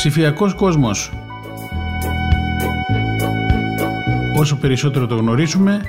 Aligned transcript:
Ψηφιακός 0.00 0.54
κόσμος. 0.54 1.12
Όσο 4.38 4.56
περισσότερο 4.56 5.06
το 5.06 5.16
γνωρίζουμε, 5.16 5.80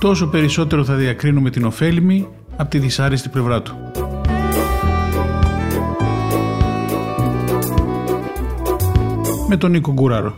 τόσο 0.00 0.26
περισσότερο 0.26 0.84
θα 0.84 0.94
διακρίνουμε 0.94 1.50
την 1.50 1.64
ωφέλιμη 1.64 2.28
από 2.56 2.70
τη 2.70 2.78
δυσάρεστη 2.78 3.28
πλευρά 3.28 3.62
του. 3.62 3.74
Με 9.48 9.56
τον 9.56 9.70
Νίκο 9.70 9.92
Γκουράρο. 9.92 10.34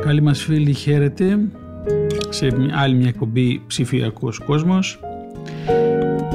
Καλή 0.00 0.22
μας 0.22 0.42
φίλοι, 0.42 0.72
χαίρετε 0.72 1.38
σε 2.32 2.48
άλλη 2.72 2.94
μια 2.94 3.08
εκπομπή 3.08 3.62
ψηφιακός 3.66 4.38
κόσμος. 4.38 5.00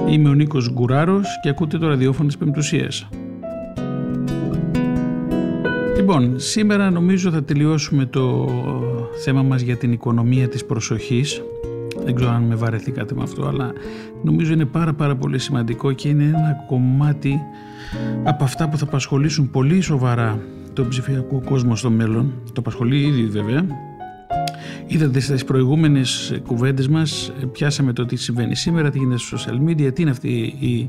Είμαι 0.10 0.30
ο 0.30 0.34
Νίκος 0.34 0.72
Γκουράρος 0.72 1.28
και 1.42 1.50
ακούτε 1.50 1.78
το 1.78 1.88
ραδιόφωνο 1.88 2.28
της 2.28 2.38
Πεμπτουσίας. 2.38 3.10
Λοιπόν, 5.96 6.40
σήμερα 6.40 6.90
νομίζω 6.90 7.32
θα 7.32 7.44
τελειώσουμε 7.44 8.06
το 8.06 8.50
θέμα 9.24 9.44
μας 9.44 9.62
για 9.62 9.76
την 9.76 9.92
οικονομία 9.92 10.48
της 10.48 10.66
προσοχής. 10.66 11.42
Δεν 12.04 12.16
ξέρω 12.16 12.32
αν 12.32 12.44
με 12.44 12.56
βαρεθήκατε 12.56 13.16
με 13.16 13.24
αυτό, 13.24 13.48
αλλά 13.48 13.72
νομίζω 14.24 14.54
είναι 14.54 14.66
πάρα 14.66 14.94
πάρα 14.94 15.16
πολύ 15.16 15.40
σημαντικό 15.40 15.92
και 15.92 16.10
είναι 16.10 16.24
ένα 16.24 16.64
κομμάτι 16.68 17.40
από 18.24 18.44
αυτά 18.44 18.70
που 18.70 18.78
θα 18.78 18.84
απασχολήσουν 18.84 19.50
πολύ 19.50 19.82
σοβαρά 19.82 20.40
τον 20.74 20.88
ψηφιακό 20.88 21.42
κόσμο 21.46 21.76
στο 21.76 21.90
μέλλον. 21.90 22.34
Το 22.46 22.54
απασχολεί 22.58 22.98
ήδη 22.98 23.26
βέβαια. 23.26 23.66
Είδατε 24.88 25.20
στις 25.20 25.44
προηγούμενες 25.44 26.40
κουβέντες 26.46 26.88
μας, 26.88 27.32
πιάσαμε 27.52 27.94
το 27.94 28.06
τι 28.06 28.16
συμβαίνει 28.16 28.56
σήμερα, 28.56 28.90
τι 28.90 28.98
γίνεται 28.98 29.18
στο 29.18 29.38
social 29.38 29.70
media, 29.70 29.94
τι 29.94 30.02
είναι 30.02 30.12
αυτή 30.12 30.56
η 30.60 30.88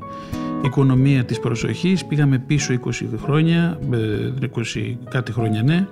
οικονομία 0.65 1.25
της 1.25 1.41
προσοχής. 1.41 2.05
Πήγαμε 2.05 2.39
πίσω 2.39 2.75
20 2.75 2.91
χρόνια, 3.23 3.79
20 4.41 4.97
κάτι 5.11 5.33
χρόνια 5.33 5.63
ναι. 5.63 5.87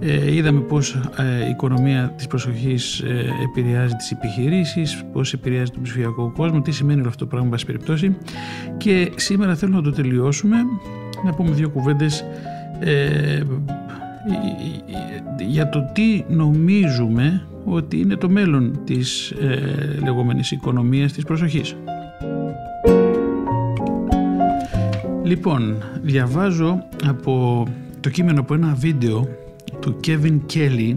Ε, 0.00 0.34
είδαμε 0.34 0.60
πώς 0.60 1.00
ε, 1.16 1.46
η 1.46 1.50
οικονομία 1.50 2.12
της 2.16 2.26
προσοχής 2.26 3.00
ε, 3.00 3.24
επηρεάζει 3.42 3.94
τις 3.94 4.10
επιχειρήσεις, 4.10 5.04
πώς 5.12 5.32
επηρεάζει 5.32 5.70
τον 5.70 5.82
ψηφιακό 5.82 6.32
κόσμο, 6.36 6.60
τι 6.62 6.72
σημαίνει 6.72 7.00
όλο 7.00 7.08
αυτό 7.08 7.24
το 7.24 7.30
πράγμα, 7.30 7.48
βάση 7.48 7.66
περιπτώσει. 7.66 8.16
Και 8.76 9.12
σήμερα 9.16 9.54
θέλω 9.54 9.72
να 9.72 9.82
το 9.82 9.90
τελειώσουμε, 9.90 10.56
να 11.24 11.34
πούμε 11.34 11.50
δύο 11.50 11.68
κουβέντες 11.70 12.24
ε, 12.80 13.40
για 15.46 15.68
το 15.68 15.90
τι 15.92 16.24
νομίζουμε 16.28 17.46
ότι 17.64 18.00
είναι 18.00 18.16
το 18.16 18.28
μέλλον 18.28 18.80
της 18.84 19.30
ε, 19.30 19.98
λεγόμενης 20.02 20.50
οικονομίας 20.50 21.12
της 21.12 21.24
προσοχής. 21.24 21.76
Λοιπόν, 25.22 25.76
διαβάζω 26.02 26.78
από 27.04 27.64
το 28.00 28.10
κείμενο 28.10 28.40
από 28.40 28.54
ένα 28.54 28.74
βίντεο 28.74 29.28
του 29.80 29.96
Kevin 30.06 30.40
Kelly 30.54 30.96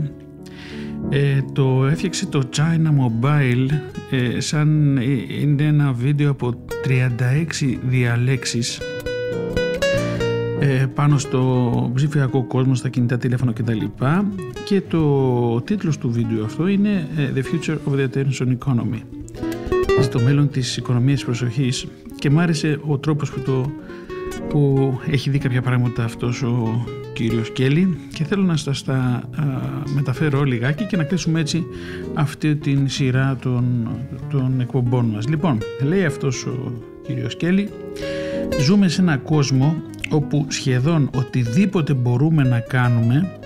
ε, 1.09 1.41
το 1.53 1.85
έφτιαξε 1.85 2.25
το 2.25 2.49
China 2.55 2.87
Mobile 2.87 3.67
ε, 4.11 4.39
σαν 4.39 4.97
είναι 5.41 5.63
ένα 5.63 5.93
βίντεο 5.93 6.31
από 6.31 6.53
36 7.59 7.77
διαλέξεις 7.87 8.77
ε, 8.77 8.83
πάνω 10.93 11.17
στο 11.17 11.91
ψηφιακό 11.93 12.43
κόσμο, 12.43 12.75
στα 12.75 12.89
κινητά 12.89 13.17
τηλέφωνα 13.17 13.51
κτλ. 13.51 13.85
Και 14.65 14.81
το 14.81 15.61
τίτλος 15.61 15.97
του 15.97 16.11
βίντεο 16.11 16.45
αυτό 16.45 16.67
είναι 16.67 17.07
ε, 17.17 17.31
The 17.35 17.39
Future 17.39 17.77
of 17.91 17.99
the 17.99 18.07
Attention 18.07 18.57
Economy. 18.57 19.01
Στο 20.01 20.19
μέλλον 20.19 20.49
της 20.49 20.77
οικονομίας 20.77 21.23
προσοχής 21.23 21.87
και 22.19 22.29
μ' 22.29 22.39
άρεσε 22.39 22.79
ο 22.87 22.97
τρόπος 22.97 23.31
που, 23.31 23.39
το, 23.39 23.71
που 24.49 24.91
έχει 25.09 25.29
δει 25.29 25.37
κάποια 25.37 25.61
πράγματα 25.61 26.03
αυτός 26.03 26.43
ο 26.43 26.85
κύριος 27.13 27.51
Κέλλη 27.51 27.97
και 28.13 28.23
θέλω 28.23 28.43
να 28.43 28.57
σας 28.57 28.83
τα 28.83 29.29
μεταφέρω 29.95 30.43
λιγάκι 30.43 30.85
και 30.85 30.97
να 30.97 31.03
κλείσουμε 31.03 31.39
έτσι 31.39 31.63
αυτή 32.13 32.55
την 32.55 32.89
σειρά 32.89 33.37
των, 33.41 33.87
των 34.29 34.59
εκπομπών 34.59 35.05
μας. 35.05 35.27
Λοιπόν, 35.27 35.57
λέει 35.83 36.05
αυτός 36.05 36.45
ο 36.45 36.73
κύριος 37.05 37.35
Κέλλη 37.37 37.69
ζούμε 38.61 38.87
σε 38.87 39.01
ένα 39.01 39.17
κόσμο 39.17 39.75
όπου 40.09 40.45
σχεδόν 40.47 41.09
οτιδήποτε 41.15 41.93
μπορούμε 41.93 42.43
να 42.43 42.59
κάνουμε 42.59 43.37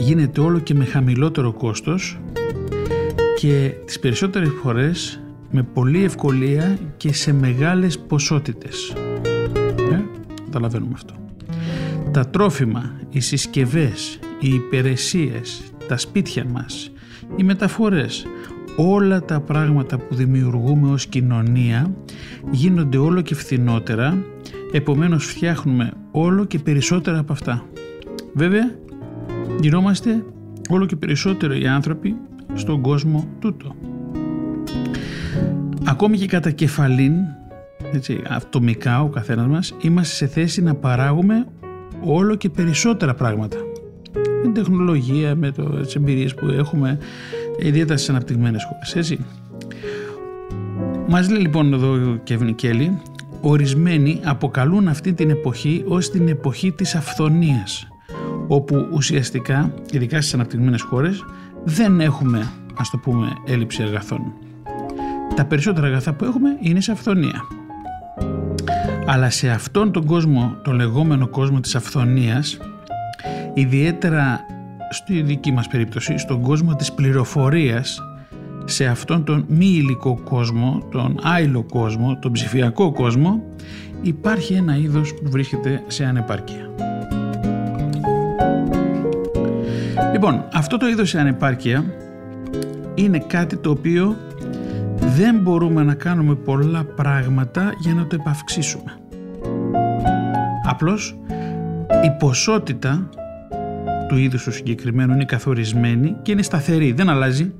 γίνεται 0.00 0.40
όλο 0.40 0.58
και 0.58 0.74
με 0.74 0.84
χαμηλότερο 0.84 1.52
κόστος 1.52 2.18
και 3.36 3.72
τις 3.84 3.98
περισσότερες 3.98 4.50
φορές 4.62 5.20
με 5.50 5.62
πολλή 5.62 6.04
ευκολία 6.04 6.78
και 6.96 7.12
σε 7.12 7.32
μεγάλες 7.32 7.98
ποσότητες. 7.98 8.94
Ε, 9.92 10.00
καταλαβαίνουμε 10.44 10.92
αυτό. 10.94 11.14
Τα 12.10 12.28
τρόφιμα, 12.28 12.92
οι 13.10 13.20
συσκευές, 13.20 14.18
οι 14.40 14.48
υπηρεσίες, 14.48 15.62
τα 15.88 15.96
σπίτια 15.96 16.44
μας, 16.44 16.90
οι 17.36 17.42
μεταφορές, 17.42 18.26
όλα 18.76 19.22
τα 19.24 19.40
πράγματα 19.40 19.98
που 19.98 20.14
δημιουργούμε 20.14 20.90
ως 20.90 21.06
κοινωνία 21.06 21.94
γίνονται 22.50 22.98
όλο 22.98 23.20
και 23.20 23.34
φθηνότερα 23.34 24.24
Επομένως 24.72 25.24
φτιάχνουμε 25.24 25.92
όλο 26.10 26.44
και 26.44 26.58
περισσότερα 26.58 27.18
από 27.18 27.32
αυτά. 27.32 27.64
Βέβαια, 28.34 28.74
γινόμαστε 29.60 30.24
όλο 30.68 30.86
και 30.86 30.96
περισσότερο 30.96 31.54
οι 31.54 31.66
άνθρωποι 31.66 32.16
στον 32.54 32.80
κόσμο 32.80 33.28
τούτο. 33.38 33.74
Ακόμη 35.84 36.18
και 36.18 36.26
κατά 36.26 36.50
κεφαλήν, 36.50 37.12
έτσι, 37.92 38.20
ατομικά 38.28 39.02
ο 39.02 39.08
καθένας 39.08 39.46
μας, 39.46 39.74
είμαστε 39.80 40.14
σε 40.14 40.26
θέση 40.26 40.62
να 40.62 40.74
παράγουμε 40.74 41.46
όλο 42.04 42.34
και 42.34 42.48
περισσότερα 42.50 43.14
πράγματα. 43.14 43.56
Με 44.14 44.42
την 44.42 44.52
τεχνολογία, 44.52 45.34
με 45.34 45.50
το, 45.50 45.62
τις 45.62 45.94
εμπειρίες 45.94 46.34
που 46.34 46.46
έχουμε, 46.46 46.98
ιδιαίτερα 47.58 47.96
στις 47.96 48.10
αναπτυγμένες 48.10 48.64
χώρες, 48.64 48.96
έτσι. 48.96 49.24
Μας 51.08 51.30
λέει 51.30 51.40
λοιπόν 51.40 51.72
εδώ 51.72 51.92
ο 51.92 52.16
Κέβιν 52.24 52.54
Κέλλη 52.54 53.00
Ορισμένοι 53.44 54.20
αποκαλούν 54.24 54.88
αυτή 54.88 55.12
την 55.12 55.30
εποχή 55.30 55.84
ως 55.86 56.10
την 56.10 56.28
εποχή 56.28 56.72
της 56.72 56.94
αυθονίας, 56.94 57.88
όπου 58.46 58.88
ουσιαστικά, 58.92 59.74
ειδικά 59.92 60.20
στις 60.20 60.34
αναπτυγμένες 60.34 60.82
χώρες, 60.82 61.24
δεν 61.64 62.00
έχουμε, 62.00 62.52
ας 62.76 62.90
το 62.90 62.98
πούμε, 62.98 63.32
έλλειψη 63.46 63.82
αγαθών. 63.82 64.20
Τα 65.34 65.44
περισσότερα 65.44 65.86
αγαθά 65.86 66.12
που 66.12 66.24
έχουμε 66.24 66.48
είναι 66.60 66.80
σε 66.80 66.92
αυθονία. 66.92 67.44
Αλλά 69.06 69.30
σε 69.30 69.50
αυτόν 69.50 69.92
τον 69.92 70.04
κόσμο, 70.04 70.56
τον 70.64 70.74
λεγόμενο 70.74 71.28
κόσμο 71.28 71.60
της 71.60 71.74
αυθονίας, 71.74 72.58
ιδιαίτερα 73.54 74.40
στη 74.90 75.22
δική 75.22 75.52
μας 75.52 75.68
περίπτωση, 75.68 76.18
στον 76.18 76.40
κόσμο 76.40 76.74
της 76.74 76.92
πληροφορίας, 76.92 78.00
σε 78.64 78.84
αυτόν 78.84 79.24
τον 79.24 79.44
μη 79.48 79.66
υλικό 79.66 80.20
κόσμο, 80.24 80.82
τον 80.90 81.18
άειλο 81.22 81.62
κόσμο, 81.62 82.18
τον 82.20 82.32
ψηφιακό 82.32 82.92
κόσμο, 82.92 83.42
υπάρχει 84.02 84.54
ένα 84.54 84.76
είδος 84.76 85.14
που 85.14 85.30
βρίσκεται 85.30 85.82
σε 85.86 86.04
ανεπάρκεια. 86.04 86.70
Λοιπόν, 90.12 90.44
αυτό 90.52 90.76
το 90.76 90.88
είδος 90.88 91.08
σε 91.08 91.20
ανεπάρκεια 91.20 91.84
είναι 92.94 93.18
κάτι 93.18 93.56
το 93.56 93.70
οποίο 93.70 94.16
δεν 95.16 95.38
μπορούμε 95.38 95.82
να 95.82 95.94
κάνουμε 95.94 96.34
πολλά 96.34 96.84
πράγματα 96.84 97.72
για 97.78 97.94
να 97.94 98.06
το 98.06 98.16
επαυξήσουμε. 98.20 98.96
Απλώς 100.68 101.18
η 102.04 102.10
ποσότητα 102.18 103.08
του 104.08 104.16
είδους 104.16 104.42
του 104.42 104.52
συγκεκριμένου 104.52 105.12
είναι 105.12 105.24
καθορισμένη 105.24 106.16
και 106.22 106.32
είναι 106.32 106.42
σταθερή, 106.42 106.92
δεν 106.92 107.08
αλλάζει 107.08 107.52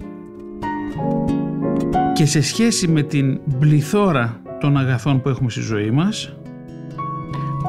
και 2.12 2.26
σε 2.26 2.40
σχέση 2.40 2.88
με 2.88 3.02
την 3.02 3.40
πληθώρα 3.58 4.40
των 4.60 4.76
αγαθών 4.76 5.22
που 5.22 5.28
έχουμε 5.28 5.50
στη 5.50 5.60
ζωή 5.60 5.90
μας 5.90 6.36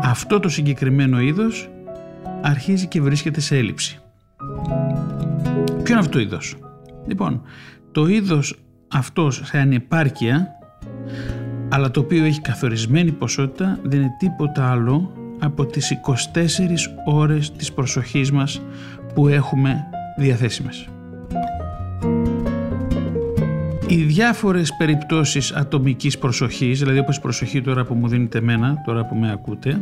αυτό 0.03 0.39
το 0.39 0.49
συγκεκριμένο 0.49 1.19
είδος 1.19 1.69
αρχίζει 2.41 2.87
και 2.87 3.01
βρίσκεται 3.01 3.39
σε 3.39 3.57
έλλειψη. 3.57 3.99
Ποιο 5.65 5.93
είναι 5.93 5.99
αυτό 5.99 6.11
το 6.11 6.19
είδος; 6.19 6.55
Λοιπόν, 7.07 7.41
το 7.91 8.07
είδος 8.07 8.55
αυτός 8.87 9.41
σε 9.43 9.57
ανεπάρκεια 9.57 10.47
αλλά 11.69 11.91
το 11.91 11.99
οποίο 11.99 12.25
έχει 12.25 12.41
καθορισμένη 12.41 13.11
ποσότητα 13.11 13.79
δεν 13.83 13.99
είναι 13.99 14.15
τίποτα 14.19 14.71
άλλο 14.71 15.11
από 15.39 15.65
τις 15.65 15.91
24 15.91 16.89
ώρες 17.05 17.51
της 17.51 17.73
προσοχής 17.73 18.31
μας 18.31 18.61
που 19.13 19.27
έχουμε 19.27 19.83
διαθέσιμες 20.17 20.87
οι 23.87 23.95
διάφορες 23.95 24.75
περιπτώσεις 24.77 25.51
ατομικής 25.51 26.17
προσοχής, 26.17 26.79
δηλαδή 26.79 26.99
όπως 26.99 27.17
η 27.17 27.21
προσοχή 27.21 27.61
τώρα 27.61 27.85
που 27.85 27.93
μου 27.93 28.07
δίνετε 28.07 28.37
εμένα, 28.37 28.81
τώρα 28.85 29.05
που 29.05 29.15
με 29.15 29.31
ακούτε, 29.31 29.81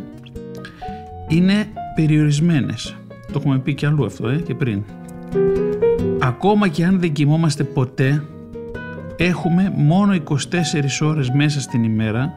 είναι 1.28 1.66
περιορισμένες. 1.94 2.96
Το 3.08 3.38
έχουμε 3.38 3.58
πει 3.58 3.74
και 3.74 3.86
αλλού 3.86 4.04
αυτό 4.04 4.28
ε, 4.28 4.36
και 4.36 4.54
πριν. 4.54 4.82
ακόμα 6.20 6.68
και 6.68 6.84
αν 6.84 7.00
δεν 7.00 7.12
κοιμόμαστε 7.12 7.64
ποτέ, 7.64 8.24
έχουμε 9.16 9.72
μόνο 9.76 10.14
24 10.24 10.34
ώρες 11.00 11.30
μέσα 11.30 11.60
στην 11.60 11.84
ημέρα 11.84 12.34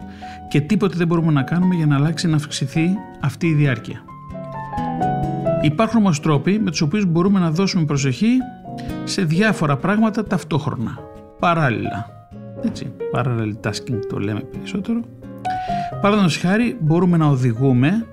και 0.50 0.62
τίποτε 0.62 0.98
δεν 0.98 1.08
μπορούμε 1.08 1.32
να 1.32 1.44
κάνουμε 1.44 1.76
για 1.76 1.86
να 1.86 1.96
αλλάξει 1.96 2.28
να 2.28 2.36
αυξηθεί 2.36 2.90
αυτή 3.22 3.48
η 3.48 3.54
διάρκεια. 3.54 4.04
Υπάρχουν 5.62 6.00
όμως 6.00 6.20
τρόποι 6.20 6.60
με 6.60 6.72
τους 6.72 6.82
οποίους 6.82 7.06
μπορούμε 7.06 7.40
να 7.40 7.52
δώσουμε 7.52 7.86
προσοχή 7.86 8.38
σε 9.04 9.24
διάφορα 9.24 9.78
πράγματα 9.78 10.24
ταυτόχρονα, 10.24 11.00
παράλληλα. 11.40 12.10
Έτσι, 12.66 12.92
parallel 13.14 13.54
tasking 13.62 14.00
το 14.10 14.20
λέμε 14.20 14.40
περισσότερο. 14.40 15.00
Παραδείγματος 16.02 16.38
χάρη 16.38 16.78
μπορούμε 16.80 17.18
να 17.18 17.26
οδηγούμε, 17.26 18.06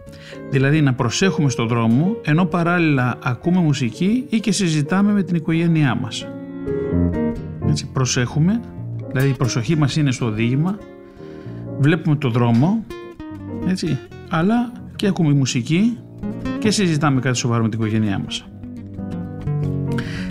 δηλαδή 0.50 0.80
να 0.80 0.94
προσέχουμε 0.94 1.50
στον 1.50 1.68
δρόμο, 1.68 2.16
ενώ 2.24 2.44
παράλληλα 2.44 3.18
ακούμε 3.22 3.58
μουσική 3.60 4.26
ή 4.28 4.40
και 4.40 4.52
συζητάμε 4.52 5.12
με 5.12 5.22
την 5.22 5.36
οικογένειά 5.36 5.94
μας. 5.94 6.26
Έτσι, 7.68 7.86
προσέχουμε, 7.92 8.60
δηλαδή 9.08 9.28
η 9.28 9.34
προσοχή 9.34 9.76
μας 9.76 9.96
είναι 9.96 10.10
στο 10.10 10.26
οδήγημα, 10.26 10.78
βλέπουμε 11.78 12.16
το 12.16 12.30
δρόμο, 12.30 12.84
έτσι, 13.66 13.98
αλλά 14.30 14.72
και 14.96 15.06
ακούμε 15.06 15.32
μουσική 15.32 15.98
και 16.58 16.70
συζητάμε 16.70 17.20
κάτι 17.20 17.36
σοβαρό 17.36 17.62
με 17.62 17.68
την 17.68 17.78
οικογένειά 17.78 18.18
μας. 18.18 18.44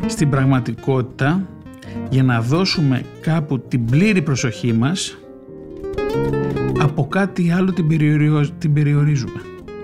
Στην 0.05 0.29
πραγματικότητα, 0.29 1.47
για 2.11 2.23
να 2.23 2.41
δώσουμε 2.41 3.03
κάπου 3.21 3.59
την 3.59 3.85
πλήρη 3.85 4.21
προσοχή 4.21 4.73
μας, 4.73 5.17
από 6.79 7.07
κάτι 7.07 7.51
άλλο 7.51 7.73
την, 7.73 7.87
την 8.57 8.73
περιορίζουμε. 8.73 9.41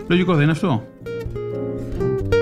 Λογικό 0.08 0.34
δεν 0.34 0.42
είναι 0.42 0.52
αυτό; 0.52 0.88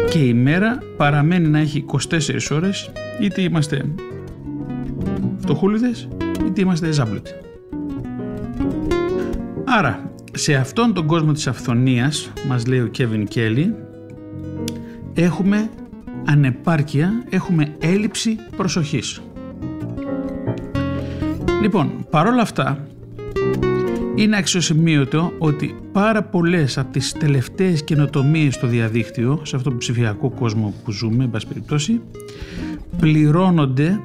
Και 0.10 0.20
η 0.20 0.34
μέρα 0.34 0.80
παραμένει 0.98 1.48
να 1.48 1.60
έχει 1.60 1.86
24 2.10 2.52
ώρες, 2.52 2.92
είτε 3.22 3.42
είμαστε 3.42 3.86
φτωχούλιδες, 5.38 6.08
είτε 6.46 6.62
είμαστε 6.62 6.92
ζάμπλωτοι. 6.92 7.32
Άρα, 9.66 10.12
σε 10.32 10.54
αυτόν 10.54 10.94
τον 10.94 11.06
κόσμο 11.06 11.32
της 11.32 11.48
αυθονίας, 11.48 12.32
μας 12.48 12.66
λέει 12.66 12.80
ο 12.80 12.88
Κέβιν 12.88 13.28
Κέλλη, 13.28 13.76
έχουμε 15.14 15.70
ανεπάρκεια, 16.26 17.24
έχουμε 17.30 17.76
έλλειψη 17.80 18.36
προσοχής. 18.58 19.22
Λοιπόν, 21.66 22.06
παρόλα 22.10 22.42
αυτά, 22.42 22.88
είναι 24.16 24.38
αξιοσημείωτο 24.38 25.32
ότι 25.38 25.76
πάρα 25.92 26.24
πολλές 26.24 26.78
από 26.78 26.92
τις 26.92 27.12
τελευταίες 27.12 27.84
καινοτομίες 27.84 28.54
στο 28.54 28.68
διαδίκτυο, 28.68 29.40
σε 29.44 29.56
αυτό 29.56 29.70
το 29.70 29.76
ψηφιακό 29.78 30.30
κόσμο 30.30 30.74
που 30.84 30.92
ζούμε, 30.92 31.24
εν 31.24 31.30
πάση 31.30 31.48
περιπτώσει, 31.48 32.02
πληρώνονται 33.00 34.00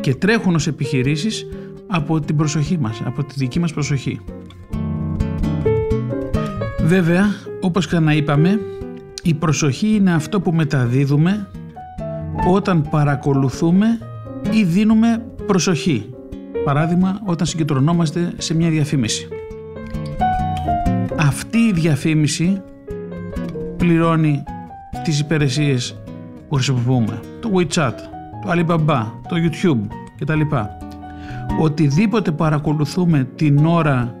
και 0.00 0.14
τρέχουν 0.14 0.54
ως 0.54 0.66
επιχειρήσεις 0.66 1.46
από 1.86 2.20
την 2.20 2.36
προσοχή 2.36 2.78
μας, 2.78 3.02
από 3.04 3.24
τη 3.24 3.34
δική 3.36 3.60
μας 3.60 3.72
προσοχή. 3.72 4.20
Βέβαια, 6.82 7.24
όπως 7.60 7.88
είπαμε, 8.14 8.60
η 9.22 9.34
προσοχή 9.34 9.88
είναι 9.88 10.14
αυτό 10.14 10.40
που 10.40 10.52
μεταδίδουμε 10.52 11.48
όταν 12.48 12.88
παρακολουθούμε 12.90 13.86
ή 14.50 14.64
δίνουμε 14.64 15.26
προσοχή. 15.46 16.10
Παράδειγμα, 16.66 17.20
όταν 17.24 17.46
συγκεντρωνόμαστε 17.46 18.32
σε 18.36 18.54
μια 18.54 18.70
διαφήμιση. 18.70 19.28
Αυτή 21.16 21.58
η 21.58 21.72
διαφήμιση 21.72 22.62
πληρώνει 23.76 24.42
τις 25.04 25.20
υπηρεσίες 25.20 25.96
που 26.48 26.54
χρησιμοποιούμε. 26.54 27.20
Το 27.40 27.50
WeChat, 27.54 27.92
το 28.42 28.50
Alibaba, 28.50 29.04
το 29.28 29.36
YouTube 29.36 29.86
κτλ. 30.18 30.40
Οτιδήποτε 31.60 32.30
παρακολουθούμε 32.30 33.28
την 33.36 33.66
ώρα 33.66 34.14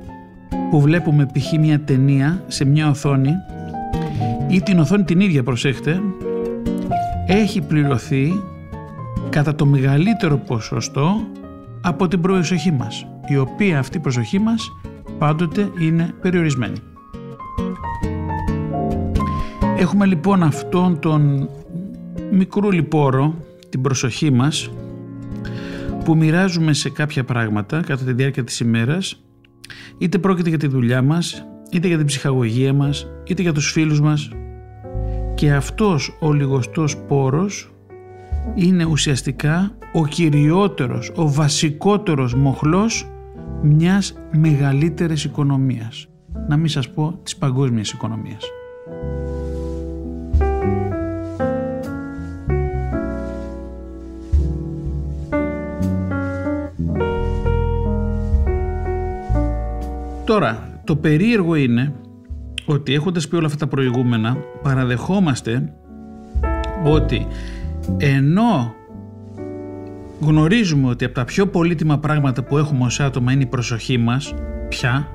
που 0.70 0.80
βλέπουμε 0.80 1.26
π.χ. 1.26 1.52
μια 1.58 1.80
ταινία 1.80 2.42
σε 2.46 2.64
μια 2.64 2.88
οθόνη 2.88 3.32
ή 4.48 4.60
την 4.60 4.78
οθόνη 4.78 5.04
την 5.04 5.20
ίδια 5.20 5.42
προσέχτε 5.42 6.00
έχει 7.26 7.60
πληρωθεί 7.60 8.32
κατά 9.30 9.54
το 9.54 9.66
μεγαλύτερο 9.66 10.36
ποσοστό 10.36 11.26
από 11.86 12.08
την 12.08 12.20
προσοχή 12.20 12.72
μας 12.72 13.06
η 13.28 13.36
οποία 13.36 13.78
αυτή 13.78 13.96
η 13.96 14.00
προσοχή 14.00 14.38
μας 14.38 14.72
πάντοτε 15.18 15.70
είναι 15.78 16.14
περιορισμένη. 16.20 16.76
Έχουμε 19.78 20.06
λοιπόν 20.06 20.42
αυτόν 20.42 20.98
τον 20.98 21.48
μικρό 22.30 22.70
λιπόρο 22.70 23.34
την 23.68 23.80
προσοχή 23.80 24.30
μας 24.30 24.70
που 26.04 26.16
μοιράζουμε 26.16 26.72
σε 26.72 26.90
κάποια 26.90 27.24
πράγματα 27.24 27.80
κατά 27.80 28.04
τη 28.04 28.12
διάρκεια 28.12 28.44
της 28.44 28.60
ημέρας 28.60 29.22
είτε 29.98 30.18
πρόκειται 30.18 30.48
για 30.48 30.58
τη 30.58 30.66
δουλειά 30.66 31.02
μας 31.02 31.46
είτε 31.70 31.88
για 31.88 31.96
την 31.96 32.06
ψυχαγωγία 32.06 32.72
μας, 32.72 33.06
είτε 33.26 33.42
για 33.42 33.52
τους 33.52 33.72
φίλους 33.72 34.00
μας 34.00 34.30
και 35.34 35.52
αυτός 35.52 36.16
ο 36.20 36.32
λιγοστός 36.32 36.96
πόρος 36.96 37.70
είναι 38.54 38.84
ουσιαστικά 38.84 39.78
ο 39.96 40.06
κυριότερος, 40.06 41.12
ο 41.14 41.30
βασικότερος 41.30 42.34
μοχλός 42.34 43.08
μιας 43.62 44.14
μεγαλύτερης 44.30 45.24
οικονομίας. 45.24 46.08
Να 46.48 46.56
μην 46.56 46.68
σας 46.68 46.90
πω 46.90 47.18
της 47.22 47.36
παγκόσμιας 47.36 47.90
οικονομίας. 47.90 48.44
Τώρα, 60.24 60.80
το 60.84 60.96
περίεργο 60.96 61.54
είναι 61.54 61.92
ότι 62.66 62.94
έχοντας 62.94 63.28
πει 63.28 63.36
όλα 63.36 63.46
αυτά 63.46 63.58
τα 63.58 63.66
προηγούμενα 63.66 64.36
παραδεχόμαστε 64.62 65.72
ότι 66.84 67.26
ενώ 67.96 68.74
γνωρίζουμε 70.20 70.88
ότι 70.88 71.04
από 71.04 71.14
τα 71.14 71.24
πιο 71.24 71.46
πολύτιμα 71.46 71.98
πράγματα 71.98 72.42
που 72.42 72.58
έχουμε 72.58 72.84
ως 72.84 73.00
άτομα 73.00 73.32
είναι 73.32 73.42
η 73.42 73.46
προσοχή 73.46 73.98
μας 73.98 74.34
πια 74.68 75.08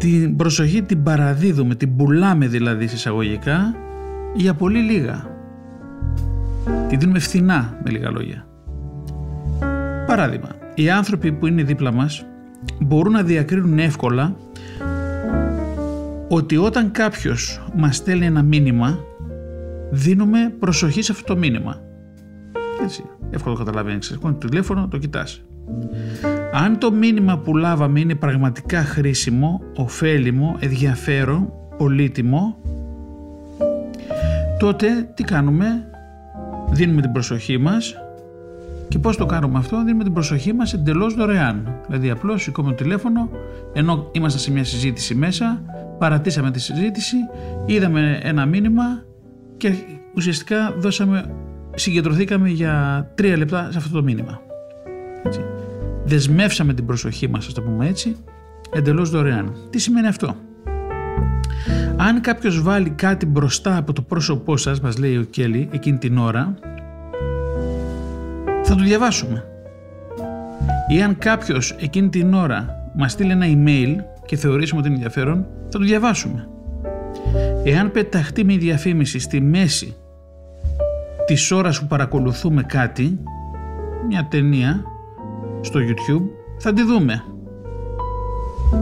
την 0.00 0.36
προσοχή 0.36 0.82
την 0.82 1.02
παραδίδουμε, 1.02 1.74
την 1.74 1.96
πουλάμε 1.96 2.46
δηλαδή 2.46 2.84
εισαγωγικά 2.84 3.74
για 4.34 4.54
πολύ 4.54 4.78
λίγα. 4.78 5.26
Τη 6.88 6.96
δίνουμε 6.96 7.18
φθηνά 7.18 7.78
με 7.84 7.90
λίγα 7.90 8.10
λόγια. 8.10 8.46
Παράδειγμα, 10.06 10.48
οι 10.74 10.90
άνθρωποι 10.90 11.32
που 11.32 11.46
είναι 11.46 11.62
δίπλα 11.62 11.92
μας 11.92 12.26
μπορούν 12.80 13.12
να 13.12 13.22
διακρίνουν 13.22 13.78
εύκολα 13.78 14.36
ότι 16.28 16.56
όταν 16.56 16.90
κάποιος 16.90 17.62
μας 17.76 17.96
στέλνει 17.96 18.26
ένα 18.26 18.42
μήνυμα 18.42 18.98
δίνουμε 19.90 20.54
προσοχή 20.58 21.02
σε 21.02 21.12
αυτό 21.12 21.34
το 21.34 21.38
μήνυμα. 21.38 21.89
Έτσι, 22.82 23.04
εύκολο 23.30 23.54
το 23.56 23.64
καταλαβαίνεις. 23.64 24.06
Σηκώνει 24.06 24.34
το 24.34 24.48
τηλέφωνο, 24.48 24.88
το 24.88 24.98
κοιτάς. 24.98 25.42
Αν 26.52 26.78
το 26.78 26.92
μήνυμα 26.92 27.38
που 27.38 27.56
λάβαμε 27.56 28.00
είναι 28.00 28.14
πραγματικά 28.14 28.82
χρήσιμο, 28.82 29.60
ωφέλιμο, 29.76 30.56
ενδιαφέρον, 30.58 31.52
πολύτιμο, 31.76 32.56
τότε 34.58 35.10
τι 35.14 35.22
κάνουμε, 35.22 35.90
δίνουμε 36.70 37.00
την 37.00 37.12
προσοχή 37.12 37.58
μας 37.58 37.94
και 38.88 38.98
πώς 38.98 39.16
το 39.16 39.26
κάνουμε 39.26 39.58
αυτό, 39.58 39.84
δίνουμε 39.84 40.04
την 40.04 40.12
προσοχή 40.12 40.52
μας 40.52 40.72
εντελώς 40.72 41.14
δωρεάν. 41.14 41.74
Δηλαδή 41.86 42.10
απλώς 42.10 42.42
σηκώμε 42.42 42.68
το 42.68 42.74
τηλέφωνο, 42.74 43.28
ενώ 43.72 44.08
είμαστε 44.12 44.38
σε 44.38 44.50
μια 44.50 44.64
συζήτηση 44.64 45.14
μέσα, 45.14 45.62
παρατήσαμε 45.98 46.50
τη 46.50 46.60
συζήτηση, 46.60 47.16
είδαμε 47.66 48.18
ένα 48.22 48.46
μήνυμα 48.46 49.04
και 49.56 49.74
ουσιαστικά 50.16 50.74
δώσαμε, 50.78 51.34
συγκεντρωθήκαμε 51.74 52.48
για 52.48 53.06
τρία 53.14 53.36
λεπτά 53.36 53.68
σε 53.70 53.78
αυτό 53.78 53.96
το 53.96 54.02
μήνυμα. 54.02 54.40
Έτσι. 55.24 55.40
Δεσμεύσαμε 56.04 56.74
την 56.74 56.86
προσοχή 56.86 57.28
μας, 57.28 57.46
ας 57.46 57.52
το 57.52 57.62
πούμε 57.62 57.88
έτσι, 57.88 58.16
εντελώς 58.72 59.10
δωρεάν. 59.10 59.54
Τι 59.70 59.78
σημαίνει 59.78 60.06
αυτό; 60.06 60.36
Αν 61.96 62.20
κάποιος 62.20 62.62
βάλει 62.62 62.90
κάτι 62.90 63.26
μπροστά 63.26 63.76
από 63.76 63.92
το 63.92 64.02
πρόσωπό 64.02 64.56
σας, 64.56 64.80
μας 64.80 64.98
λέει 64.98 65.16
ο 65.16 65.22
Κέλλη, 65.22 65.68
εκείνη 65.72 65.98
την 65.98 66.18
ώρα, 66.18 66.54
θα 68.64 68.74
το 68.74 68.82
διαβάσουμε. 68.82 69.44
Ή 70.88 71.02
αν 71.02 71.18
κάποιος 71.18 71.76
εκείνη 71.80 72.08
την 72.08 72.34
ώρα 72.34 72.90
μας 72.96 73.12
στείλει 73.12 73.30
ένα 73.30 73.46
email 73.46 73.96
και 74.26 74.36
θεωρήσουμε 74.36 74.80
ότι 74.80 74.88
είναι 74.88 74.96
ενδιαφέρον, 74.96 75.46
θα 75.68 75.78
το 75.78 75.84
διαβάσουμε. 75.84 76.48
Εάν 77.64 77.90
πεταχτεί 77.90 78.44
μια 78.44 78.58
διαφήμιση 78.58 79.18
στη 79.18 79.40
μέση 79.40 79.96
της 81.30 81.50
ώρας 81.50 81.80
που 81.80 81.86
παρακολουθούμε 81.86 82.62
κάτι, 82.62 83.18
μια 84.08 84.26
ταινία 84.30 84.84
στο 85.60 85.80
YouTube, 85.80 86.22
θα 86.58 86.72
τη 86.72 86.82
δούμε. 86.82 87.22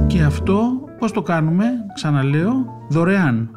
Και 0.06 0.22
αυτό 0.22 0.84
πώς 0.98 1.12
το 1.12 1.22
κάνουμε, 1.22 1.64
ξαναλέω, 1.94 2.52
δωρεάν. 2.88 3.50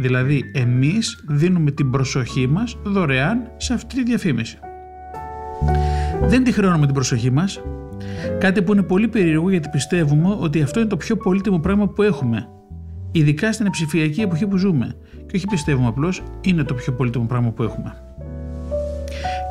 Δηλαδή 0.00 0.42
εμείς 0.54 1.24
δίνουμε 1.28 1.70
την 1.70 1.90
προσοχή 1.90 2.46
μας 2.46 2.76
δωρεάν 2.84 3.50
σε 3.56 3.74
αυτή 3.74 3.94
τη 3.94 4.02
διαφήμιση. 4.02 4.58
Δεν 6.22 6.44
τη 6.44 6.52
χρεώνουμε 6.52 6.84
την 6.84 6.94
προσοχή 6.94 7.30
μας, 7.30 7.60
κάτι 8.38 8.62
που 8.62 8.72
είναι 8.72 8.82
πολύ 8.82 9.08
περίεργο 9.08 9.50
γιατί 9.50 9.68
πιστεύουμε 9.68 10.36
ότι 10.40 10.62
αυτό 10.62 10.80
είναι 10.80 10.88
το 10.88 10.96
πιο 10.96 11.16
πολύτιμο 11.16 11.58
πράγμα 11.58 11.88
που 11.88 12.02
έχουμε. 12.02 12.48
Ειδικά 13.12 13.52
στην 13.52 13.70
ψηφιακή 13.70 14.20
εποχή 14.20 14.46
που 14.46 14.56
ζούμε. 14.56 14.94
Και 15.26 15.36
όχι 15.36 15.46
πιστεύουμε 15.46 15.86
απλώς, 15.86 16.22
είναι 16.40 16.62
το 16.62 16.74
πιο 16.74 16.92
πολύτιμο 16.92 17.24
πράγμα 17.24 17.50
που 17.50 17.62
έχουμε. 17.62 18.02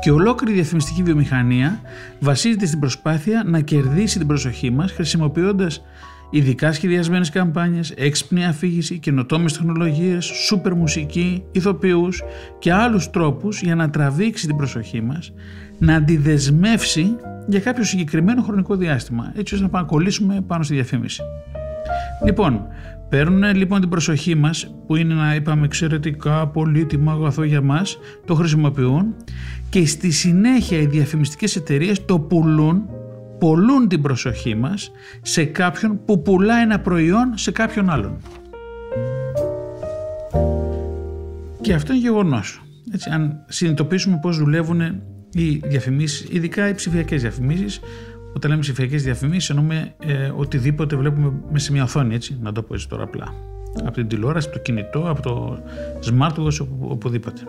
Και 0.01 0.11
ολόκληρη 0.11 0.53
η 0.53 0.55
διαφημιστική 0.55 1.03
βιομηχανία 1.03 1.81
βασίζεται 2.19 2.65
στην 2.65 2.79
προσπάθεια 2.79 3.43
να 3.45 3.59
κερδίσει 3.59 4.17
την 4.17 4.27
προσοχή 4.27 4.69
μας 4.69 4.91
χρησιμοποιώντας 4.91 5.81
ειδικά 6.29 6.71
σχεδιασμένες 6.71 7.29
καμπάνιες, 7.29 7.91
έξυπνη 7.91 8.45
αφήγηση, 8.45 8.99
καινοτόμες 8.99 9.53
τεχνολογίες, 9.53 10.25
σούπερ 10.25 10.73
μουσική, 10.73 11.43
ηθοποιούς 11.51 12.23
και 12.59 12.73
άλλους 12.73 13.09
τρόπους 13.09 13.61
για 13.61 13.75
να 13.75 13.89
τραβήξει 13.89 14.47
την 14.47 14.55
προσοχή 14.55 15.01
μας, 15.01 15.33
να 15.77 15.95
αντιδεσμεύσει 15.95 17.15
για 17.47 17.59
κάποιο 17.59 17.83
συγκεκριμένο 17.83 18.41
χρονικό 18.41 18.75
διάστημα, 18.75 19.31
έτσι 19.35 19.53
ώστε 19.53 19.65
να 19.65 19.71
παρακολουθήσουμε 19.71 20.43
πάνω 20.47 20.63
στη 20.63 20.73
διαφήμιση. 20.73 21.21
Λοιπόν, 22.25 22.67
παίρνουν 23.09 23.55
λοιπόν 23.55 23.79
την 23.79 23.89
προσοχή 23.89 24.35
μας 24.35 24.73
που 24.87 24.95
είναι 24.95 25.13
να 25.13 25.35
είπαμε 25.35 25.65
εξαιρετικά 25.65 26.47
πολύτιμο 26.47 27.11
αγαθό 27.11 27.43
για 27.43 27.61
μας, 27.61 27.97
το 28.25 28.33
χρησιμοποιούν 28.33 29.15
και 29.69 29.85
στη 29.85 30.11
συνέχεια 30.11 30.79
οι 30.79 30.85
διαφημιστικές 30.85 31.55
εταιρείες 31.55 32.05
το 32.05 32.19
πουλούν 32.19 32.89
πολλούν 33.39 33.87
την 33.87 34.01
προσοχή 34.01 34.55
μας 34.55 34.91
σε 35.21 35.43
κάποιον 35.43 35.99
που 36.05 36.21
πουλά 36.21 36.55
ένα 36.57 36.79
προϊόν 36.79 37.31
σε 37.35 37.51
κάποιον 37.51 37.89
άλλον. 37.89 38.17
Και 41.61 41.73
αυτό 41.73 41.93
είναι 41.93 42.01
γεγονός. 42.01 42.61
Έτσι, 42.91 43.09
αν 43.09 43.43
συνειδητοποιήσουμε 43.47 44.19
πώς 44.21 44.37
δουλεύουν 44.37 44.81
οι 45.31 45.61
διαφημίσεις, 45.65 46.27
ειδικά 46.31 46.69
οι 46.69 46.73
ψηφιακές 46.73 47.21
διαφημίσεις, 47.21 47.79
όταν 48.35 48.49
λέμε 48.49 48.61
ψηφιακές 48.61 49.03
διαφημίσεις 49.03 49.49
εννοούμε 49.49 49.93
ε, 49.99 50.31
οτιδήποτε 50.35 50.95
βλέπουμε 50.95 51.33
με 51.51 51.59
σε 51.59 51.71
μια 51.71 51.83
οθόνη, 51.83 52.15
έτσι, 52.15 52.37
να 52.41 52.51
το 52.51 52.61
πω 52.61 52.73
έτσι 52.73 52.89
τώρα 52.89 53.03
απλά. 53.03 53.33
Από 53.83 53.91
την 53.91 54.07
τηλεόραση, 54.07 54.47
από 54.47 54.57
το 54.57 54.61
κινητό, 54.61 55.09
από 55.09 55.21
το 55.21 55.59
smartwatch, 56.05 56.67
οπουδήποτε. 56.79 57.41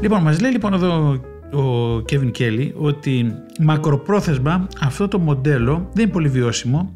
Λοιπόν, 0.00 0.22
μας 0.22 0.40
λέει 0.40 0.50
λοιπόν 0.50 0.72
εδώ 0.72 1.20
ο 1.52 2.00
Κέβιν 2.00 2.30
Κέλλη 2.30 2.74
ότι 2.76 3.34
μακροπρόθεσμα 3.60 4.68
αυτό 4.80 5.08
το 5.08 5.18
μοντέλο 5.18 5.90
δεν 5.92 6.04
είναι 6.04 6.12
πολύ 6.12 6.28
βιώσιμο 6.28 6.92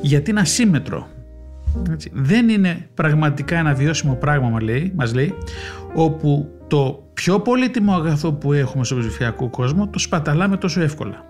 γιατί 0.00 0.30
είναι 0.30 0.40
ασύμετρο. 0.40 1.06
Έτσι. 1.92 2.10
Δεν 2.14 2.48
είναι 2.48 2.88
πραγματικά 2.94 3.58
ένα 3.58 3.74
βιώσιμο 3.74 4.14
πράγμα 4.14 4.48
μας 4.48 4.62
λέει, 4.62 4.92
μας 4.96 5.14
λέει 5.14 5.34
όπου 5.94 6.48
το 6.66 7.04
πιο 7.14 7.40
πολύτιμο 7.40 7.94
αγαθό 7.94 8.32
που 8.32 8.52
έχουμε 8.52 8.84
στο 8.84 8.96
ψηφιακό 8.96 9.48
κόσμο 9.48 9.88
το 9.88 9.98
σπαταλάμε 9.98 10.56
τόσο 10.56 10.80
εύκολα. 10.80 11.24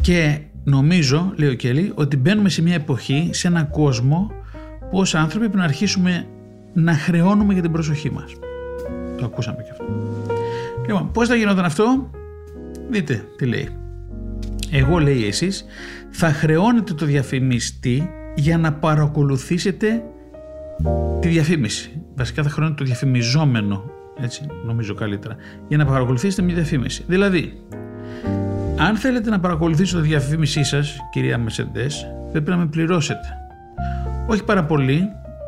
Και 0.00 0.38
νομίζω, 0.64 1.32
λέει 1.36 1.48
ο 1.48 1.54
Κέλλη, 1.54 1.92
ότι 1.94 2.16
μπαίνουμε 2.16 2.48
σε 2.48 2.62
μια 2.62 2.74
εποχή, 2.74 3.30
σε 3.32 3.48
έναν 3.48 3.70
κόσμο 3.70 4.32
που 4.90 4.98
ως 4.98 5.14
άνθρωποι 5.14 5.44
πρέπει 5.44 5.58
να 5.58 5.64
αρχίσουμε 5.64 6.26
να 6.72 6.92
χρεώνουμε 6.94 7.52
για 7.52 7.62
την 7.62 7.72
προσοχή 7.72 8.10
μας. 8.10 8.32
Το 9.18 9.24
ακούσαμε 9.24 9.62
και 9.62 9.70
αυτό. 9.70 9.84
Λοιπόν, 10.88 11.10
πώς 11.12 11.28
θα 11.28 11.34
γινόταν 11.34 11.64
αυτό, 11.64 12.10
δείτε 12.90 13.24
τι 13.36 13.46
λέει. 13.46 13.68
Εγώ 14.70 14.98
λέει 14.98 15.26
εσείς 15.26 15.64
θα 16.10 16.28
χρεώνετε 16.28 16.94
το 16.94 17.06
διαφημιστή 17.06 18.10
για 18.34 18.58
να 18.58 18.72
παρακολουθήσετε 18.72 20.02
τη 21.20 21.28
διαφήμιση. 21.28 22.02
Βασικά 22.14 22.42
θα 22.42 22.48
χρεώνετε 22.48 22.78
το 22.78 22.84
διαφημιζόμενο, 22.84 23.90
έτσι 24.22 24.46
νομίζω 24.66 24.94
καλύτερα, 24.94 25.36
για 25.68 25.76
να 25.76 25.84
παρακολουθήσετε 25.84 26.42
μια 26.42 26.54
διαφήμιση. 26.54 27.04
Δηλαδή, 27.06 27.62
αν 28.78 28.96
θέλετε 28.96 29.30
να 29.30 29.40
παρακολουθήσετε 29.40 30.02
τη 30.02 30.08
διαφήμισή 30.08 30.64
σας, 30.64 30.96
κυρία 31.12 31.38
Μεσεντές, 31.38 32.06
πρέπει 32.32 32.50
να 32.50 32.56
με 32.56 32.66
πληρώσετε. 32.66 33.28
Όχι 34.26 34.44
πάρα 34.44 34.64
πολύ, 34.64 35.02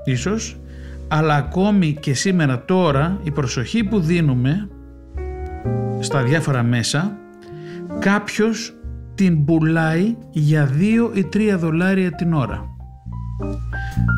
ίσως, 0.04 0.60
αλλά 1.08 1.34
ακόμη 1.34 1.96
και 2.00 2.14
σήμερα 2.14 2.64
τώρα 2.64 3.20
η 3.22 3.30
προσοχή 3.30 3.84
που 3.84 4.00
δίνουμε 4.00 4.68
στα 6.00 6.22
διάφορα 6.22 6.62
μέσα 6.62 7.16
κάποιος 7.98 8.74
την 9.14 9.44
πουλάει 9.44 10.16
για 10.30 10.70
2 11.12 11.16
ή 11.16 11.28
3 11.32 11.56
δολάρια 11.58 12.12
την 12.12 12.32
ώρα. 12.32 12.64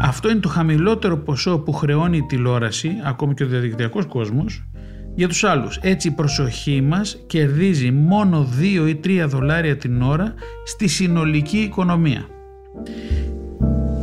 Αυτό 0.03 0.31
είναι 0.31 0.41
το 0.41 0.49
χαμηλότερο 0.49 1.17
ποσό 1.17 1.59
που 1.59 1.73
χρεώνει 1.73 2.17
η 2.17 2.23
τηλεόραση, 2.23 2.91
ακόμη 3.05 3.35
και 3.35 3.45
ο 3.45 3.47
διαδικτυακός 3.47 4.07
κόσμος, 4.07 4.67
για 5.15 5.29
τους 5.29 5.45
άλλους. 5.45 5.79
Έτσι 5.83 6.09
η 6.09 6.11
προσοχή 6.11 6.81
μας 6.81 7.23
κερδίζει 7.27 7.91
μόνο 7.91 8.47
2 8.61 8.87
ή 8.89 9.01
3 9.05 9.25
δολάρια 9.29 9.77
την 9.77 10.03
ώρα 10.03 10.35
στη 10.65 10.89
συνολική 10.89 11.59
οικονομία. 11.59 12.27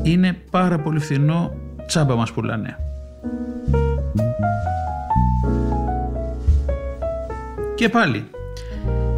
Είναι 0.03 0.37
πάρα 0.51 0.79
πολύ 0.79 0.99
φθηνό 0.99 1.51
τσάμπα 1.87 2.15
μας 2.15 2.31
πουλάνε. 2.31 2.75
Και 7.79 7.89
πάλι, 7.89 8.23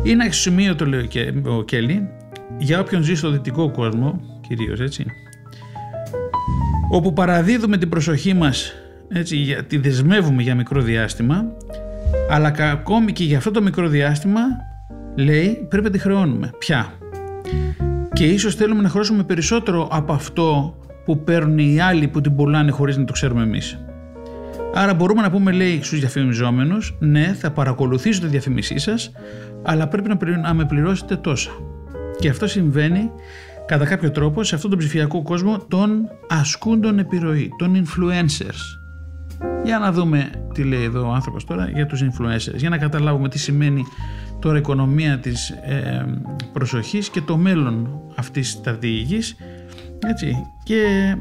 είναι 0.03 0.24
αξιοσημείωτο 0.24 0.86
λέει 0.86 1.10
ο 1.46 1.63
Κέλλη 1.63 2.10
για 2.58 2.80
όποιον 2.80 3.03
ζει 3.03 3.15
στο 3.15 3.30
δυτικό 3.30 3.72
κόσμο, 3.72 4.22
κυρίως 4.48 4.80
έτσι, 4.80 5.06
όπου 6.91 7.13
παραδίδουμε 7.13 7.77
την 7.77 7.89
προσοχή 7.89 8.34
μας, 8.34 8.74
έτσι, 9.08 9.58
τη 9.68 9.77
δεσμεύουμε 9.77 10.41
για 10.41 10.56
μικρό 10.56 10.82
διάστημα, 10.82 11.46
αλλά 12.30 12.53
ακόμη 12.60 13.12
και 13.12 13.24
για 13.24 13.38
αυτό 13.38 13.51
το 13.51 13.62
μικρό 13.62 13.88
διάστημα, 13.88 14.41
λέει, 15.15 15.65
πρέπει 15.70 15.84
να 15.84 15.89
τη 15.89 16.00
χρεώνουμε. 16.00 16.50
Ποια; 16.58 16.94
Και 18.13 18.25
ίσως 18.25 18.56
θέλουμε 18.56 18.82
να 18.82 18.89
χρώσουμε 18.89 19.24
περισσότερο 19.24 19.88
από 19.91 20.13
αυτό 20.13 20.77
που 21.06 21.24
παίρνουν 21.24 21.58
οι 21.58 21.80
άλλοι 21.80 22.08
που 22.08 22.22
την 22.22 22.36
πουλάνε 22.36 22.72
χωρίς 22.72 22.98
να 22.98 23.03
το 23.03 23.13
ξέρουμε 23.13 23.44
εμείς. 23.44 23.80
Άρα 24.73 24.93
μπορούμε 24.93 25.21
να 25.21 25.31
πούμε, 25.31 25.51
λέει 25.51 25.79
στους 25.83 25.99
διαφημιζόμενους, 25.99 26.95
ναι, 26.99 27.35
θα 27.39 27.51
παρακολουθήσω 27.51 28.21
τη 28.21 28.27
διαφήμισή 28.27 28.77
σας, 28.77 29.11
αλλά 29.63 29.87
πρέπει 29.87 30.17
να 30.41 30.53
με 30.53 30.65
πληρώσετε 30.65 31.15
τόσα. 31.15 31.51
Και 32.19 32.29
αυτό 32.29 32.47
συμβαίνει 32.47 33.09
κατά 33.65 33.85
κάποιο 33.85 34.11
τρόπο 34.11 34.43
σε 34.43 34.55
αυτόν 34.55 34.69
τον 34.69 34.79
ψηφιακό 34.79 35.21
κόσμο 35.21 35.57
των 35.57 36.09
ασκούντων 36.29 36.99
επιρροή, 36.99 37.49
των 37.57 37.75
influencers. 37.75 38.79
Για 39.63 39.79
να 39.79 39.91
δούμε 39.91 40.29
τι 40.53 40.63
λέει 40.63 40.83
εδώ 40.83 41.07
ο 41.07 41.11
άνθρωπος 41.11 41.45
τώρα 41.45 41.69
για 41.69 41.85
τους 41.85 42.03
influencers, 42.03 42.55
για 42.55 42.69
να 42.69 42.77
καταλάβουμε 42.77 43.29
τι 43.29 43.39
σημαίνει 43.39 43.83
τώρα 44.39 44.55
η 44.55 44.59
οικονομία 44.59 45.19
της 45.19 45.49
ε, 45.49 46.05
προσοχής 46.53 47.09
και 47.09 47.21
το 47.21 47.37
μέλλον 47.37 47.89
αυτής 48.15 48.49
της 48.49 48.59
στρατηγικής 48.59 49.35
έτσι, 50.08 50.46
και 50.63 51.15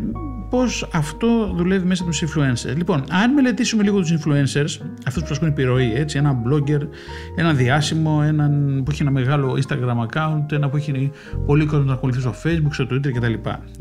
πώς 0.51 0.89
αυτό 0.93 1.53
δουλεύει 1.57 1.87
μέσα 1.87 2.03
από 2.03 2.11
τους 2.11 2.25
influencers. 2.25 2.77
Λοιπόν, 2.77 3.05
αν 3.11 3.33
μελετήσουμε 3.33 3.83
λίγο 3.83 4.01
τους 4.01 4.13
influencers, 4.13 4.87
αυτούς 5.07 5.23
που 5.23 5.29
ασκούν 5.31 5.49
επιρροή, 5.49 5.93
έτσι, 5.95 6.19
ένα 6.19 6.43
blogger, 6.47 6.81
ένα 7.37 7.53
διάσημο, 7.53 8.23
έναν 8.25 8.83
που 8.85 8.91
έχει 8.91 9.03
ένα 9.03 9.11
μεγάλο 9.11 9.59
Instagram 9.67 10.07
account, 10.09 10.53
ένα 10.53 10.69
που 10.69 10.77
έχει 10.77 11.11
πολύ 11.47 11.67
κόσμο 11.67 11.85
να 11.85 11.93
ακολουθεί 11.93 12.21
στο 12.21 12.35
Facebook, 12.45 12.71
στο 12.71 12.87
Twitter 12.91 13.13
κτλ. 13.13 13.33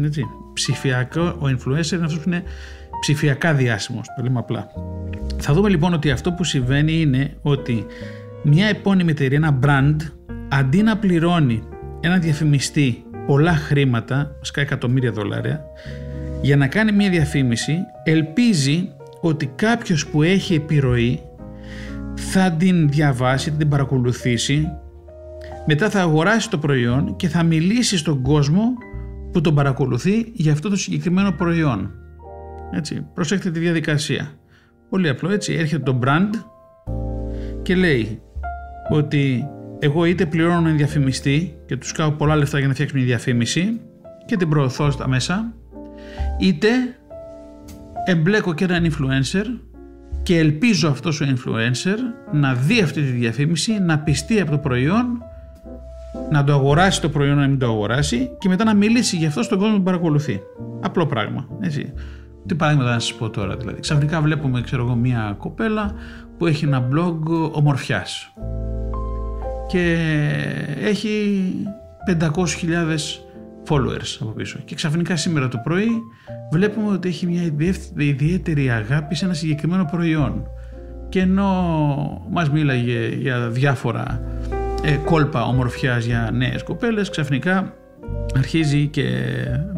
Έτσι. 0.03 0.23
Ψηφιακό, 0.53 1.21
ο 1.21 1.45
influencer 1.45 1.91
είναι 1.91 2.05
αυτός 2.05 2.19
που 2.19 2.29
είναι 2.29 2.43
ψηφιακά 2.99 3.53
διάσημος, 3.53 4.05
το 4.17 4.23
λέμε 4.23 4.39
απλά. 4.39 4.67
Θα 5.37 5.53
δούμε 5.53 5.69
λοιπόν 5.69 5.93
ότι 5.93 6.11
αυτό 6.11 6.31
που 6.31 6.43
συμβαίνει 6.43 7.01
είναι 7.01 7.37
ότι 7.41 7.85
μια 8.43 8.67
επώνυμη 8.67 9.11
εταιρεία, 9.11 9.37
ένα 9.37 9.59
brand, 9.63 9.95
αντί 10.49 10.81
να 10.81 10.97
πληρώνει 10.97 11.63
ένα 11.99 12.17
διαφημιστή 12.17 13.03
πολλά 13.29 13.55
χρήματα, 13.55 14.35
σκά 14.41 14.61
εκατομμύρια 14.61 15.11
δολάρια, 15.11 15.65
για 16.41 16.57
να 16.57 16.67
κάνει 16.67 16.91
μια 16.91 17.09
διαφήμιση, 17.09 17.77
ελπίζει 18.03 18.89
ότι 19.21 19.51
κάποιος 19.55 20.07
που 20.07 20.23
έχει 20.23 20.53
επιρροή 20.53 21.21
θα 22.15 22.51
την 22.51 22.89
διαβάσει, 22.89 23.49
θα 23.49 23.55
την 23.55 23.69
παρακολουθήσει, 23.69 24.67
μετά 25.65 25.89
θα 25.89 26.01
αγοράσει 26.01 26.49
το 26.49 26.57
προϊόν 26.57 27.15
και 27.15 27.27
θα 27.27 27.43
μιλήσει 27.43 27.97
στον 27.97 28.21
κόσμο 28.21 28.61
που 29.31 29.41
τον 29.41 29.55
παρακολουθεί 29.55 30.31
για 30.33 30.51
αυτό 30.51 30.69
το 30.69 30.75
συγκεκριμένο 30.75 31.31
προϊόν. 31.31 31.91
Έτσι, 32.71 33.05
προσέξτε 33.13 33.51
τη 33.51 33.59
διαδικασία. 33.59 34.31
Πολύ 34.89 35.09
απλό 35.09 35.31
έτσι, 35.31 35.53
έρχεται 35.53 35.83
το 35.83 35.99
brand 36.03 36.29
και 37.61 37.75
λέει 37.75 38.21
ότι 38.89 39.45
εγώ 39.79 40.05
είτε 40.05 40.25
πληρώνω 40.25 40.57
έναν 40.57 40.77
διαφημιστή 40.77 41.57
και 41.65 41.77
τους 41.77 41.91
κάνω 41.91 42.11
πολλά 42.11 42.35
λεφτά 42.35 42.57
για 42.57 42.67
να 42.67 42.73
φτιάξω 42.73 42.95
μια 42.95 43.05
διαφήμιση 43.05 43.79
και 44.25 44.37
την 44.37 44.49
προωθώ 44.49 44.91
στα 44.91 45.07
μέσα, 45.07 45.53
είτε 46.39 46.67
εμπλέκω 48.05 48.53
και 48.53 48.63
έναν 48.63 48.91
influencer 48.91 49.45
και 50.23 50.37
ελπίζω 50.37 50.89
αυτός 50.89 51.21
ο 51.21 51.25
influencer 51.25 51.97
να 52.31 52.53
δει 52.53 52.81
αυτή 52.81 53.01
τη 53.01 53.11
διαφήμιση, 53.11 53.79
να 53.79 53.99
πιστεί 53.99 54.39
από 54.39 54.51
το 54.51 54.57
προϊόν, 54.57 55.23
να 56.31 56.43
το 56.43 56.53
αγοράσει 56.53 57.01
το 57.01 57.09
προϊόν, 57.09 57.37
να 57.37 57.47
μην 57.47 57.59
το 57.59 57.65
αγοράσει 57.65 58.29
και 58.39 58.49
μετά 58.49 58.63
να 58.63 58.73
μιλήσει 58.73 59.17
για 59.17 59.27
αυτό 59.27 59.43
στον 59.43 59.59
κόσμο 59.59 59.77
που 59.77 59.83
παρακολουθεί. 59.83 60.41
Απλό 60.81 61.05
πράγμα. 61.05 61.47
Έτσι. 61.59 61.93
Τι 62.45 62.55
παράδειγμα 62.55 62.89
να 62.89 62.99
σας 62.99 63.13
πω 63.13 63.29
τώρα 63.29 63.55
δηλαδή. 63.55 63.79
Ξαφνικά 63.79 64.21
βλέπουμε 64.21 64.61
ξέρω 64.61 64.83
εγώ 64.83 64.95
μια 64.95 65.35
κοπέλα 65.37 65.93
που 66.37 66.45
έχει 66.45 66.65
ένα 66.65 66.87
blog 66.93 67.19
ομορφιάς 67.51 68.33
και 69.69 69.97
έχει 70.81 71.53
500.000 72.19 72.25
followers 73.67 74.17
από 74.19 74.29
πίσω. 74.31 74.59
Και 74.65 74.75
ξαφνικά 74.75 75.15
σήμερα 75.15 75.47
το 75.47 75.57
πρωί 75.63 75.87
βλέπουμε 76.51 76.91
ότι 76.93 77.07
έχει 77.07 77.27
μια 77.27 77.53
ιδιαίτερη 77.97 78.69
αγάπη 78.69 79.15
σε 79.15 79.25
ένα 79.25 79.33
συγκεκριμένο 79.33 79.85
προϊόν. 79.91 80.47
Και 81.09 81.19
ενώ 81.19 82.27
μας 82.29 82.49
μίλαγε 82.49 83.07
για 83.07 83.49
διάφορα 83.49 84.21
ε, 84.83 84.95
κόλπα 84.95 85.43
ομορφιάς 85.45 86.05
για 86.05 86.29
νέες 86.33 86.63
κοπέλες, 86.63 87.09
ξαφνικά 87.09 87.73
αρχίζει 88.35 88.87
και 88.87 89.03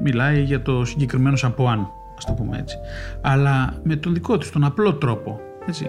μιλάει 0.04 0.42
για 0.42 0.62
το 0.62 0.86
συγκεκριμένο 0.86 1.36
σαποάν, 1.36 1.88
ας 2.18 2.26
το 2.26 2.34
πούμε 2.34 2.58
έτσι. 2.58 2.78
Αλλά 3.22 3.74
με 3.84 3.96
τον 3.96 4.14
δικό 4.14 4.38
της, 4.38 4.52
τον 4.52 4.64
απλό 4.64 4.94
τρόπο, 4.94 5.40
έτσι. 5.68 5.88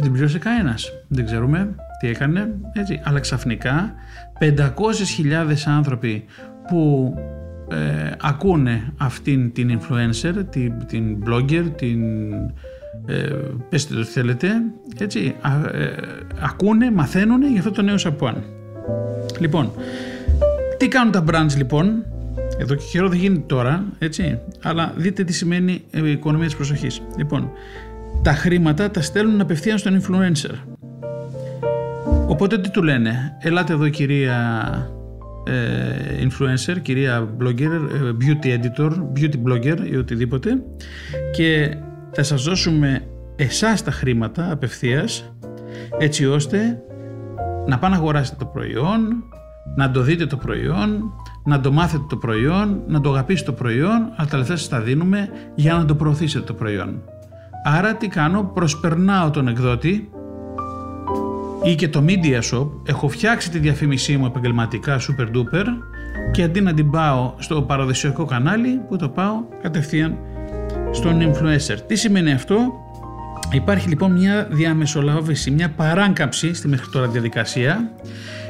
Δεν 0.00 0.12
πλήρωσε 0.12 0.38
κανένας. 0.38 0.92
Δεν 1.08 1.24
ξέρουμε 1.24 1.74
τι 2.04 2.10
έκανε, 2.10 2.54
έτσι. 2.72 3.00
Αλλά 3.04 3.20
ξαφνικά 3.20 3.94
500.000 4.40 4.50
άνθρωποι 5.66 6.24
που 6.68 7.14
ε, 7.70 8.10
ακούνε 8.20 8.92
αυτήν 8.96 9.52
την 9.52 9.78
influencer, 9.78 10.34
την, 10.50 10.72
την 10.86 11.24
blogger, 11.26 11.64
την 11.76 12.32
ε, 13.06 13.28
πέστε 13.68 13.94
το 13.94 14.04
θέλετε, 14.04 14.48
έτσι, 14.98 15.34
ε, 15.72 15.86
ακούνε, 16.40 16.90
μαθαίνουν 16.90 17.42
για 17.42 17.58
αυτό 17.58 17.70
το 17.70 17.82
νέο 17.82 17.98
σαπουάν. 17.98 18.44
Λοιπόν, 19.40 19.72
τι 20.78 20.88
κάνουν 20.88 21.12
τα 21.12 21.24
brands 21.26 21.56
λοιπόν, 21.56 22.04
εδώ 22.58 22.74
και 22.74 22.84
καιρό 22.92 23.08
δεν 23.08 23.18
γίνεται 23.18 23.44
τώρα, 23.46 23.84
έτσι, 23.98 24.38
αλλά 24.62 24.92
δείτε 24.96 25.24
τι 25.24 25.32
σημαίνει 25.32 25.82
η 25.90 26.10
οικονομία 26.10 26.46
της 26.46 26.56
προσοχής. 26.56 27.02
Λοιπόν, 27.16 27.50
τα 28.22 28.32
χρήματα 28.32 28.90
τα 28.90 29.00
στέλνουν 29.00 29.40
απευθείαν 29.40 29.78
στον 29.78 30.00
influencer. 30.00 30.73
Οπότε 32.26 32.58
τι 32.58 32.70
του 32.70 32.82
λένε, 32.82 33.36
ελάτε 33.40 33.72
εδώ 33.72 33.88
κυρία 33.88 34.36
ε, 35.46 36.26
influencer, 36.26 36.76
κυρία 36.82 37.36
blogger, 37.40 37.60
ε, 37.60 38.12
beauty 38.20 38.46
editor, 38.46 38.90
beauty 39.16 39.36
blogger 39.46 39.90
ή 39.90 39.96
οτιδήποτε 39.96 40.62
και 41.32 41.76
θα 42.10 42.22
σας 42.22 42.44
δώσουμε 42.44 43.04
εσάς 43.36 43.82
τα 43.82 43.90
χρήματα 43.90 44.52
απευθείας 44.52 45.34
έτσι 45.98 46.26
ώστε 46.26 46.82
να 47.66 47.78
πάνε 47.78 47.94
να 47.94 48.00
αγοράσετε 48.00 48.36
το 48.38 48.46
προϊόν, 48.46 49.24
να 49.76 49.90
το 49.90 50.00
δείτε 50.00 50.26
το 50.26 50.36
προϊόν, 50.36 51.12
να 51.44 51.60
το 51.60 51.72
μάθετε 51.72 52.04
το 52.08 52.16
προϊόν, 52.16 52.82
να 52.86 53.00
το 53.00 53.10
αγαπήσετε 53.10 53.50
το 53.50 53.56
προϊόν, 53.56 54.12
αλλά 54.16 54.28
τα 54.28 54.36
λεφτά 54.36 54.56
σας 54.56 54.68
τα 54.68 54.80
δίνουμε 54.80 55.28
για 55.54 55.74
να 55.74 55.84
το 55.84 55.94
προωθήσετε 55.94 56.44
το 56.44 56.54
προϊόν. 56.54 57.02
Άρα 57.64 57.94
τι 57.94 58.08
κάνω, 58.08 58.50
προσπερνάω 58.54 59.30
τον 59.30 59.48
εκδότη 59.48 60.08
ή 61.64 61.74
και 61.74 61.88
το 61.88 62.04
Media 62.06 62.40
Shop, 62.50 62.68
έχω 62.84 63.08
φτιάξει 63.08 63.50
τη 63.50 63.58
διαφήμισή 63.58 64.16
μου 64.16 64.26
επαγγελματικά 64.26 65.00
super 65.00 65.36
duper 65.36 65.64
και 66.32 66.42
αντί 66.42 66.60
να 66.60 66.74
την 66.74 66.90
πάω 66.90 67.34
στο 67.38 67.62
παραδοσιακό 67.62 68.24
κανάλι 68.24 68.80
που 68.88 68.96
το 68.96 69.08
πάω 69.08 69.34
κατευθείαν 69.62 70.18
στον 70.90 71.32
influencer. 71.32 71.76
Τι 71.86 71.96
σημαίνει 71.96 72.32
αυτό, 72.32 72.72
υπάρχει 73.52 73.88
λοιπόν 73.88 74.12
μια 74.12 74.48
διαμεσολάβηση, 74.50 75.50
μια 75.50 75.70
παράκαμψη 75.70 76.54
στη 76.54 76.68
μέχρι 76.68 76.90
τώρα 76.90 77.06
διαδικασία. 77.06 77.90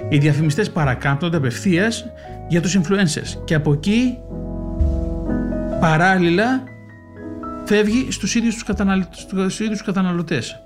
Οι 0.08 0.18
διαφημιστές 0.18 0.70
παρακάμπτονται 0.70 1.36
απευθείας 1.36 2.04
για 2.48 2.60
τους 2.60 2.78
influencers 2.78 3.42
και 3.44 3.54
από 3.54 3.72
εκεί 3.72 4.18
παράλληλα 5.80 6.62
φεύγει 7.64 8.10
στους 8.10 8.34
ίδιους 8.34 8.64
τους, 8.64 8.76
στους 9.22 9.60
ίδιους 9.60 9.78
τους 9.78 9.86
καταναλωτές 9.86 10.63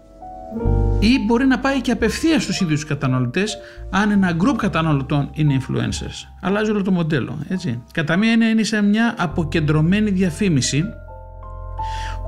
ή 1.00 1.24
μπορεί 1.26 1.46
να 1.46 1.58
πάει 1.58 1.80
και 1.80 1.90
απευθείας 1.90 2.42
στους 2.42 2.60
ίδιους 2.60 2.80
τους 2.80 2.88
καταναλωτές 2.88 3.58
αν 3.90 4.10
ένα 4.10 4.36
group 4.40 4.56
καταναλωτών 4.56 5.30
είναι 5.32 5.60
influencers. 5.60 6.28
Αλλάζει 6.40 6.70
όλο 6.70 6.82
το 6.82 6.90
μοντέλο. 6.90 7.38
Έτσι. 7.48 7.82
Κατά 7.92 8.16
μία 8.16 8.32
είναι, 8.32 8.44
είναι 8.44 8.62
σε 8.62 8.82
μια 8.82 9.14
αποκεντρωμένη 9.18 10.10
διαφήμιση 10.10 10.84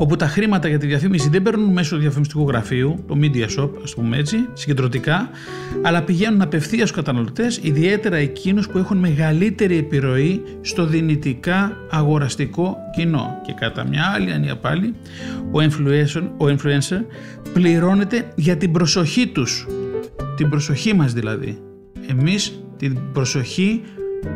όπου 0.01 0.17
τα 0.17 0.27
χρήματα 0.27 0.69
για 0.69 0.79
τη 0.79 0.87
διαφήμιση 0.87 1.29
δεν 1.29 1.43
παίρνουν 1.43 1.73
μέσω 1.73 1.95
του 1.95 2.01
διαφημιστικού 2.01 2.49
γραφείου, 2.49 3.05
το 3.07 3.19
media 3.21 3.47
shop, 3.59 3.71
ας 3.83 3.95
πούμε 3.95 4.17
έτσι, 4.17 4.37
συγκεντρωτικά, 4.53 5.31
αλλά 5.83 6.03
πηγαίνουν 6.03 6.43
απευθείας 6.43 6.89
στους 6.89 7.03
καταναλωτές, 7.03 7.61
ιδιαίτερα 7.63 8.17
εκείνους 8.17 8.69
που 8.69 8.79
έχουν 8.79 8.97
μεγαλύτερη 8.97 9.77
επιρροή 9.77 10.43
στο 10.61 10.87
δυνητικά 10.87 11.77
αγοραστικό 11.91 12.77
κοινό. 12.97 13.41
Και 13.47 13.53
κατά 13.53 13.89
μια 13.89 14.13
άλλη 14.15 14.33
ανία 14.33 14.57
πάλι, 14.57 14.95
ο 15.51 15.59
influencer, 15.59 16.23
ο 16.37 16.47
influencer 16.47 17.05
πληρώνεται 17.53 18.33
για 18.35 18.57
την 18.57 18.73
προσοχή 18.73 19.27
τους, 19.27 19.67
την 20.37 20.49
προσοχή 20.49 20.95
μας 20.95 21.13
δηλαδή. 21.13 21.59
Εμείς 22.09 22.63
την 22.77 22.99
προσοχή 23.13 23.83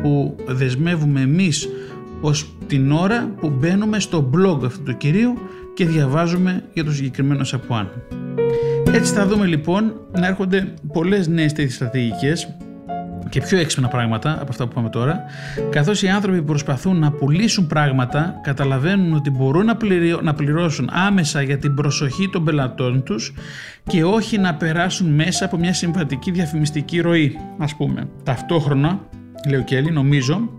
που 0.01 0.35
δεσμεύουμε 0.47 1.21
εμείς 1.21 1.69
ως 2.21 2.55
την 2.67 2.91
ώρα 2.91 3.29
που 3.39 3.49
μπαίνουμε 3.49 3.99
στο 3.99 4.29
blog 4.33 4.65
αυτού 4.65 4.83
του 4.83 4.97
κυρίου 4.97 5.33
και 5.73 5.85
διαβάζουμε 5.85 6.63
για 6.73 6.83
το 6.83 6.91
συγκεκριμένο 6.91 7.43
Σαπουάν. 7.43 7.89
Έτσι 8.91 9.13
θα 9.13 9.27
δούμε 9.27 9.45
λοιπόν 9.45 9.93
να 10.11 10.27
έρχονται 10.27 10.73
πολλές 10.93 11.27
νέες 11.27 11.53
τέτοιες 11.53 11.73
στρατηγικές 11.73 12.47
και 13.29 13.41
πιο 13.41 13.57
έξυπνα 13.57 13.87
πράγματα 13.87 14.33
από 14.33 14.45
αυτά 14.49 14.67
που 14.67 14.73
πάμε 14.73 14.89
τώρα, 14.89 15.23
καθώς 15.69 16.01
οι 16.01 16.07
άνθρωποι 16.07 16.37
που 16.37 16.45
προσπαθούν 16.45 16.99
να 16.99 17.11
πουλήσουν 17.11 17.67
πράγματα 17.67 18.39
καταλαβαίνουν 18.43 19.13
ότι 19.13 19.29
μπορούν 19.29 19.65
να 20.21 20.33
πληρώσουν 20.33 20.89
άμεσα 20.91 21.41
για 21.41 21.57
την 21.57 21.73
προσοχή 21.73 22.29
των 22.29 22.43
πελατών 22.43 23.03
τους 23.03 23.33
και 23.83 24.03
όχι 24.03 24.37
να 24.37 24.55
περάσουν 24.55 25.07
μέσα 25.13 25.45
από 25.45 25.57
μια 25.57 25.73
συμβατική 25.73 26.31
διαφημιστική 26.31 26.99
ροή, 26.99 27.37
ας 27.57 27.75
πούμε. 27.75 28.07
Ταυτόχρονα, 28.23 28.99
λέει 29.47 29.59
ο 29.59 29.63
Κέλλη, 29.63 29.91
νομίζω 29.91 30.49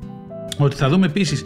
ότι 0.59 0.77
θα 0.77 0.89
δούμε 0.89 1.07
επίσης 1.07 1.45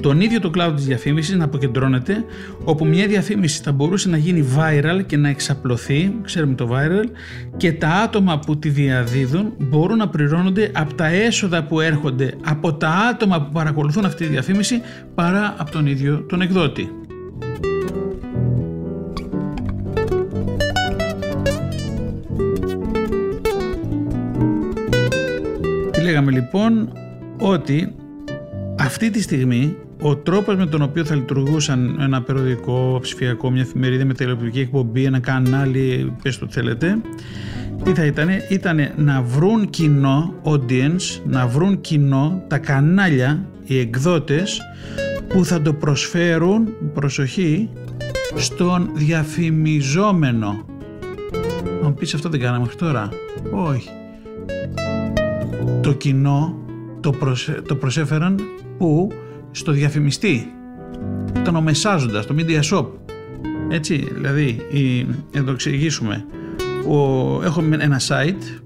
τον 0.00 0.20
ίδιο 0.20 0.40
το 0.40 0.50
κλάδο 0.50 0.74
της 0.74 0.84
διαφήμισης 0.84 1.36
να 1.36 1.44
αποκεντρώνεται 1.44 2.24
όπου 2.64 2.86
μια 2.86 3.06
διαφήμιση 3.06 3.62
θα 3.62 3.72
μπορούσε 3.72 4.08
να 4.08 4.16
γίνει 4.16 4.46
viral 4.56 5.00
και 5.06 5.16
να 5.16 5.28
εξαπλωθεί, 5.28 6.14
ξέρουμε 6.22 6.54
το 6.54 6.68
viral 6.72 7.08
και 7.56 7.72
τα 7.72 7.88
άτομα 7.88 8.38
που 8.38 8.58
τη 8.58 8.68
διαδίδουν 8.68 9.52
μπορούν 9.58 9.96
να 9.96 10.08
πληρώνονται 10.08 10.70
από 10.74 10.94
τα 10.94 11.06
έσοδα 11.06 11.62
που 11.64 11.80
έρχονται 11.80 12.34
από 12.44 12.74
τα 12.74 12.88
άτομα 12.88 13.42
που 13.42 13.52
παρακολουθούν 13.52 14.04
αυτή 14.04 14.24
τη 14.24 14.30
διαφήμιση 14.30 14.80
παρά 15.14 15.54
από 15.58 15.70
τον 15.70 15.86
ίδιο 15.86 16.24
τον 16.28 16.40
εκδότη. 16.40 16.90
Τι 25.90 26.00
λέγαμε 26.00 26.30
λοιπόν 26.30 26.92
ότι 27.38 27.94
αυτή 28.90 29.10
τη 29.10 29.22
στιγμή 29.22 29.76
ο 30.00 30.16
τρόπος 30.16 30.56
με 30.56 30.66
τον 30.66 30.82
οποίο 30.82 31.04
θα 31.04 31.14
λειτουργούσαν 31.14 31.96
ένα 32.00 32.22
περιοδικό, 32.22 32.98
ψηφιακό, 33.02 33.50
μια 33.50 33.62
εφημερίδα 33.62 34.04
με 34.04 34.14
τηλεοπτική 34.14 34.60
εκπομπή, 34.60 35.04
ένα 35.04 35.18
κανάλι, 35.18 36.12
πες 36.22 36.38
το 36.38 36.46
θέλετε, 36.50 37.00
τι 37.82 37.94
θα 37.94 38.04
ήταν, 38.04 38.28
ήταν 38.48 38.92
να 38.96 39.22
βρουν 39.22 39.70
κοινό, 39.70 40.34
audience, 40.42 41.20
να 41.24 41.46
βρουν 41.46 41.80
κοινό, 41.80 42.42
τα 42.48 42.58
κανάλια, 42.58 43.46
οι 43.64 43.78
εκδότες 43.78 44.60
που 45.28 45.44
θα 45.44 45.62
το 45.62 45.72
προσφέρουν, 45.72 46.68
προσοχή, 46.94 47.68
στον 48.34 48.90
διαφημιζόμενο. 48.94 50.64
Να 51.82 51.88
μου 51.88 51.94
πεις 51.94 52.14
αυτό 52.14 52.28
δεν 52.28 52.40
κάναμε 52.40 52.58
μέχρι 52.58 52.76
τώρα. 52.76 53.08
Όχι. 53.50 53.88
Το 55.80 55.92
κοινό 55.92 56.60
το, 57.00 57.14
το 57.66 57.74
προσέφεραν 57.74 58.38
που; 58.78 59.08
Στο 59.50 59.72
διαφημιστή, 59.72 60.52
τον 61.44 61.56
ομεσάζοντας, 61.56 62.26
το 62.26 62.34
media 62.38 62.60
shop. 62.62 62.86
Έτσι, 63.68 64.08
δηλαδή, 64.14 64.66
η, 64.70 65.06
να 65.32 65.44
το 65.44 65.50
εξηγήσουμε, 65.50 66.24
ο, 66.88 66.96
έχω 67.42 67.64
ένα 67.78 68.00
site, 68.08 68.60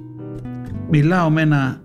μιλάω 0.90 1.30
με 1.30 1.40
ένα 1.40 1.82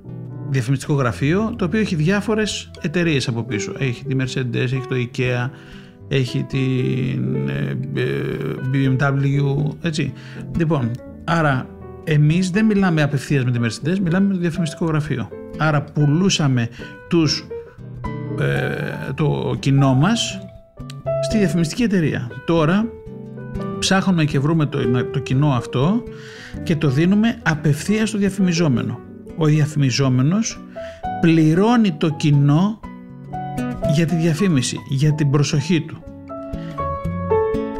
διαφημιστικό 0.49 0.93
γραφείο, 0.93 1.53
το 1.57 1.65
οποίο 1.65 1.79
έχει 1.79 1.95
διάφορες 1.95 2.71
εταιρείες 2.81 3.27
από 3.27 3.43
πίσω. 3.43 3.73
Έχει 3.77 4.05
τη 4.05 4.15
Mercedes, 4.19 4.55
έχει 4.55 4.83
το 4.89 4.95
IKEA, 4.95 5.49
έχει 6.07 6.43
την 6.43 7.47
ε, 7.47 7.77
ε, 7.95 8.97
BMW, 8.97 9.75
έτσι. 9.81 10.13
Λοιπόν, 10.57 10.91
άρα 11.23 11.67
εμείς 12.03 12.49
δεν 12.49 12.65
μιλάμε 12.65 13.01
απευθείας 13.01 13.43
με 13.43 13.51
τη 13.51 13.59
Mercedes, 13.61 13.99
μιλάμε 13.99 14.27
με 14.27 14.33
το 14.33 14.39
διαφημιστικό 14.39 14.85
γραφείο. 14.85 15.29
Άρα 15.59 15.81
πουλούσαμε 15.81 16.69
τους 17.09 17.47
ε, 18.39 19.13
το 19.15 19.55
κοινό 19.59 19.93
μας 19.93 20.39
στη 21.23 21.37
διαφημιστική 21.37 21.83
εταιρεία. 21.83 22.31
Τώρα 22.45 22.85
ψάχνουμε 23.79 24.25
και 24.25 24.39
βρούμε 24.39 24.65
το, 24.65 25.05
το 25.11 25.19
κοινό 25.19 25.51
αυτό 25.51 26.03
και 26.63 26.75
το 26.75 26.89
δίνουμε 26.89 27.39
απευθείας 27.43 28.09
στο 28.09 28.17
διαφημιζόμενο. 28.17 28.99
Ο 29.37 29.45
διαφημιζόμενος 29.45 30.59
πληρώνει 31.21 31.91
το 31.91 32.09
κοινό 32.09 32.79
για 33.93 34.05
τη 34.05 34.15
διαφήμιση, 34.15 34.77
για 34.89 35.13
την 35.13 35.29
προσοχή 35.29 35.81
του. 35.81 36.03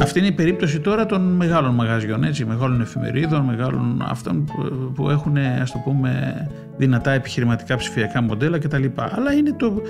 Αυτή 0.09 0.21
είναι 0.21 0.27
η 0.27 0.31
περίπτωση 0.31 0.79
τώρα 0.79 1.05
των 1.05 1.21
μεγάλων 1.21 1.73
μαγαζιών, 1.73 2.23
έτσι, 2.23 2.45
μεγάλων 2.45 2.81
εφημερίδων, 2.81 3.41
μεγάλων 3.41 4.03
αυτών 4.07 4.51
που 4.95 5.09
έχουν 5.09 5.37
ας 5.37 5.71
το 5.71 5.77
πούμε 5.83 6.47
δυνατά 6.77 7.11
επιχειρηματικά 7.11 7.75
ψηφιακά 7.75 8.21
μοντέλα 8.21 8.59
κτλ. 8.59 8.85
Αλλά 8.95 9.33
είναι 9.33 9.53
το, 9.53 9.81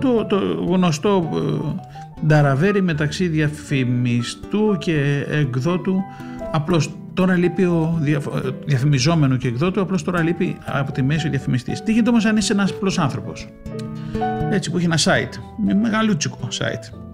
το, 0.00 0.24
το 0.24 0.36
γνωστό 0.68 1.28
ε, 2.22 2.26
νταραβέρι 2.26 2.82
μεταξύ 2.82 3.28
διαφημιστού 3.28 4.76
και 4.78 5.26
εκδότου 5.30 6.02
απλώς 6.52 6.90
Τώρα 7.14 7.36
λείπει 7.36 7.64
ο 7.64 8.00
διαφημιζόμενο 8.64 9.36
και 9.36 9.48
εκδότου, 9.48 9.80
απλώς 9.80 10.02
τώρα 10.02 10.22
λείπει 10.22 10.56
από 10.64 10.92
τη 10.92 11.02
μέση 11.02 11.26
ο 11.26 11.30
διαφημιστής. 11.30 11.82
Τι 11.82 11.92
γίνεται 11.92 12.10
όμως 12.10 12.24
αν 12.24 12.36
είσαι 12.36 12.52
ένας 12.52 12.70
απλός 12.70 12.98
άνθρωπος, 12.98 13.48
έτσι 14.50 14.70
που 14.70 14.76
έχει 14.76 14.86
ένα 14.86 14.98
site, 14.98 15.40
ένα 15.68 15.80
μεγαλούτσικο 15.80 16.48
site. 16.50 17.05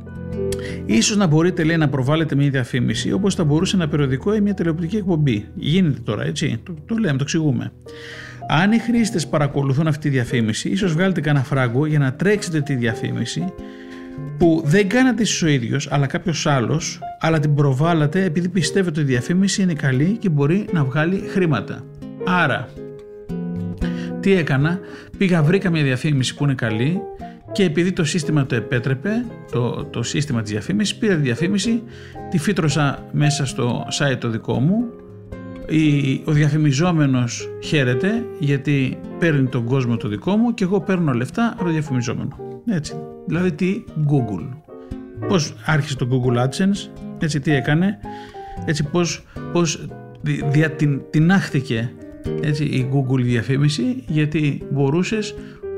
Ίσως 0.87 1.16
να 1.16 1.27
μπορείτε 1.27 1.64
λέει 1.64 1.77
να 1.77 1.88
προβάλλετε 1.88 2.35
μια 2.35 2.51
διαφήμιση 2.51 3.12
όπως 3.12 3.35
θα 3.35 3.45
μπορούσε 3.45 3.77
ένα 3.77 3.88
περιοδικό 3.88 4.35
ή 4.35 4.40
μια 4.40 4.55
τηλεοπτική 4.55 4.97
εκπομπή. 4.97 5.47
Γίνεται 5.55 6.01
τώρα 6.05 6.25
έτσι, 6.25 6.61
το, 6.62 6.75
το 6.87 6.97
λέμε, 6.97 7.16
το 7.16 7.23
εξηγούμε. 7.23 7.73
Αν 8.49 8.73
οι 8.73 8.79
χρήστες 8.79 9.27
παρακολουθούν 9.27 9.87
αυτή 9.87 10.01
τη 10.01 10.09
διαφήμιση, 10.09 10.68
ίσως 10.68 10.92
βγάλετε 10.92 11.21
κανένα 11.21 11.45
φράγκο 11.45 11.87
για 11.87 11.99
να 11.99 12.12
τρέξετε 12.12 12.61
τη 12.61 12.75
διαφήμιση 12.75 13.53
που 14.38 14.62
δεν 14.64 14.88
κάνατε 14.88 15.23
εσείς 15.23 15.42
ο 15.42 15.47
ίδιος 15.47 15.88
αλλά 15.90 16.07
κάποιος 16.07 16.47
άλλος 16.47 17.01
αλλά 17.21 17.38
την 17.38 17.55
προβάλλατε 17.55 18.25
επειδή 18.25 18.49
πιστεύετε 18.49 19.01
ότι 19.01 19.11
η 19.11 19.12
διαφήμιση 19.12 19.62
είναι 19.62 19.73
καλή 19.73 20.16
και 20.18 20.29
μπορεί 20.29 20.64
να 20.73 20.85
βγάλει 20.85 21.23
χρήματα. 21.29 21.85
Άρα, 22.27 22.68
τι 24.21 24.33
έκανα, 24.33 24.81
πήγα 25.18 25.42
βρήκα 25.42 25.71
μια 25.71 25.83
διαφήμιση 25.83 26.35
που 26.35 26.45
είναι 26.45 26.55
καλή 26.55 27.01
και 27.53 27.65
επειδή 27.65 27.93
το 27.93 28.05
σύστημα 28.05 28.47
το 28.47 28.55
επέτρεπε, 28.55 29.25
το, 29.53 29.85
το 29.85 30.03
σύστημα 30.03 30.43
της 30.43 30.51
διαφήμισης, 30.51 30.97
πήρα 30.97 31.15
τη 31.15 31.21
διαφήμιση, 31.21 31.83
τη 32.31 32.38
φύτρωσα 32.38 33.07
μέσα 33.12 33.47
στο 33.47 33.87
site 33.99 34.17
το 34.19 34.29
δικό 34.29 34.61
μου, 34.61 34.85
ο 36.25 36.33
διαφημιζόμενος 36.33 37.49
χαίρεται 37.62 38.25
γιατί 38.38 38.99
παίρνει 39.19 39.47
τον 39.47 39.65
κόσμο 39.65 39.97
το 39.97 40.09
δικό 40.09 40.37
μου 40.37 40.55
και 40.55 40.65
εγώ 40.65 40.81
παίρνω 40.81 41.12
λεφτά 41.12 41.53
από 41.55 41.65
το 41.65 41.71
διαφημιζόμενο. 41.71 42.37
Έτσι. 42.67 42.95
Δηλαδή 43.27 43.53
τι 43.53 43.85
Google. 44.09 44.49
Πώς 45.29 45.55
άρχισε 45.65 45.97
το 45.97 46.09
Google 46.11 46.37
AdSense, 46.37 46.91
έτσι 47.19 47.41
τι 47.41 47.55
έκανε, 47.55 47.99
έτσι 48.65 48.85
πώς, 48.85 49.25
πώς 49.53 49.87
δια, 50.51 50.71
την, 50.71 51.01
τεινάχθηκε 51.11 51.93
έτσι, 52.43 52.65
η 52.65 52.88
Google 52.93 53.21
διαφήμιση 53.23 54.05
γιατί 54.07 54.62
μπορούσες 54.71 55.35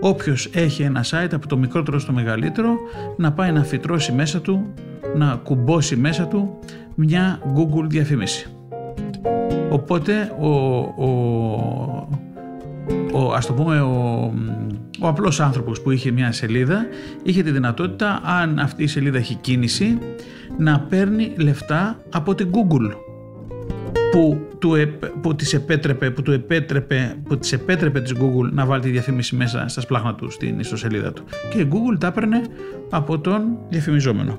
όποιος 0.07 0.51
έχει 0.53 0.83
ένα 0.83 1.05
site 1.11 1.33
από 1.33 1.47
το 1.47 1.57
μικρότερο 1.57 1.99
στο 1.99 2.13
μεγαλύτερο 2.13 2.77
να 3.17 3.33
πάει 3.33 3.53
να 3.53 3.65
φυτρώσει 3.65 4.13
μέσα 4.13 4.41
του, 4.41 4.75
να 5.17 5.41
κουμπώσει 5.43 5.97
μέσα 5.97 6.27
του 6.27 6.59
μια 6.95 7.41
Google 7.57 7.87
διαφήμιση. 7.87 8.49
Οπότε 9.71 10.33
ο, 10.41 10.49
ο, 10.49 11.09
ο, 13.13 13.33
ας 13.33 13.47
το 13.47 13.53
πούμε 13.53 13.81
ο, 13.81 14.33
ο 15.01 15.09
απλός 15.09 15.41
άνθρωπος 15.41 15.83
που 15.83 15.91
είχε 15.91 16.11
μια 16.11 16.33
σελίδα 16.33 16.87
είχε 17.23 17.43
τη 17.43 17.51
δυνατότητα 17.51 18.21
αν 18.25 18.59
αυτή 18.59 18.83
η 18.83 18.87
σελίδα 18.87 19.19
έχει 19.19 19.35
κίνηση 19.35 19.99
να 20.59 20.81
παίρνει 20.81 21.33
λεφτά 21.37 21.97
από 22.13 22.35
την 22.35 22.51
Google 22.53 22.95
που, 24.11 24.47
του, 24.59 24.77
που, 25.21 25.35
της 25.35 25.55
επέτρεπε, 25.55 26.11
που, 26.11 26.23
του 26.23 26.33
επέτρεπε, 26.33 27.17
που 27.29 27.39
της 27.39 27.53
επέτρεπε 27.53 28.01
της 28.01 28.13
Google 28.15 28.51
να 28.53 28.67
βάλει 28.67 28.83
τη 28.83 28.91
διαφήμιση 28.91 29.37
μέσα 29.37 29.69
στα 29.69 29.81
σπλάχνα 29.81 30.15
του 30.15 30.31
στην 30.31 30.59
ιστοσελίδα 30.59 31.13
του 31.13 31.25
και 31.51 31.59
η 31.59 31.69
Google 31.73 31.99
τα 32.01 32.07
έπαιρνε 32.07 32.43
από 32.91 33.19
τον 33.19 33.43
διαφημιζόμενο. 33.69 34.39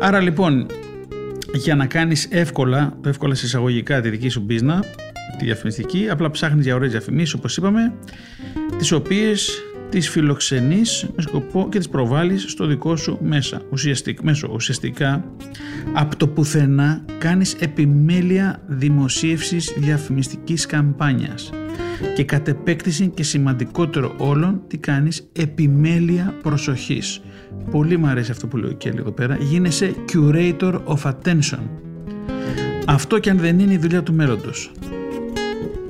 Άρα 0.00 0.20
λοιπόν 0.20 0.66
για 1.54 1.74
να 1.74 1.86
κάνεις 1.86 2.28
εύκολα, 2.30 2.96
το 3.00 3.08
εύκολα 3.08 3.32
εισαγωγικά 3.32 4.00
τη 4.00 4.08
δική 4.08 4.28
σου 4.28 4.40
μπίζνα, 4.40 4.84
τη 5.38 5.44
διαφημιστική, 5.44 6.08
απλά 6.10 6.30
ψάχνεις 6.30 6.64
για 6.64 6.74
ωραίες 6.74 6.90
διαφημίσεις 6.90 7.34
όπως 7.34 7.56
είπαμε, 7.56 7.94
τις 8.78 8.92
οποίες 8.92 9.62
τις 9.94 10.10
φιλοξενείς 10.10 11.06
με 11.16 11.22
σκοπό 11.22 11.68
και 11.70 11.78
τις 11.78 11.88
προβάλλεις 11.88 12.44
στο 12.48 12.66
δικό 12.66 12.96
σου 12.96 13.18
μέσα. 13.22 13.62
Ουσιαστικά, 13.70 14.22
μέσω, 14.24 14.50
ουσιαστικά 14.52 15.24
από 15.92 16.16
το 16.16 16.28
πουθενά 16.28 17.04
κάνεις 17.18 17.54
επιμέλεια 17.54 18.62
δημοσίευσης 18.66 19.72
διαφημιστικής 19.76 20.66
καμπάνιας 20.66 21.50
και 22.14 22.24
κατ' 22.24 22.48
επέκτηση 22.48 23.08
και 23.08 23.22
σημαντικότερο 23.22 24.14
όλων 24.18 24.62
τι 24.66 24.78
κάνεις; 24.78 25.28
Επιμέλεια 25.32 26.34
προσοχής. 26.42 27.20
Πολύ 27.70 27.96
μου 27.96 28.06
αρέσει 28.06 28.30
αυτό 28.30 28.46
που 28.46 28.56
λέει 28.56 28.70
ο 28.70 28.74
Κέλλη 28.74 28.98
εδώ 28.98 29.12
πέρα. 29.12 29.36
Γίνεσαι 29.40 29.94
curator 30.12 30.80
of 30.84 31.12
attention. 31.12 31.60
Αυτό 32.86 33.18
και 33.18 33.30
αν 33.30 33.38
δεν 33.38 33.58
είναι 33.58 33.72
η 33.72 33.78
δουλειά 33.78 34.02
του 34.02 34.14
μέλλοντος. 34.14 34.72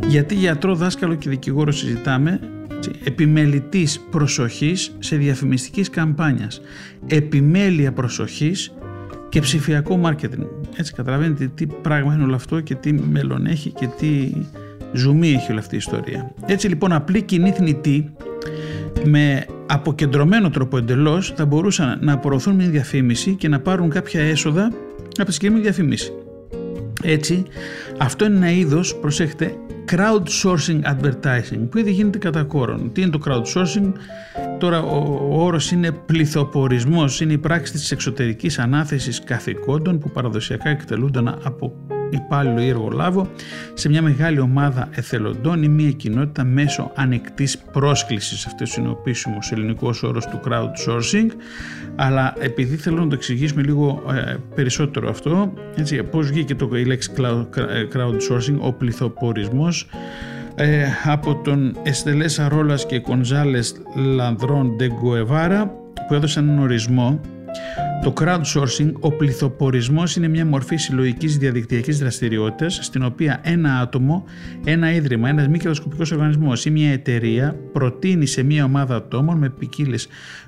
Γιατί 0.06 0.34
γιατρό, 0.34 0.74
δάσκαλο 0.74 1.14
και 1.14 1.28
δικηγόρο 1.28 1.72
συζητάμε 1.72 2.40
επιμελητής 3.04 4.00
προσοχής 4.10 4.96
σε 4.98 5.16
διαφημιστικής 5.16 5.90
καμπάνιας. 5.90 6.60
Επιμέλεια 7.06 7.92
προσοχής 7.92 8.72
και 9.28 9.40
ψηφιακό 9.40 9.96
μάρκετινγκ. 9.96 10.44
Έτσι 10.76 10.92
καταλαβαίνετε 10.92 11.50
τι 11.54 11.66
πράγμα 11.66 12.14
είναι 12.14 12.22
όλο 12.22 12.34
αυτό 12.34 12.60
και 12.60 12.74
τι 12.74 12.92
μέλλον 12.92 13.46
έχει 13.46 13.70
και 13.70 13.88
τι 13.98 14.32
ζουμί 14.92 15.32
έχει 15.32 15.50
όλη 15.50 15.60
αυτή 15.60 15.74
η 15.74 15.78
ιστορία. 15.78 16.34
Έτσι 16.46 16.68
λοιπόν 16.68 16.92
απλή 16.92 17.22
κοινή 17.22 17.50
θνητή 17.50 18.12
με 19.04 19.46
αποκεντρωμένο 19.66 20.50
τρόπο 20.50 20.76
εντελώς 20.76 21.32
θα 21.36 21.46
μπορούσαν 21.46 21.98
να 22.02 22.12
απορροθούν 22.12 22.54
μια 22.54 22.68
διαφήμιση 22.68 23.34
και 23.34 23.48
να 23.48 23.60
πάρουν 23.60 23.90
κάποια 23.90 24.20
έσοδα 24.20 24.72
από 25.16 25.24
τη 25.24 25.32
συγκεκριμένη 25.32 25.64
διαφήμιση. 25.64 26.12
Έτσι, 27.04 27.42
αυτό 27.98 28.24
είναι 28.24 28.36
ένα 28.36 28.50
είδος, 28.50 28.96
προσέχτε, 28.96 29.54
crowdsourcing 29.90 30.80
advertising 30.82 31.68
που 31.70 31.78
ήδη 31.78 31.90
γίνεται 31.90 32.18
κατά 32.18 32.42
κόρον. 32.42 32.92
Τι 32.92 33.00
είναι 33.00 33.10
το 33.10 33.20
crowdsourcing, 33.26 33.92
τώρα 34.58 34.82
ο, 34.82 35.28
ο 35.30 35.44
όρος 35.44 35.70
είναι 35.70 35.90
πληθοπορισμός, 35.92 37.20
είναι 37.20 37.32
η 37.32 37.38
πράξη 37.38 37.72
της 37.72 37.90
εξωτερικής 37.90 38.58
ανάθεσης 38.58 39.24
καθηκόντων 39.24 39.98
που 39.98 40.10
παραδοσιακά 40.10 40.68
εκτελούνταν 40.68 41.40
από 41.42 41.72
υπάλληλο 42.14 42.60
ή 42.60 42.68
εργολάβο 42.68 43.28
σε 43.74 43.88
μια 43.88 44.02
μεγάλη 44.02 44.38
ομάδα 44.40 44.88
εθελοντών 44.90 45.62
ή 45.62 45.68
μια 45.68 45.90
κοινότητα 45.90 46.44
μέσω 46.44 46.90
ανοιχτής 46.94 47.58
πρόσκλησης. 47.58 48.46
Αυτός 48.46 48.76
είναι 48.76 48.88
ο 48.88 48.96
επίσημος 49.00 49.52
ελληνικός 49.52 50.02
όρος 50.02 50.26
του 50.26 50.40
crowdsourcing. 50.44 51.30
Αλλά 51.96 52.34
επειδή 52.38 52.76
θέλω 52.76 52.96
να 52.96 53.08
το 53.08 53.14
εξηγήσουμε 53.14 53.62
λίγο 53.62 54.02
ε, 54.28 54.34
περισσότερο 54.54 55.08
αυτό, 55.08 55.52
έτσι, 55.76 56.02
πώς 56.02 56.26
βγήκε 56.26 56.54
το, 56.54 56.68
η 56.72 56.84
λέξη 56.84 57.10
crowdsourcing, 57.92 58.58
ο 58.58 58.72
πληθοπορισμός, 58.72 59.86
ε, 60.54 60.84
από 61.04 61.34
τον 61.44 61.76
Εστελέσα 61.82 62.48
Ρόλας 62.48 62.86
και 62.86 62.98
Κονζάλες 62.98 63.74
Λανδρών 63.94 64.76
Ντεγκοεβάρα 64.76 65.66
που 66.08 66.14
έδωσαν 66.14 66.48
έναν 66.48 66.62
ορισμό 66.62 67.20
το 68.02 68.12
crowdsourcing, 68.20 68.92
ο 69.00 69.12
πληθοπορισμός 69.12 70.16
είναι 70.16 70.28
μια 70.28 70.46
μορφή 70.46 70.76
συλλογικής 70.76 71.38
διαδικτυακής 71.38 71.98
δραστηριότητας 71.98 72.78
στην 72.82 73.04
οποία 73.04 73.40
ένα 73.42 73.78
άτομο, 73.78 74.24
ένα 74.64 74.92
ίδρυμα, 74.92 75.28
ένας 75.28 75.48
μη 75.48 75.58
κερδοσκοπικός 75.58 76.12
οργανισμός 76.12 76.64
ή 76.64 76.70
μια 76.70 76.92
εταιρεία 76.92 77.56
προτείνει 77.72 78.26
σε 78.26 78.42
μια 78.42 78.64
ομάδα 78.64 78.96
ατόμων 78.96 79.38
με 79.38 79.50
ποικίλε 79.50 79.96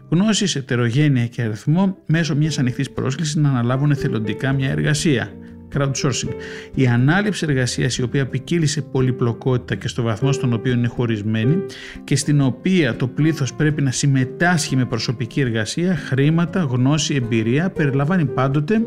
γνώσεις, 0.08 0.56
ετερογένεια 0.56 1.26
και 1.26 1.42
αριθμό 1.42 1.96
μέσω 2.06 2.36
μιας 2.36 2.58
ανοιχτής 2.58 2.90
πρόσκλησης 2.90 3.36
να 3.36 3.48
αναλάβουν 3.48 3.90
εθελοντικά 3.90 4.52
μια 4.52 4.70
εργασία 4.70 5.32
crowdsourcing. 5.76 6.34
Η 6.74 6.86
ανάληψη 6.86 7.46
εργασίας 7.48 7.98
η 7.98 8.02
οποία 8.02 8.26
ποικίλει 8.26 8.66
σε 8.66 8.82
πολυπλοκότητα 8.82 9.74
και 9.74 9.88
στο 9.88 10.02
βαθμό 10.02 10.32
στον 10.32 10.52
οποίο 10.52 10.72
είναι 10.72 10.88
χωρισμένη 10.88 11.58
και 12.04 12.16
στην 12.16 12.40
οποία 12.40 12.96
το 12.96 13.06
πλήθος 13.06 13.54
πρέπει 13.54 13.82
να 13.82 13.90
συμμετάσχει 13.90 14.76
με 14.76 14.84
προσωπική 14.84 15.40
εργασία, 15.40 15.96
χρήματα, 15.96 16.60
γνώση, 16.60 17.14
εμπειρία, 17.14 17.70
περιλαμβάνει 17.70 18.24
πάντοτε 18.24 18.80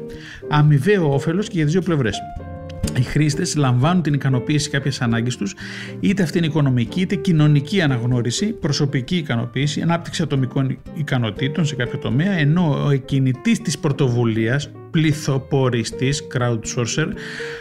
αμοιβαίο 0.49 1.13
όφελος 1.13 1.47
και 1.47 1.53
για 1.55 1.63
τις 1.63 1.73
δύο 1.73 1.81
πλευρές. 1.81 2.17
Οι 2.99 3.01
χρήστες 3.01 3.55
λαμβάνουν 3.55 4.01
την 4.01 4.13
ικανοποίηση 4.13 4.69
κάποια 4.69 4.91
ανάγκη 4.99 5.37
τους, 5.37 5.55
είτε 5.99 6.23
αυτή 6.23 6.37
είναι 6.37 6.47
οικονομική 6.47 7.01
είτε 7.01 7.15
κοινωνική 7.15 7.81
αναγνώριση, 7.81 8.45
προσωπική 8.45 9.17
ικανοποίηση, 9.17 9.81
ανάπτυξη 9.81 10.21
ατομικών 10.21 10.77
ικανοτήτων 10.93 11.65
σε 11.65 11.75
κάποιο 11.75 11.99
τομέα, 11.99 12.31
ενώ 12.31 12.85
ο 12.85 12.89
εκκινητής 12.89 13.61
της 13.61 13.79
πρωτοβουλίας, 13.79 14.69
πληθοποριστής, 14.91 16.27
crowdsourcer, 16.33 17.07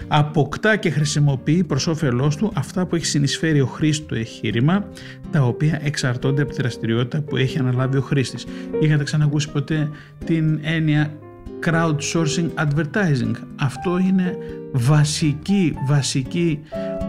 αποκτά 0.08 0.76
και 0.76 0.90
χρησιμοποιεί 0.90 1.64
προς 1.64 1.86
όφελός 1.86 2.36
του 2.36 2.52
αυτά 2.54 2.86
που 2.86 2.94
έχει 2.94 3.06
συνεισφέρει 3.06 3.60
ο 3.60 3.66
χρήστης 3.66 4.06
του 4.06 4.14
εγχείρημα, 4.14 4.88
τα 5.30 5.42
οποία 5.42 5.80
εξαρτώνται 5.82 6.42
από 6.42 6.50
τη 6.50 6.56
δραστηριότητα 6.56 7.20
που 7.20 7.36
έχει 7.36 7.58
αναλάβει 7.58 7.96
ο 7.96 8.00
χρήστης. 8.00 8.46
Είχατε 8.80 9.04
ξανακούσει 9.04 9.50
ποτέ 9.50 9.90
την 10.24 10.58
έννοια 10.62 11.18
crowdsourcing 11.66 12.48
advertising. 12.54 13.32
Αυτό 13.56 13.98
είναι 13.98 14.36
βασική, 14.72 15.74
βασική 15.86 16.60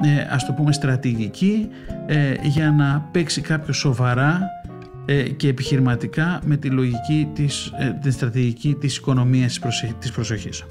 ε, 0.03 0.27
ας 0.29 0.45
το 0.45 0.53
πούμε 0.53 0.73
στρατηγική 0.73 1.67
ε, 2.05 2.33
για 2.43 2.71
να 2.71 3.09
παίξει 3.11 3.41
κάποιος 3.41 3.77
σοβαρά 3.77 4.41
ε, 5.05 5.23
και 5.23 5.47
επιχειρηματικά 5.47 6.39
με 6.45 6.57
τη 6.57 6.69
λογική 6.69 7.27
της, 7.33 7.71
ε, 7.79 7.97
την 8.01 8.11
στρατηγική 8.11 8.75
της 8.79 8.97
οικονομίας 8.97 9.59
της 9.99 10.11
προσοχής. 10.11 10.65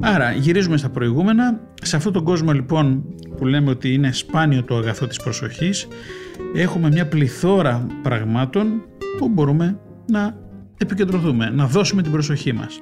Άρα 0.00 0.32
γυρίζουμε 0.32 0.76
στα 0.76 0.88
προηγούμενα. 0.88 1.60
Σε 1.82 1.96
αυτόν 1.96 2.12
τον 2.12 2.24
κόσμο 2.24 2.52
λοιπόν 2.52 3.04
που 3.36 3.46
λέμε 3.46 3.70
ότι 3.70 3.92
είναι 3.92 4.12
σπάνιο 4.12 4.62
το 4.62 4.76
αγαθό 4.76 5.06
της 5.06 5.16
προσοχής 5.16 5.88
έχουμε 6.56 6.88
μια 6.88 7.06
πληθώρα 7.06 7.86
πραγμάτων 8.02 8.82
που 9.18 9.28
μπορούμε 9.28 9.78
να 10.06 10.36
επικεντρωθούμε, 10.76 11.50
να 11.50 11.66
δώσουμε 11.66 12.02
την 12.02 12.12
προσοχή 12.12 12.52
μας. 12.52 12.80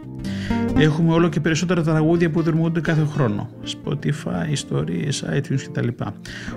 Έχουμε 0.77 1.13
όλο 1.13 1.29
και 1.29 1.41
περισσότερα 1.41 1.83
τραγούδια 1.83 2.31
που 2.31 2.43
δημιουργούνται 2.43 2.81
κάθε 2.81 3.05
χρόνο. 3.05 3.51
Spotify, 3.65 4.51
ιστορίες, 4.51 5.25
iTunes 5.33 5.61
κτλ. 5.73 5.89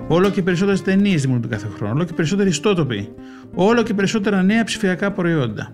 Όλο 0.08 0.30
και 0.30 0.42
περισσότερες 0.42 0.82
ταινίες 0.82 1.20
δημιουργούνται 1.20 1.54
κάθε 1.54 1.68
χρόνο. 1.76 1.92
Όλο 1.94 2.04
και 2.04 2.12
περισσότεροι 2.12 2.48
ιστότοποι. 2.48 3.08
Όλο 3.54 3.82
και 3.82 3.94
περισσότερα 3.94 4.42
νέα 4.42 4.64
ψηφιακά 4.64 5.12
προϊόντα. 5.12 5.72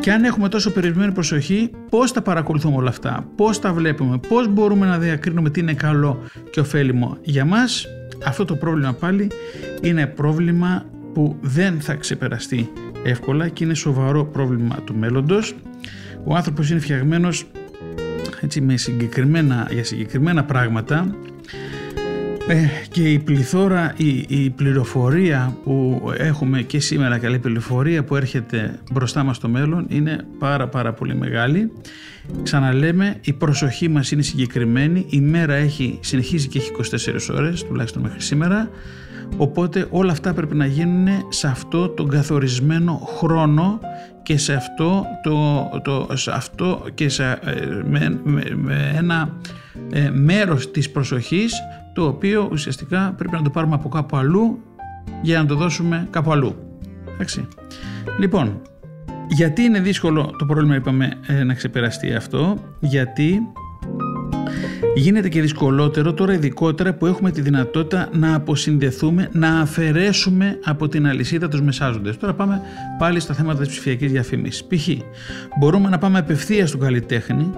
Και 0.00 0.12
αν 0.12 0.24
έχουμε 0.24 0.48
τόσο 0.48 0.72
περιορισμένη 0.72 1.12
προσοχή, 1.12 1.70
πώς 1.90 2.12
τα 2.12 2.22
παρακολουθούμε 2.22 2.76
όλα 2.76 2.88
αυτά, 2.88 3.28
πώς 3.36 3.58
τα 3.58 3.72
βλέπουμε, 3.72 4.20
πώς 4.28 4.48
μπορούμε 4.48 4.86
να 4.86 4.98
διακρίνουμε 4.98 5.50
τι 5.50 5.60
είναι 5.60 5.74
καλό 5.74 6.18
και 6.50 6.60
ωφέλιμο 6.60 7.16
για 7.22 7.44
μας, 7.44 7.86
αυτό 8.26 8.44
το 8.44 8.56
πρόβλημα 8.56 8.92
πάλι 8.92 9.30
είναι 9.82 10.06
πρόβλημα 10.06 10.84
που 11.14 11.36
δεν 11.40 11.80
θα 11.80 11.94
ξεπεραστεί 11.94 12.72
εύκολα 13.04 13.48
και 13.48 13.64
είναι 13.64 13.74
σοβαρό 13.74 14.24
πρόβλημα 14.24 14.76
του 14.84 14.94
μέλλοντος. 14.94 15.54
Ο 16.24 16.34
άνθρωπος 16.34 16.70
είναι 16.70 16.80
φτιαγμένος 16.80 17.46
έτσι, 18.40 18.60
με 18.60 18.76
συγκεκριμένα, 18.76 19.68
για 19.70 19.84
συγκεκριμένα 19.84 20.44
πράγματα 20.44 21.16
ε, 21.24 21.31
και 22.90 23.12
η 23.12 23.18
πληθώρα, 23.18 23.94
η, 23.96 24.24
η, 24.28 24.50
πληροφορία 24.50 25.56
που 25.64 26.02
έχουμε 26.16 26.62
και 26.62 26.80
σήμερα 26.80 27.18
και 27.18 27.26
η 27.26 27.38
πληροφορία 27.38 28.04
που 28.04 28.16
έρχεται 28.16 28.78
μπροστά 28.92 29.22
μας 29.22 29.36
στο 29.36 29.48
μέλλον 29.48 29.86
είναι 29.88 30.24
πάρα 30.38 30.68
πάρα 30.68 30.92
πολύ 30.92 31.14
μεγάλη. 31.14 31.72
Ξαναλέμε, 32.42 33.16
η 33.20 33.32
προσοχή 33.32 33.88
μας 33.88 34.10
είναι 34.10 34.22
συγκεκριμένη, 34.22 35.06
η 35.08 35.20
μέρα 35.20 35.54
έχει, 35.54 35.98
συνεχίζει 36.02 36.48
και 36.48 36.58
έχει 36.58 36.70
24 37.30 37.34
ώρες, 37.34 37.64
τουλάχιστον 37.64 38.02
μέχρι 38.02 38.20
σήμερα, 38.20 38.68
οπότε 39.36 39.86
όλα 39.90 40.12
αυτά 40.12 40.34
πρέπει 40.34 40.54
να 40.54 40.66
γίνουν 40.66 41.08
σε 41.28 41.46
αυτό 41.46 41.88
τον 41.88 42.08
καθορισμένο 42.08 43.08
χρόνο 43.18 43.80
και 44.22 44.38
σε 44.38 44.52
αυτό, 44.52 45.04
το, 45.22 45.68
το, 45.82 46.16
σε 46.16 46.30
αυτό 46.34 46.84
και 46.94 47.08
σε, 47.08 47.24
ε, 47.24 47.38
με, 47.84 48.20
με, 48.54 48.92
ένα 48.96 49.36
ε, 49.92 50.10
μέρος 50.10 50.70
της 50.70 50.90
προσοχής 50.90 51.52
το 51.94 52.06
οποίο 52.06 52.48
ουσιαστικά 52.52 53.14
πρέπει 53.16 53.34
να 53.36 53.42
το 53.42 53.50
πάρουμε 53.50 53.74
από 53.74 53.88
κάπου 53.88 54.16
αλλού 54.16 54.58
για 55.22 55.38
να 55.38 55.46
το 55.46 55.54
δώσουμε 55.54 56.06
κάπου 56.10 56.32
αλλού. 56.32 56.54
Εντάξει. 57.14 57.48
Λοιπόν, 58.18 58.60
γιατί 59.28 59.62
είναι 59.62 59.80
δύσκολο 59.80 60.34
το 60.38 60.44
πρόβλημα 60.44 60.74
είπαμε 60.74 61.12
ε, 61.26 61.44
να 61.44 61.54
ξεπεραστεί 61.54 62.14
αυτό, 62.14 62.58
γιατί 62.80 63.40
γίνεται 64.94 65.28
και 65.28 65.40
δυσκολότερο 65.40 66.12
τώρα 66.12 66.32
ειδικότερα 66.32 66.94
που 66.94 67.06
έχουμε 67.06 67.30
τη 67.30 67.40
δυνατότητα 67.40 68.08
να 68.12 68.34
αποσυνδεθούμε, 68.34 69.28
να 69.32 69.60
αφαιρέσουμε 69.60 70.58
από 70.64 70.88
την 70.88 71.06
αλυσίδα 71.06 71.48
τους 71.48 71.62
μεσάζοντες. 71.62 72.16
Τώρα 72.16 72.34
πάμε 72.34 72.60
πάλι 72.98 73.20
στα 73.20 73.34
θέματα 73.34 73.58
της 73.58 73.68
ψηφιακής 73.68 74.10
διαφήμισης. 74.10 74.64
Π.χ. 74.64 74.88
μπορούμε 75.58 75.88
να 75.88 75.98
πάμε 75.98 76.18
απευθείας 76.18 76.68
στον 76.68 76.80
καλλιτέχνη, 76.80 77.50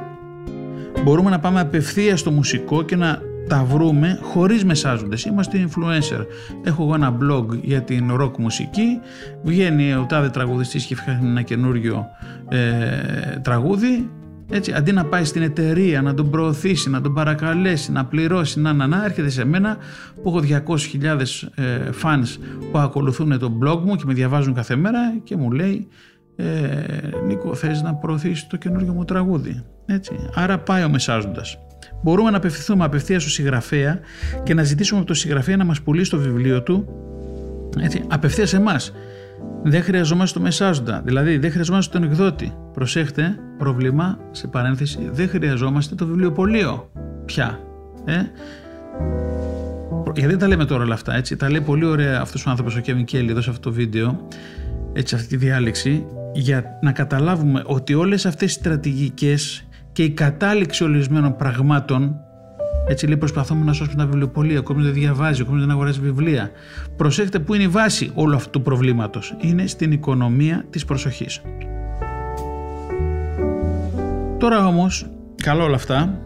μπορούμε 1.05 1.31
να 1.31 1.38
πάμε 1.38 1.61
απευθείας 1.61 2.20
στο 2.20 2.31
μουσικό 2.31 2.83
και 2.83 2.97
να 2.97 3.20
τα 3.49 3.65
βρούμε 3.65 4.19
χωρίς 4.23 4.65
μεσάζοντες. 4.65 5.25
Είμαστε 5.25 5.69
influencer. 5.69 6.27
Έχω 6.63 6.83
εγώ 6.83 6.95
ένα 6.95 7.17
blog 7.21 7.47
για 7.63 7.83
την 7.83 8.11
rock 8.21 8.37
μουσική. 8.39 9.01
Βγαίνει 9.43 9.95
ο 9.95 10.07
τάδε 10.09 10.29
τραγουδιστής 10.29 10.85
και 10.85 10.97
φτιάχνει 10.97 11.29
ένα 11.29 11.43
καινούριο 11.43 12.07
ε, 12.49 13.39
τραγούδι. 13.43 14.11
Έτσι, 14.51 14.73
αντί 14.73 14.93
να 14.93 15.05
πάει 15.05 15.25
στην 15.25 15.43
εταιρεία, 15.43 16.03
να 16.03 16.15
τον 16.15 16.31
προωθήσει, 16.31 16.91
να 16.91 17.01
τον 17.01 17.15
παρακαλέσει, 17.15 17.93
να 17.93 18.05
πληρώσει, 18.05 18.61
να, 18.61 18.73
να, 18.73 18.87
να 18.87 19.05
έρχεται 19.05 19.29
σε 19.29 19.45
μένα 19.45 19.77
που 20.23 20.29
έχω 20.29 20.63
200.000 21.03 21.21
ε, 21.55 21.91
fans 22.03 22.39
που 22.73 22.79
ακολουθούν 22.79 23.39
το 23.39 23.59
blog 23.63 23.79
μου 23.85 23.97
και 23.97 24.03
με 24.07 24.13
διαβάζουν 24.13 24.55
κάθε 24.55 24.77
μέρα 24.77 24.99
και 25.25 25.37
μου 25.37 25.51
λέει 25.51 25.89
ε, 26.37 26.47
Νίκο 27.27 27.55
θες 27.55 27.83
να 27.83 27.95
προωθήσεις 27.95 28.47
το 28.47 28.57
καινούργιο 28.57 28.93
μου 28.93 29.05
τραγούδι. 29.05 29.65
Έτσι. 29.87 30.13
Άρα 30.35 30.59
πάει 30.59 30.85
ο 30.85 30.89
μεσάζοντας 30.89 31.59
μπορούμε 32.05 32.31
να 32.31 32.37
απευθυνθούμε 32.37 32.85
απευθείας 32.85 33.23
στο 33.23 33.31
συγγραφέα 33.31 34.01
και 34.43 34.55
να 34.55 34.62
ζητήσουμε 34.62 34.99
από 34.99 35.09
το 35.09 35.14
συγγραφέα 35.14 35.57
να 35.57 35.64
μας 35.64 35.81
πουλήσει 35.81 36.11
το 36.11 36.19
βιβλίο 36.19 36.62
του 36.62 36.88
έτσι, 37.81 38.05
απευθείας 38.09 38.49
σε 38.49 38.57
εμάς. 38.57 38.93
Δεν 39.62 39.83
χρειαζόμαστε 39.83 40.38
το 40.38 40.45
μεσάζοντα, 40.45 41.03
δηλαδή 41.05 41.38
δεν 41.38 41.51
χρειαζόμαστε 41.51 41.99
τον 41.99 42.09
εκδότη. 42.09 42.53
Προσέχτε, 42.73 43.38
πρόβλημα, 43.59 44.19
σε 44.31 44.47
παρένθεση, 44.47 45.09
δεν 45.12 45.29
χρειαζόμαστε 45.29 45.95
το 45.95 46.07
βιβλιοπωλείο 46.07 46.90
πια. 47.25 47.61
Ε; 48.05 48.23
Γιατί 50.14 50.37
τα 50.37 50.49
λέμε 50.49 50.64
τώρα 50.64 50.83
όλα 50.83 50.95
αυτά, 50.95 51.14
έτσι. 51.14 51.37
Τα 51.37 51.51
λέει 51.51 51.61
πολύ 51.61 51.85
ωραία 51.85 52.21
αυτός 52.21 52.47
ο 52.47 52.51
άνθρωπος, 52.51 52.77
ο 52.77 52.81
Kevin 52.87 53.14
Kelly, 53.14 53.29
εδώ 53.29 53.40
σε 53.40 53.51
αυτό 53.51 53.69
το 53.69 53.75
βίντεο, 53.77 54.29
έτσι, 54.93 55.14
αυτή 55.14 55.27
τη 55.27 55.37
διάλεξη, 55.37 56.07
για 56.35 56.79
να 56.83 56.93
καταλάβουμε 56.93 57.62
ότι 57.67 57.95
όλες 57.95 58.27
αυτές 58.27 58.51
οι 58.51 58.55
στρατηγικές 58.55 59.64
και 59.95 60.03
η 60.03 60.11
κατάληξη 60.11 60.85
ορισμένων 60.85 61.37
πραγμάτων 61.37 62.17
έτσι 62.89 63.07
λέει 63.07 63.17
προσπαθούμε 63.17 63.65
να 63.65 63.73
σώσουμε 63.73 63.97
τα 63.97 64.07
βιβλιοπολία, 64.07 64.59
ο 64.59 64.63
κόσμος 64.63 64.85
δεν 64.85 64.93
διαβάζει, 64.93 65.43
ο 65.43 65.45
κόσμος 65.45 65.63
δεν 65.63 65.71
αγοράζει 65.71 66.01
βιβλία. 66.01 66.51
Προσέχετε 66.97 67.39
που 67.39 67.55
είναι 67.55 67.63
η 67.63 67.69
βάση 67.69 68.11
όλου 68.15 68.35
αυτού 68.35 68.51
του 68.51 68.63
προβλήματος. 68.63 69.37
Είναι 69.41 69.67
στην 69.67 69.93
οικονομία 69.93 70.65
της 70.71 70.85
προσοχής. 70.85 71.43
Τώρα 74.39 74.67
όμως, 74.67 75.07
καλό 75.43 75.65
όλα 75.65 75.75
αυτά, 75.75 76.21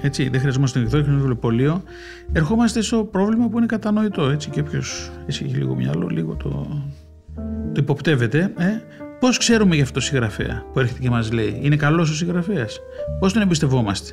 έτσι, 0.00 0.28
δεν 0.28 0.40
χρειαζόμαστε 0.40 0.78
τον 0.78 0.88
εκδότη, 0.88 1.10
βιβλιοπωλείο, 1.16 1.82
ερχόμαστε 2.32 2.80
στο 2.80 3.04
πρόβλημα 3.04 3.48
που 3.48 3.56
είναι 3.56 3.66
κατανοητό, 3.66 4.28
έτσι, 4.28 4.50
και 4.50 4.60
όποιος 4.60 5.10
έχει 5.26 5.44
λίγο 5.44 5.74
μυαλό, 5.74 6.06
λίγο 6.06 6.34
το, 6.34 6.82
το 7.72 7.80
υποπτεύεται, 7.80 8.52
ε, 8.56 8.66
Πώς 9.20 9.38
ξέρουμε 9.38 9.74
για 9.74 9.84
αυτό 9.84 9.94
το 9.94 10.04
συγγραφέα 10.04 10.64
που 10.72 10.80
έρχεται 10.80 11.00
και 11.00 11.10
μας 11.10 11.32
λέει, 11.32 11.58
Είναι 11.62 11.76
καλός 11.76 12.10
ο 12.10 12.14
συγγραφέας. 12.14 12.80
Πώς 13.20 13.32
τον 13.32 13.42
εμπιστευόμαστε; 13.42 14.12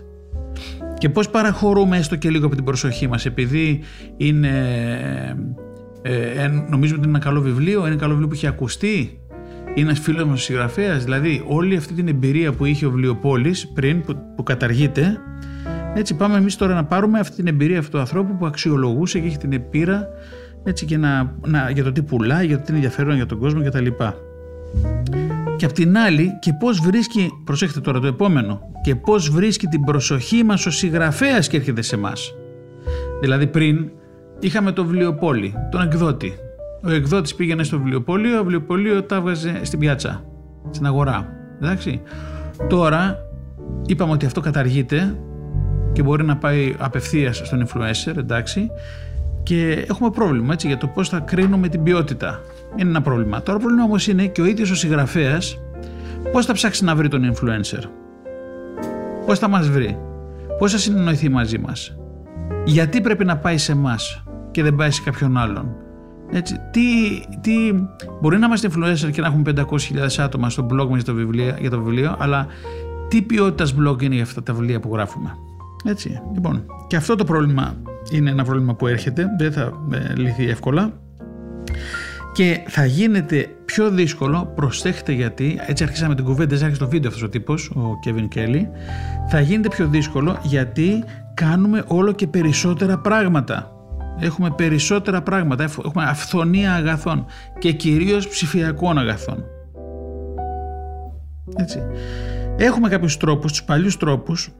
Και 0.98 1.10
πώς 1.10 1.30
παραχωρούμε 1.30 1.98
έστω 1.98 2.16
και 2.16 2.30
λίγο 2.30 2.46
από 2.46 2.56
την 2.56 2.64
προσοχή 2.64 3.08
μας, 3.08 3.26
επειδή 3.26 3.80
είναι. 4.18 4.50
Ε, 6.02 6.48
νομίζουμε 6.48 7.00
ότι 7.00 7.08
είναι 7.08 7.18
ένα 7.18 7.20
καλό 7.20 7.42
βιβλίο, 7.42 7.80
είναι 7.80 7.88
ένα 7.88 7.96
καλό 7.96 8.10
βιβλίο 8.10 8.28
που 8.28 8.34
έχει 8.34 8.48
ακουστεί, 8.48 9.20
είναι 9.76 9.88
ένας 9.88 10.00
φίλος 10.00 10.24
μας 10.24 10.42
συγγραφέας. 10.42 11.04
Δηλαδή, 11.04 11.44
όλη 11.48 11.76
αυτή 11.76 11.94
την 11.94 12.08
εμπειρία 12.08 12.52
που 12.52 12.66
είχε 12.66 12.86
ο 12.86 12.90
Βιβλιοπόλη 12.90 13.56
πριν, 13.74 14.02
που, 14.02 14.16
που 14.36 14.44
καταργείται, 14.44 15.18
έτσι 15.96 16.16
πάμε 16.16 16.38
εμείς 16.38 16.56
τώρα 16.56 16.74
να 16.74 16.86
πάρουμε 16.86 17.20
αυτή 17.20 17.36
την 17.36 17.48
εμπειρία 17.48 17.80
αυτού 17.80 17.92
του 17.92 18.00
ανθρώπου 18.00 18.38
που 18.38 18.46
αξιολογούσε 18.46 19.20
και 19.20 19.28
έχει 19.28 19.38
την 19.38 19.54
επίρα 19.54 20.08
έτσι, 20.64 20.86
και 20.86 20.98
να, 20.98 21.36
να, 21.46 21.70
για 21.70 21.84
το 21.84 21.92
τι 21.92 22.02
πουλάει, 22.02 22.46
για 22.46 22.58
το 22.58 22.64
τι 22.64 22.72
είναι 22.72 22.78
ενδιαφέρον 22.78 23.16
για 23.16 23.26
τον 23.26 23.40
κόσμο 23.40 23.64
κτλ. 23.64 23.88
Και 25.58 25.66
απ' 25.66 25.72
την 25.72 25.98
άλλη 25.98 26.30
και 26.40 26.54
πώς 26.54 26.80
βρίσκει, 26.80 27.30
προσέχετε 27.44 27.80
τώρα 27.80 28.00
το 28.00 28.08
επόμενο, 28.08 28.62
και 28.84 28.96
πώς 28.96 29.30
βρίσκει 29.30 29.68
την 29.68 29.84
προσοχή 29.84 30.44
μας 30.44 30.66
ο 30.66 30.72
συγγραφέας 30.72 31.48
και 31.48 31.58
έρχεται 31.58 31.82
σε 31.82 31.96
εμάς. 31.96 32.34
Δηλαδή 33.22 33.48
πριν 33.48 33.92
είχαμε 34.40 34.72
το 34.72 34.86
βιβλιοπόλι, 34.86 35.54
τον 35.72 35.82
εκδότη. 35.82 36.34
Ο 36.84 36.92
εκδότης 36.92 37.36
πήγαινε 37.36 37.64
στο 37.64 37.78
βιβλιοπόλιο, 37.78 38.40
ο 38.40 38.42
βιβλιοπόλιο 38.42 39.04
τα 39.04 39.16
έβγαζε 39.16 39.60
στην 39.62 39.80
πιάτσα, 39.80 40.24
στην 40.72 40.86
αγορά. 40.86 41.28
Εντάξει. 41.62 42.02
Τώρα 42.70 43.18
είπαμε 43.86 44.12
ότι 44.12 44.26
αυτό 44.26 44.42
καταργείται 44.42 45.16
και 45.92 46.04
μπορεί 46.04 46.24
να 46.24 46.38
πάει 46.38 46.76
απευθείας 46.78 47.42
στον 47.44 47.68
influencer, 47.68 48.18
εντάξει, 48.18 48.70
και 49.44 49.86
έχουμε 49.90 50.10
πρόβλημα 50.10 50.54
έτσι, 50.54 50.68
για 50.68 50.78
το 50.78 50.88
πώς 50.88 51.10
θα 51.10 51.20
κρίνουμε 51.20 51.68
την 51.68 51.84
ποιότητα. 51.84 52.40
Είναι 52.76 52.90
ένα 52.90 53.02
πρόβλημα. 53.02 53.42
Τώρα 53.42 53.58
το 53.58 53.64
πρόβλημα 53.64 53.84
όμως 53.84 54.08
είναι 54.08 54.26
και 54.26 54.42
ο 54.42 54.46
ίδιος 54.46 54.72
ο 54.72 54.76
συγγραφέας 54.76 55.60
πώς 56.32 56.46
θα 56.46 56.54
ψάξει 56.54 56.84
να 56.84 56.96
βρει 56.96 57.08
τον 57.08 57.34
influencer; 57.34 57.84
Πώς 59.26 59.40
θα 59.40 59.48
μας 59.48 59.70
βρει; 59.70 59.98
Πώς 60.60 60.72
θα 60.72 60.78
συνεννοηθεί 60.78 61.30
μαζί 61.30 61.58
μας; 61.58 61.98
Γιατί 62.66 63.02
πρέπει 63.02 63.26
να 63.26 63.38
πάει 63.38 63.58
σε 63.58 63.72
εμάς 63.72 64.24
και 64.52 64.64
δεν 64.64 64.76
πάει 64.76 64.92
σε 64.92 65.02
κάποιον 65.02 65.38
άλλον; 65.38 65.76
Έτσι, 66.32 66.56
τι, 66.72 66.82
τι, 67.42 67.52
μπορεί 68.22 68.38
να 68.38 68.46
είμαστε 68.46 68.70
influencer 68.72 69.12
και 69.12 69.22
να 69.22 69.28
έχουμε 69.28 69.54
500.000 69.56 69.66
άτομα 70.18 70.50
στο 70.50 70.66
blog 70.66 70.88
μας 70.88 70.96
για 70.96 71.04
το 71.04 71.14
βιβλίο, 71.14 71.56
για 71.60 71.70
το 71.70 71.82
βιβλίο 71.82 72.16
αλλά 72.20 72.48
τι 73.08 73.22
ποιότητας 73.22 73.76
blog 73.80 74.04
είναι 74.04 74.14
για 74.16 74.24
αυτά 74.24 74.44
τα 74.44 74.54
βιβλία 74.54 74.80
που 74.80 74.94
γράφουμε; 74.94 75.30
Έτσι, 75.86 76.22
λοιπόν, 76.34 76.66
και 76.88 76.96
αυτό 76.96 77.16
το 77.16 77.24
πρόβλημα 77.24 77.76
είναι 78.12 78.30
ένα 78.30 78.44
πρόβλημα 78.44 78.76
που 78.76 78.88
έρχεται, 78.88 79.26
δεν 79.38 79.52
θα 79.52 79.72
ε, 79.92 80.14
λυθεί 80.16 80.50
εύκολα 80.50 80.94
και 82.34 82.64
θα 82.68 82.86
γίνεται 82.86 83.50
πιο 83.66 83.90
δύσκολο, 83.90 84.52
προσέχετε 84.56 85.12
γιατί, 85.12 85.60
έτσι 85.66 85.84
αρχίσαμε 85.84 86.16
την 86.16 86.26
κουβέντα, 86.26 86.52
έτσι 86.54 86.64
άρχισε 86.64 86.84
το 86.84 86.90
βίντεο 86.90 87.10
αυτός 87.10 87.24
ο 87.24 87.30
τύπος, 87.30 87.70
ο 87.70 88.00
Kevin 88.06 88.38
Kelly, 88.38 88.62
θα 89.30 89.40
γίνεται 89.40 89.68
πιο 89.68 89.88
δύσκολο 89.88 90.40
γιατί 90.44 91.04
κάνουμε 91.34 91.84
όλο 91.88 92.12
και 92.12 92.28
περισσότερα 92.28 92.98
πράγματα. 92.98 93.72
Έχουμε 94.20 94.52
περισσότερα 94.52 95.22
πράγματα, 95.22 95.64
έχουμε 95.64 96.04
αυθονία 96.04 96.74
αγαθών 96.74 97.26
και 97.60 97.72
κυρίως 97.72 98.28
ψηφιακών 98.28 98.98
αγαθών. 98.98 99.44
Έτσι. 101.56 101.80
Έχουμε 102.58 102.90
κάποιους 102.90 103.18
τρόπους, 103.18 103.52
τους 103.52 103.64
παλιούς 103.64 103.98
τρόπους, 103.98 104.52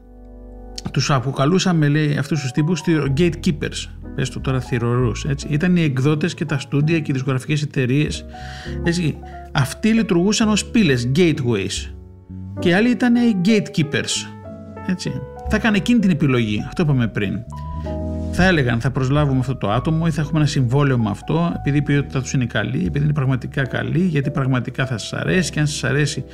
τους 0.92 1.10
αποκαλούσαμε 1.10 1.88
λέει 1.88 2.16
αυτούς 2.16 2.40
τους 2.40 2.50
τύπους 2.50 2.82
gatekeepers, 3.16 3.90
πες 4.14 4.28
το 4.30 4.40
τώρα 4.40 4.60
θηρορούς, 4.60 5.24
έτσι. 5.24 5.46
Ήταν 5.50 5.76
οι 5.76 5.82
εκδότες 5.82 6.34
και 6.34 6.44
τα 6.44 6.58
στούντια 6.58 6.98
και 6.98 7.10
οι 7.10 7.12
δισκογραφικές 7.12 7.62
εταιρείες. 7.62 8.24
έτσι. 8.84 9.18
Αυτοί 9.52 9.88
λειτουργούσαν 9.88 10.48
ως 10.48 10.64
πύλες, 10.64 11.10
gateways 11.16 11.92
και 12.58 12.74
άλλοι 12.74 12.90
ήταν 12.90 13.14
οι 13.14 13.40
gatekeepers, 13.44 14.26
έτσι. 14.86 15.12
Θα 15.48 15.56
έκανε 15.56 15.76
εκείνη 15.76 15.98
την 15.98 16.10
επιλογή, 16.10 16.64
αυτό 16.66 16.82
είπαμε 16.82 17.08
πριν 17.08 17.38
θα 18.34 18.44
έλεγαν 18.44 18.80
θα 18.80 18.90
προσλάβουμε 18.90 19.38
αυτό 19.38 19.56
το 19.56 19.70
άτομο 19.70 20.04
ή 20.06 20.10
θα 20.10 20.20
έχουμε 20.20 20.38
ένα 20.38 20.48
συμβόλαιο 20.48 20.98
με 20.98 21.10
αυτό 21.10 21.52
επειδή 21.56 21.78
η 21.78 21.82
ποιότητα 21.82 22.20
τους 22.20 22.32
είναι 22.32 22.44
καλή, 22.44 22.84
επειδή 22.86 23.04
είναι 23.04 23.12
πραγματικά 23.12 23.66
καλή, 23.66 24.00
γιατί 24.00 24.30
πραγματικά 24.30 24.86
θα 24.86 24.98
σας 24.98 25.12
αρέσει 25.12 25.50
και 25.50 25.60
αν 25.60 25.66
σας 25.66 25.84
αρέσει 25.84 26.24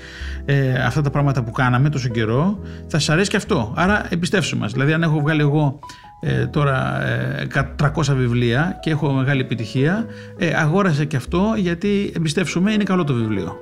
ε, 0.45 0.73
αυτά 0.73 1.01
τα 1.01 1.11
πράγματα 1.11 1.43
που 1.43 1.51
κάναμε 1.51 1.89
τόσο 1.89 2.09
καιρό, 2.09 2.59
θα 2.87 2.99
σας 2.99 3.09
αρέσει 3.09 3.31
και 3.31 3.37
αυτό. 3.37 3.73
Άρα 3.77 4.07
εμπιστεύσου 4.09 4.59
μας. 4.59 4.73
Δηλαδή, 4.73 4.93
αν 4.93 5.03
έχω 5.03 5.21
βγάλει 5.21 5.41
εγώ 5.41 5.79
ε, 6.21 6.47
τώρα 6.47 7.07
ε, 7.07 7.47
300 7.83 8.15
βιβλία 8.17 8.79
και 8.83 8.91
έχω 8.91 9.13
μεγάλη 9.13 9.41
επιτυχία, 9.41 10.07
ε, 10.39 10.55
αγόρασε 10.55 11.05
και 11.05 11.17
αυτό 11.17 11.55
γιατί 11.57 12.13
εμπιστεύσουμε, 12.17 12.73
είναι 12.73 12.85
καλό 12.85 13.05
το 13.05 13.15
βιβλίο. 13.15 13.57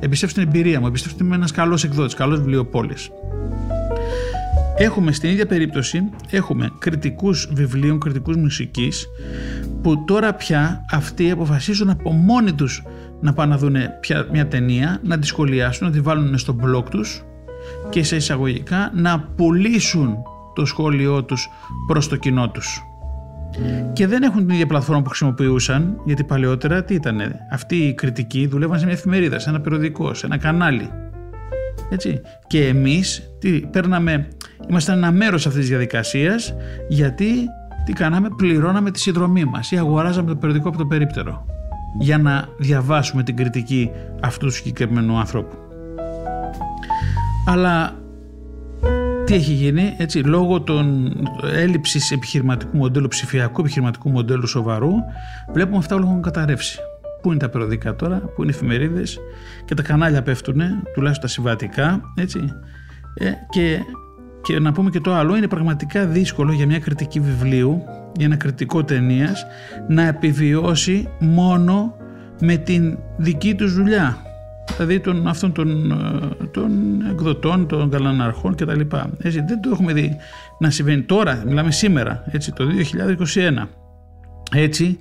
Εμπιστεύσου 0.00 0.34
την 0.34 0.46
εμπειρία 0.46 0.80
μου, 0.80 0.86
εμπιστεύσου 0.86 1.16
ότι 1.16 1.26
είμαι 1.26 1.36
ένας 1.36 1.52
καλός 1.52 1.84
εκδότης, 1.84 2.14
καλός 2.14 2.38
βιβλιοπόλης. 2.38 3.10
Έχουμε 4.78 5.12
στην 5.12 5.30
ίδια 5.30 5.46
περίπτωση, 5.46 6.10
έχουμε 6.30 6.72
κριτικούς 6.78 7.48
βιβλίων, 7.52 8.00
κριτικούς 8.00 8.36
μουσικής 8.36 9.06
που 9.82 10.04
τώρα 10.04 10.34
πια 10.34 10.84
αυτοί 10.90 11.30
αποφασίζουν 11.30 11.90
από 11.90 12.12
μόνοι 12.12 12.52
τους 12.52 12.82
να 13.20 13.32
πάνε 13.32 13.52
να 13.52 13.58
δουν 13.58 13.76
μια 14.32 14.48
ταινία, 14.48 15.00
να 15.02 15.18
τη 15.18 15.26
σχολιάσουν, 15.26 15.86
να 15.86 15.92
τη 15.92 16.00
βάλουν 16.00 16.38
στο 16.38 16.56
blog 16.62 16.84
τους 16.90 17.24
και 17.90 18.02
σε 18.02 18.16
εισαγωγικά 18.16 18.90
να 18.94 19.20
πουλήσουν 19.20 20.16
το 20.54 20.64
σχόλιο 20.64 21.24
τους 21.24 21.48
προς 21.86 22.08
το 22.08 22.16
κοινό 22.16 22.50
τους. 22.50 22.82
Και 23.92 24.06
δεν 24.06 24.22
έχουν 24.22 24.46
την 24.46 24.54
ίδια 24.54 24.66
πλατφόρμα 24.66 25.02
που 25.02 25.08
χρησιμοποιούσαν, 25.08 26.00
γιατί 26.04 26.24
παλαιότερα 26.24 26.84
τι 26.84 26.94
ήταν, 26.94 27.20
αυτοί 27.52 27.76
οι 27.76 27.94
κριτικοί 27.94 28.46
δουλεύαν 28.46 28.78
σε 28.78 28.84
μια 28.84 28.94
εφημερίδα, 28.94 29.38
σε 29.38 29.48
ένα 29.48 29.60
περιοδικό, 29.60 30.14
σε 30.14 30.26
ένα 30.26 30.36
κανάλι. 30.36 30.90
Έτσι. 31.90 32.20
Και 32.46 32.66
εμείς 32.66 33.22
τι, 33.38 33.60
παίρναμε 33.60 34.28
Ήμασταν 34.68 34.96
ένα 34.96 35.12
μέρος 35.12 35.46
αυτής 35.46 35.60
της 35.60 35.70
διαδικασίας 35.70 36.54
γιατί 36.88 37.26
τι 37.84 37.92
κάναμε, 37.92 38.28
πληρώναμε 38.36 38.90
τη 38.90 39.00
συνδρομή 39.00 39.44
μας 39.44 39.70
ή 39.70 39.76
αγοράζαμε 39.76 40.28
το 40.28 40.36
περιοδικό 40.36 40.68
από 40.68 40.78
το 40.78 40.86
περίπτερο 40.86 41.46
για 41.98 42.18
να 42.18 42.48
διαβάσουμε 42.58 43.22
την 43.22 43.36
κριτική 43.36 43.90
αυτού 44.20 44.46
του 44.46 44.52
συγκεκριμένου 44.52 45.18
άνθρωπου. 45.18 45.56
Αλλά 47.46 47.94
τι 49.26 49.34
έχει 49.34 49.52
γίνει, 49.52 49.94
έτσι, 49.98 50.18
λόγω 50.18 50.60
των 50.60 51.12
έλλειψης 51.54 52.10
επιχειρηματικού 52.10 52.76
μοντέλου, 52.76 53.08
ψηφιακού 53.08 53.60
επιχειρηματικού 53.60 54.10
μοντέλου 54.10 54.46
σοβαρού, 54.46 54.92
βλέπουμε 55.52 55.76
αυτά 55.76 55.94
όλα 55.94 56.04
έχουν 56.04 56.22
καταρρεύσει. 56.22 56.78
Πού 57.22 57.30
είναι 57.30 57.40
τα 57.40 57.48
περιοδικά 57.48 57.96
τώρα, 57.96 58.16
πού 58.16 58.42
είναι 58.42 58.52
οι 58.52 58.54
εφημερίδες 58.54 59.18
και 59.64 59.74
τα 59.74 59.82
κανάλια 59.82 60.22
πέφτουν, 60.22 60.60
τουλάχιστον 60.94 61.26
τα 61.26 61.32
συμβατικά, 61.32 62.00
έτσι, 62.14 62.38
ε, 63.14 63.30
και 63.50 63.78
και 64.46 64.58
να 64.58 64.72
πούμε 64.72 64.90
και 64.90 65.00
το 65.00 65.14
άλλο, 65.14 65.36
είναι 65.36 65.48
πραγματικά 65.48 66.06
δύσκολο 66.06 66.52
για 66.52 66.66
μια 66.66 66.78
κριτική 66.78 67.20
βιβλίου, 67.20 67.82
για 68.16 68.26
ένα 68.26 68.36
κριτικό 68.36 68.84
ταινίας, 68.84 69.46
να 69.88 70.02
επιβιώσει 70.02 71.08
μόνο 71.18 71.96
με 72.40 72.56
την 72.56 72.98
δική 73.16 73.54
τους 73.54 73.74
δουλειά. 73.74 74.16
Δηλαδή 74.76 75.00
των, 75.00 75.28
αυτών 75.28 75.52
των, 75.52 75.90
ε, 75.90 76.44
των 76.50 76.70
εκδοτών, 77.10 77.66
των 77.66 77.90
καλαναρχών 77.90 78.54
κτλ. 78.54 78.80
Έτσι, 79.18 79.44
δεν 79.46 79.60
το 79.60 79.70
έχουμε 79.72 79.92
δει 79.92 80.16
να 80.58 80.70
συμβαίνει 80.70 81.02
τώρα, 81.02 81.42
μιλάμε 81.46 81.70
σήμερα, 81.70 82.24
έτσι, 82.30 82.52
το 82.52 82.64
2021. 82.66 83.68
Έτσι, 84.54 84.98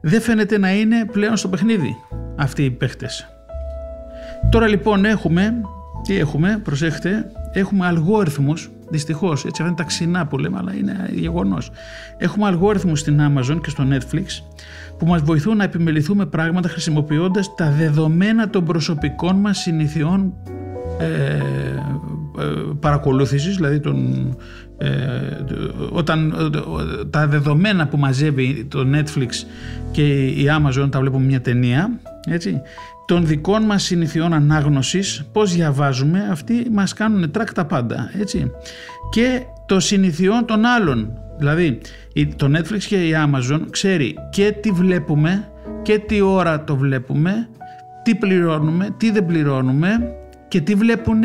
δεν 0.00 0.20
φαίνεται 0.20 0.58
να 0.58 0.74
είναι 0.74 1.04
πλέον 1.12 1.36
στο 1.36 1.48
παιχνίδι 1.48 1.96
αυτοί 2.36 2.64
οι 2.64 2.70
παίχτες. 2.70 3.28
Τώρα 4.50 4.68
λοιπόν 4.68 5.04
έχουμε, 5.04 5.60
τι 6.02 6.18
έχουμε, 6.18 6.60
προσέχετε, 6.64 7.30
έχουμε 7.52 7.86
αλγόριθμους 7.86 8.70
Δυστυχώς, 8.88 9.44
έτσι 9.44 9.62
αυτά 9.62 9.64
είναι 9.64 9.74
τα 9.74 9.84
ξινά 9.84 10.26
που 10.26 10.38
λέμε, 10.38 10.58
αλλά 10.58 10.74
είναι 10.74 11.10
γεγονός. 11.12 11.70
Έχουμε 12.16 12.46
αλγόριθμους 12.46 13.00
στην 13.00 13.20
Amazon 13.20 13.60
και 13.62 13.70
στο 13.70 13.84
Netflix 13.90 14.26
που 14.98 15.06
μας 15.06 15.22
βοηθούν 15.22 15.56
να 15.56 15.64
επιμεληθούμε 15.64 16.26
πράγματα 16.26 16.68
χρησιμοποιώντας 16.68 17.54
τα 17.54 17.70
δεδομένα 17.70 18.50
των 18.50 18.64
προσωπικών 18.64 19.36
μας 19.36 19.58
συνηθιών 19.58 20.32
ε, 20.98 21.36
ε, 22.38 22.44
παρακολούθησης, 22.80 23.56
δηλαδή 23.56 23.80
τον, 23.80 24.28
ε, 24.78 24.88
όταν 25.90 26.34
τα 27.10 27.26
δεδομένα 27.26 27.88
που 27.88 27.96
μαζεύει 27.96 28.66
το 28.70 28.86
Netflix 28.94 29.28
και 29.90 30.26
η 30.26 30.44
Amazon 30.48 30.88
τα 30.90 31.00
βλέπουμε 31.00 31.24
μια 31.24 31.40
ταινία, 31.40 32.00
έτσι, 32.28 32.60
των 33.06 33.26
δικών 33.26 33.62
μας 33.62 33.82
συνηθιών 33.82 34.32
ανάγνωσης, 34.32 35.24
πώς 35.32 35.54
διαβάζουμε, 35.54 36.28
αυτοί 36.30 36.66
μας 36.72 36.92
κάνουν 36.92 37.30
τρακ 37.30 37.52
τα 37.52 37.64
πάντα, 37.64 38.10
έτσι. 38.20 38.50
Και 39.10 39.42
το 39.66 39.80
συνηθιών 39.80 40.44
των 40.46 40.64
άλλων, 40.64 41.18
δηλαδή 41.38 41.80
το 42.36 42.50
Netflix 42.56 42.78
και 42.78 43.06
η 43.06 43.12
Amazon 43.14 43.60
ξέρει 43.70 44.14
και 44.30 44.52
τι 44.60 44.70
βλέπουμε 44.70 45.48
και 45.82 45.98
τι 45.98 46.20
ώρα 46.20 46.64
το 46.64 46.76
βλέπουμε, 46.76 47.48
τι 48.02 48.14
πληρώνουμε, 48.14 48.94
τι 48.96 49.10
δεν 49.10 49.26
πληρώνουμε 49.26 50.12
και 50.48 50.60
τι 50.60 50.74
βλέπουν 50.74 51.22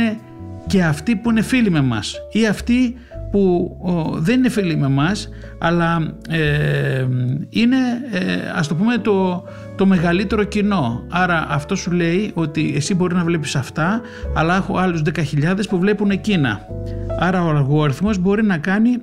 και 0.67 0.83
αυτοί 0.83 1.15
που 1.15 1.29
είναι 1.29 1.41
φίλοι 1.41 1.71
με 1.71 1.81
μας 1.81 2.15
ή 2.31 2.47
αυτοί 2.47 2.95
που 3.31 3.77
δεν 4.19 4.37
είναι 4.37 4.49
φίλοι 4.49 4.75
με 4.75 4.87
μας 4.87 5.29
αλλά 5.57 6.13
ε, 6.29 7.07
είναι 7.49 7.77
ε, 8.11 8.51
ας 8.55 8.67
το 8.67 8.75
πούμε 8.75 8.97
το, 8.97 9.43
το 9.75 9.85
μεγαλύτερο 9.85 10.43
κοινό. 10.43 11.03
Άρα 11.09 11.45
αυτό 11.49 11.75
σου 11.75 11.91
λέει 11.91 12.31
ότι 12.33 12.73
εσύ 12.75 12.95
μπορεί 12.95 13.15
να 13.15 13.23
βλέπεις 13.23 13.55
αυτά 13.55 14.01
αλλά 14.35 14.55
έχω 14.55 14.77
άλλους 14.77 15.01
10.000 15.15 15.59
που 15.69 15.79
βλέπουν 15.79 16.09
εκείνα. 16.09 16.59
Άρα 17.19 17.43
ο 17.43 17.49
αλγόριθμος 17.49 18.17
μπορεί 18.17 18.43
να 18.43 18.57
κάνει 18.57 18.97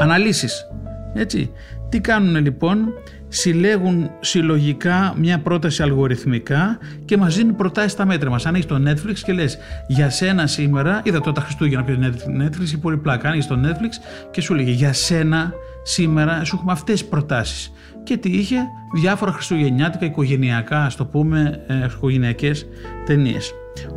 αναλύσεις. 0.00 0.66
Έτσι. 1.14 1.50
Τι 1.88 2.00
κάνουν 2.00 2.36
λοιπόν, 2.36 2.92
συλλέγουν 3.32 4.10
συλλογικά 4.20 5.14
μια 5.16 5.38
πρόταση 5.38 5.82
αλγοριθμικά 5.82 6.78
και 7.04 7.16
μας 7.16 7.36
δίνουν 7.36 7.56
προτάσεις 7.56 7.92
στα 7.92 8.06
μέτρα 8.06 8.30
μας. 8.30 8.46
Αν 8.46 8.54
έχεις 8.54 8.66
το 8.66 8.82
Netflix 8.86 9.18
και 9.24 9.32
λες 9.32 9.58
για 9.86 10.10
σένα 10.10 10.46
σήμερα, 10.46 11.00
είδα 11.04 11.18
τότε 11.18 11.32
τα 11.32 11.40
Χριστούγεννα 11.40 11.84
πει 11.84 11.98
Netflix 12.40 12.72
ή 12.72 12.76
πολύ 12.76 12.96
πλάκα, 12.96 13.28
άνοιγες 13.28 13.46
το 13.46 13.58
Netflix 13.64 13.90
και 14.30 14.40
σου 14.40 14.54
λέγε 14.54 14.70
για 14.70 14.92
σένα 14.92 15.52
σήμερα 15.82 16.44
σου 16.44 16.56
έχουμε 16.56 16.72
αυτές 16.72 17.00
τις 17.00 17.08
προτάσεις. 17.08 17.72
Και 18.02 18.16
τι 18.16 18.30
είχε, 18.30 18.56
διάφορα 18.94 19.32
χριστουγεννιάτικα, 19.32 20.04
οικογενειακά, 20.04 20.84
ας 20.84 20.96
το 20.96 21.04
πούμε, 21.04 21.64
ε, 21.66 21.84
οικογενειακές 21.84 22.66
ταινίες. 23.06 23.52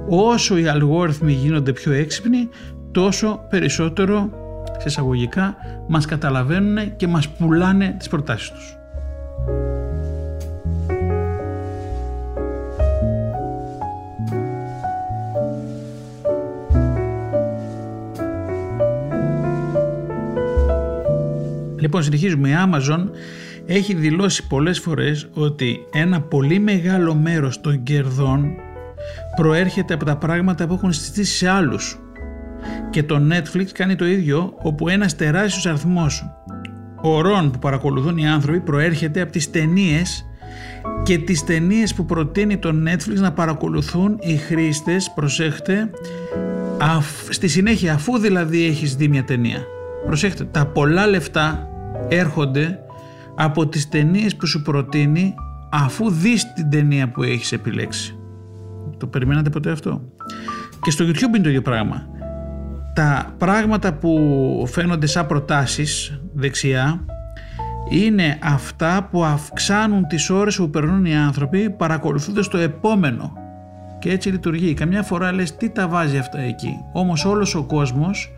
Όσο 0.10 0.58
οι 0.58 0.68
αλγόριθμοι 0.68 1.32
γίνονται 1.34 1.72
πιο 1.72 1.92
έξυπνοι, 1.92 2.50
τόσο 2.92 3.46
περισσότερο 3.50 4.30
σε 4.78 4.88
εισαγωγικά 4.88 5.56
μας 5.88 6.06
καταλαβαίνουν 6.06 6.96
και 6.96 7.08
μας 7.08 7.30
πουλάνε 7.30 7.96
τις 7.98 8.08
προτάσεις 8.08 8.52
τους. 8.52 8.78
Λοιπόν, 21.86 22.04
συνεχίζουμε. 22.04 22.50
Η 22.50 22.54
Amazon 22.66 23.10
έχει 23.66 23.94
δηλώσει 23.94 24.48
πολλές 24.48 24.80
φορές 24.80 25.28
ότι 25.34 25.78
ένα 25.94 26.22
πολύ 26.22 26.60
μεγάλο 26.60 27.16
μέρος 27.16 27.62
των 27.62 27.84
κερδών 27.84 28.56
προέρχεται 29.36 29.94
από 29.94 30.06
τα 30.06 30.18
πράγματα 30.18 30.68
που 30.68 30.74
έχουν 30.74 30.94
συστήσει 30.94 31.36
σε 31.36 31.50
άλλους. 31.50 32.00
Και 32.90 33.04
το 33.04 33.22
Netflix 33.32 33.66
κάνει 33.74 33.96
το 33.96 34.06
ίδιο, 34.06 34.54
όπου 34.58 34.90
ένας 34.90 35.16
τεράστιος 35.16 35.66
αριθμός 35.66 36.35
ορών 37.10 37.52
που 37.52 37.60
παρακολουθούν 37.60 38.18
οι 38.18 38.28
άνθρωποι 38.28 38.60
προέρχεται 38.60 39.22
από 39.22 39.32
τις 39.32 39.52
ταινίες 39.52 40.26
και 41.04 41.18
τις 41.18 41.44
ταινίες 41.44 41.94
που 41.94 42.06
προτείνει 42.06 42.58
το 42.58 42.70
Netflix 42.88 43.16
να 43.16 43.32
παρακολουθούν 43.32 44.18
οι 44.20 44.36
χρήστες, 44.36 45.12
προσέχτε, 45.16 45.90
στη 47.30 47.48
συνέχεια 47.48 47.94
αφού 47.94 48.18
δηλαδή 48.18 48.66
έχεις 48.66 48.96
δει 48.96 49.08
μια 49.08 49.24
ταινία. 49.24 49.64
Προσέχτε, 50.06 50.44
τα 50.44 50.66
πολλά 50.66 51.08
λεφτά 51.08 51.68
έρχονται 52.08 52.80
από 53.36 53.68
τις 53.68 53.90
ταινίες 53.90 54.36
που 54.36 54.46
σου 54.46 54.62
προτείνει 54.62 55.34
αφού 55.72 56.10
δεις 56.10 56.54
την 56.54 56.70
ταινία 56.70 57.12
που 57.12 57.24
έχεις 57.24 57.52
επιλέξει. 57.52 58.20
Το 58.98 59.08
περιμένατε 59.08 59.50
ποτέ 59.50 59.72
αυτό; 59.72 60.02
Και 60.82 60.92
στο 60.92 61.06
YouTube 61.06 61.36
είναι 61.36 61.44
το 61.44 61.50
ίδιο 61.50 61.62
πράγμα. 61.62 62.08
Τα 62.96 63.34
πράγματα 63.38 63.94
που 63.94 64.20
φαίνονται 64.68 65.06
σαν 65.06 65.28
προτάσεις 65.28 66.20
δεξιά 66.34 67.06
είναι 67.90 68.40
αυτά 68.44 69.08
που 69.12 69.24
αυξάνουν 69.24 70.08
τις 70.08 70.30
ώρες 70.30 70.56
που 70.56 70.70
περνούν 70.70 71.06
οι 71.06 71.16
άνθρωποι 71.16 71.70
παρακολουθούνται 71.70 72.42
το 72.42 72.58
επόμενο. 72.58 73.34
Και 74.00 74.12
έτσι 74.12 74.30
λειτουργεί. 74.30 74.74
Καμιά 74.74 75.04
φορά 75.04 75.32
λες 75.32 75.56
τι 75.56 75.70
τα 75.70 75.88
βάζει 75.88 76.18
αυτά 76.18 76.40
εκεί. 76.40 76.78
Όμως 76.92 77.26
όλος 77.26 77.56
ο 77.56 77.64
κόσμος 77.64 78.32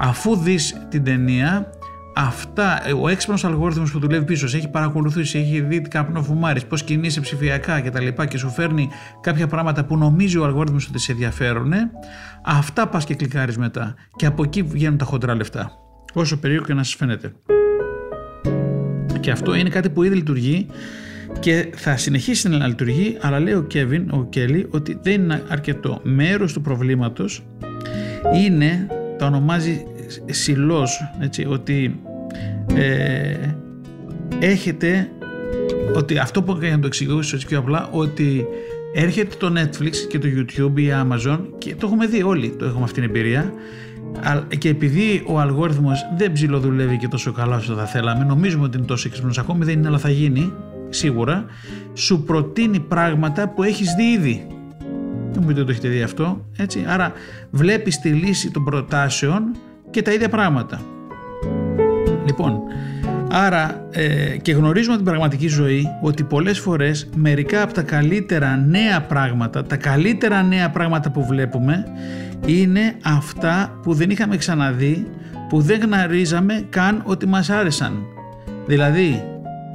αφού 0.00 0.36
δεις 0.36 0.86
την 0.88 1.04
ταινία 1.04 1.70
αυτά, 2.16 2.80
ο 3.00 3.08
έξυπνος 3.08 3.44
αλγόριθμος 3.44 3.92
που 3.92 3.98
δουλεύει 3.98 4.24
πίσω, 4.24 4.46
έχει 4.46 4.68
παρακολουθήσει, 4.68 5.38
έχει 5.38 5.60
δει 5.60 5.80
τι 5.80 5.88
καπνό 5.88 6.22
φουμάρεις, 6.22 6.64
πώς 6.64 6.82
κινείσαι 6.82 7.20
ψηφιακά 7.20 7.80
κτλ. 7.80 8.06
Και, 8.06 8.26
και 8.28 8.38
σου 8.38 8.50
φέρνει 8.50 8.88
κάποια 9.20 9.46
πράγματα 9.46 9.84
που 9.84 9.96
νομίζει 9.96 10.38
ο 10.38 10.44
αλγόριθμος 10.44 10.88
ότι 10.88 10.98
σε 10.98 11.12
ενδιαφέρουν, 11.12 11.72
αυτά 12.44 12.88
πας 12.88 13.04
και 13.04 13.14
κλικάρεις 13.14 13.58
μετά. 13.58 13.94
Και 14.16 14.26
από 14.26 14.42
εκεί 14.42 14.62
βγαίνουν 14.62 14.98
τα 14.98 15.04
χοντρά 15.04 15.34
λεφτά. 15.34 15.72
Όσο 16.14 16.38
περίεργο 16.38 16.64
και 16.64 16.74
να 16.74 16.82
σας 16.82 16.94
φαίνεται. 16.94 17.32
Και 19.20 19.30
αυτό 19.30 19.54
είναι 19.54 19.68
κάτι 19.68 19.90
που 19.90 20.02
ήδη 20.02 20.14
λειτουργεί 20.14 20.66
και 21.40 21.72
θα 21.74 21.96
συνεχίσει 21.96 22.48
να 22.48 22.66
λειτουργεί, 22.66 23.16
αλλά 23.20 23.40
λέει 23.40 23.54
ο 23.54 23.62
Κέβιν, 23.62 24.10
ο 24.10 24.26
Κέλλη, 24.28 24.66
ότι 24.70 24.98
δεν 25.02 25.22
είναι 25.22 25.42
αρκετό. 25.48 26.00
Μέρος 26.02 26.52
του 26.52 26.60
προβλήματος 26.60 27.44
είναι, 28.34 28.86
το 29.18 29.24
ονομάζει 29.24 29.86
σιλός, 30.30 31.00
έτσι, 31.20 31.46
ότι 31.48 32.00
ε, 32.74 33.54
έχετε, 34.38 35.10
ότι 35.94 36.18
αυτό 36.18 36.42
που 36.42 36.52
έκανε 36.52 36.74
να 36.74 36.80
το 36.80 36.86
εξηγήσω 36.86 37.34
έτσι 37.34 37.46
πιο 37.46 37.58
απλά, 37.58 37.88
ότι 37.90 38.46
έρχεται 38.94 39.36
το 39.38 39.52
Netflix 39.56 39.94
και 40.08 40.18
το 40.18 40.28
YouTube 40.36 40.80
ή 40.80 40.88
Amazon 41.02 41.38
και 41.58 41.74
το 41.74 41.86
έχουμε 41.86 42.06
δει 42.06 42.22
όλοι, 42.22 42.48
το 42.58 42.64
έχουμε 42.64 42.82
αυτή 42.82 43.00
την 43.00 43.08
εμπειρία 43.08 43.52
και 44.58 44.68
επειδή 44.68 45.22
ο 45.26 45.40
αλγόριθμος 45.40 46.00
δεν 46.16 46.32
ψηλοδουλεύει 46.32 46.96
και 46.96 47.08
τόσο 47.08 47.32
καλά 47.32 47.56
όσο 47.56 47.74
θα 47.74 47.86
θέλαμε, 47.86 48.24
νομίζουμε 48.24 48.64
ότι 48.64 48.76
είναι 48.76 48.86
τόσο 48.86 49.08
έξυπνος 49.08 49.38
ακόμη 49.38 49.64
δεν 49.64 49.78
είναι 49.78 49.88
αλλά 49.88 49.98
θα 49.98 50.10
γίνει 50.10 50.52
σίγουρα, 50.88 51.44
σου 51.94 52.22
προτείνει 52.22 52.80
πράγματα 52.80 53.48
που 53.48 53.62
έχεις 53.62 53.94
δει 53.94 54.04
ήδη. 54.04 54.46
Δεν 55.30 55.40
μου 55.40 55.46
πείτε 55.46 55.64
το 55.64 55.70
έχετε 55.70 55.88
δει 55.88 56.02
αυτό, 56.02 56.46
έτσι. 56.56 56.84
Άρα 56.88 57.12
βλέπεις 57.50 58.00
τη 58.00 58.08
λύση 58.08 58.50
των 58.50 58.64
προτάσεων 58.64 59.42
και 59.92 60.02
τα 60.02 60.12
ίδια 60.12 60.28
πράγματα. 60.28 60.80
Λοιπόν, 62.26 62.60
άρα 63.30 63.86
ε, 63.90 64.36
και 64.42 64.52
γνωρίζουμε 64.52 64.96
την 64.96 65.04
πραγματική 65.04 65.48
ζωή 65.48 65.88
ότι 66.00 66.22
πολλές 66.22 66.58
φορές 66.58 67.08
μερικά 67.16 67.62
από 67.62 67.72
τα 67.72 67.82
καλύτερα 67.82 68.56
νέα 68.56 69.02
πράγματα, 69.02 69.62
τα 69.62 69.76
καλύτερα 69.76 70.42
νέα 70.42 70.70
πράγματα 70.70 71.10
που 71.10 71.26
βλέπουμε 71.26 71.84
είναι 72.46 72.94
αυτά 73.02 73.78
που 73.82 73.94
δεν 73.94 74.10
είχαμε 74.10 74.36
ξαναδεί, 74.36 75.10
που 75.48 75.60
δεν 75.60 75.80
γνωρίζαμε 75.80 76.66
καν 76.68 77.02
ότι 77.04 77.26
μας 77.26 77.50
άρεσαν. 77.50 78.02
Δηλαδή, 78.66 79.24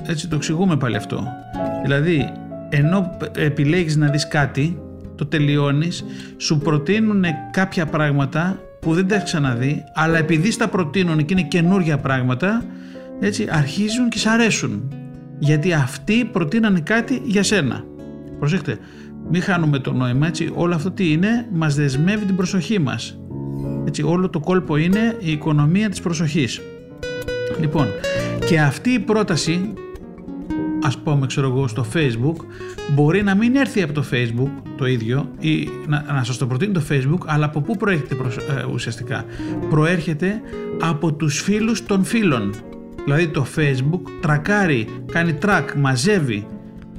έτσι 0.08 0.28
το 0.28 0.36
εξηγούμε 0.36 0.78
πάλι 0.78 0.96
αυτό, 0.96 1.24
δηλαδή 1.84 2.32
ενώ 2.70 3.18
επιλέγεις 3.36 3.96
να 3.96 4.08
δεις 4.08 4.28
κάτι, 4.28 4.82
το 5.16 5.26
τελειώνεις, 5.26 6.06
σου 6.38 6.58
προτείνουν 6.58 7.24
κάποια 7.52 7.86
πράγματα 7.86 8.60
που 8.88 8.94
δεν 8.94 9.08
τα 9.08 9.16
έχεις 9.16 9.26
ξαναδεί, 9.26 9.84
αλλά 9.94 10.18
επειδή 10.18 10.52
στα 10.52 10.68
προτείνουν 10.68 11.26
και 11.26 11.34
είναι 11.34 11.48
καινούργια 11.48 11.98
πράγματα, 11.98 12.66
έτσι 13.20 13.48
αρχίζουν 13.52 14.10
και 14.10 14.18
σ' 14.18 14.26
αρέσουν. 14.26 14.94
Γιατί 15.40 15.74
αυτοί 15.74 16.26
προτείνανε 16.26 16.80
κάτι 16.80 17.22
για 17.24 17.44
σένα. 17.44 17.84
Προσέξτε, 18.40 18.78
μην 19.32 19.42
χάνουμε 19.42 19.80
το 19.80 19.94
νόημα, 19.94 20.28
έτσι, 20.28 20.52
όλο 20.56 20.76
αυτό 20.76 20.92
τι 20.92 21.12
είναι, 21.12 21.48
μας 21.52 21.76
δεσμεύει 21.76 22.26
την 22.26 22.36
προσοχή 22.36 22.80
μας. 22.80 23.20
Έτσι, 23.88 24.04
όλο 24.04 24.30
το 24.30 24.40
κόλπο 24.40 24.78
είναι 24.78 25.18
η 25.20 25.32
οικονομία 25.32 25.90
της 25.90 26.02
προσοχής. 26.02 26.62
Λοιπόν, 27.60 27.88
και 28.46 28.60
αυτή 28.60 28.90
η 28.90 29.00
πρόταση 29.00 29.74
ας 30.88 30.98
πούμε 30.98 31.26
ξέρω 31.26 31.48
εγώ 31.48 31.68
στο 31.68 31.86
facebook 31.94 32.36
μπορεί 32.94 33.24
να 33.24 33.36
μην 33.36 33.56
έρθει 33.56 33.82
από 33.82 33.94
το 33.94 34.04
facebook 34.12 34.52
το 34.78 34.86
ίδιο 34.86 35.30
ή 35.40 35.70
να, 35.88 36.06
να 36.14 36.24
σας 36.24 36.38
το 36.38 36.48
προτείνει 36.48 36.74
το 36.74 36.82
facebook 36.90 37.26
αλλά 37.26 37.46
από 37.46 37.62
πού 37.62 37.78
προέρχεται 37.78 38.16
ε, 38.16 38.64
ουσιαστικά; 38.74 39.26
Προέρχεται 39.70 40.42
από 40.82 41.14
τους 41.14 41.42
φίλους 41.42 41.86
των 41.86 42.04
φίλων. 42.04 42.54
Δηλαδή 43.04 43.28
το 43.28 43.46
facebook 43.56 44.02
τρακάρει, 44.22 44.88
κάνει 45.12 45.38
track, 45.42 45.64
μαζεύει 45.78 46.48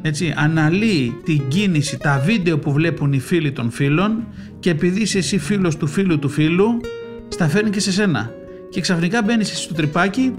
έτσι, 0.03 0.35
αναλύει 0.37 1.17
την 1.25 1.49
κίνηση, 1.49 1.99
τα 1.99 2.23
βίντεο 2.25 2.59
που 2.59 2.73
βλέπουν 2.73 3.13
οι 3.13 3.21
φίλοι 3.21 3.53
των 3.53 3.71
φίλων 3.71 4.27
και 4.61 4.71
επειδή 4.71 5.01
είσαι 5.01 5.19
εσύ 5.19 5.39
φίλος 5.39 5.77
του 5.77 5.87
φίλου 5.87 6.19
του 6.19 6.29
φίλου 6.29 6.81
στα 7.29 7.49
φέρνει 7.49 7.71
και 7.71 7.81
σε 7.81 7.93
σένα. 7.93 8.31
Και 8.71 8.81
ξαφνικά 8.81 9.23
μπαίνεις 9.23 9.51
εσύ 9.51 9.63
στο 9.63 9.75
τρυπάκι 9.75 10.35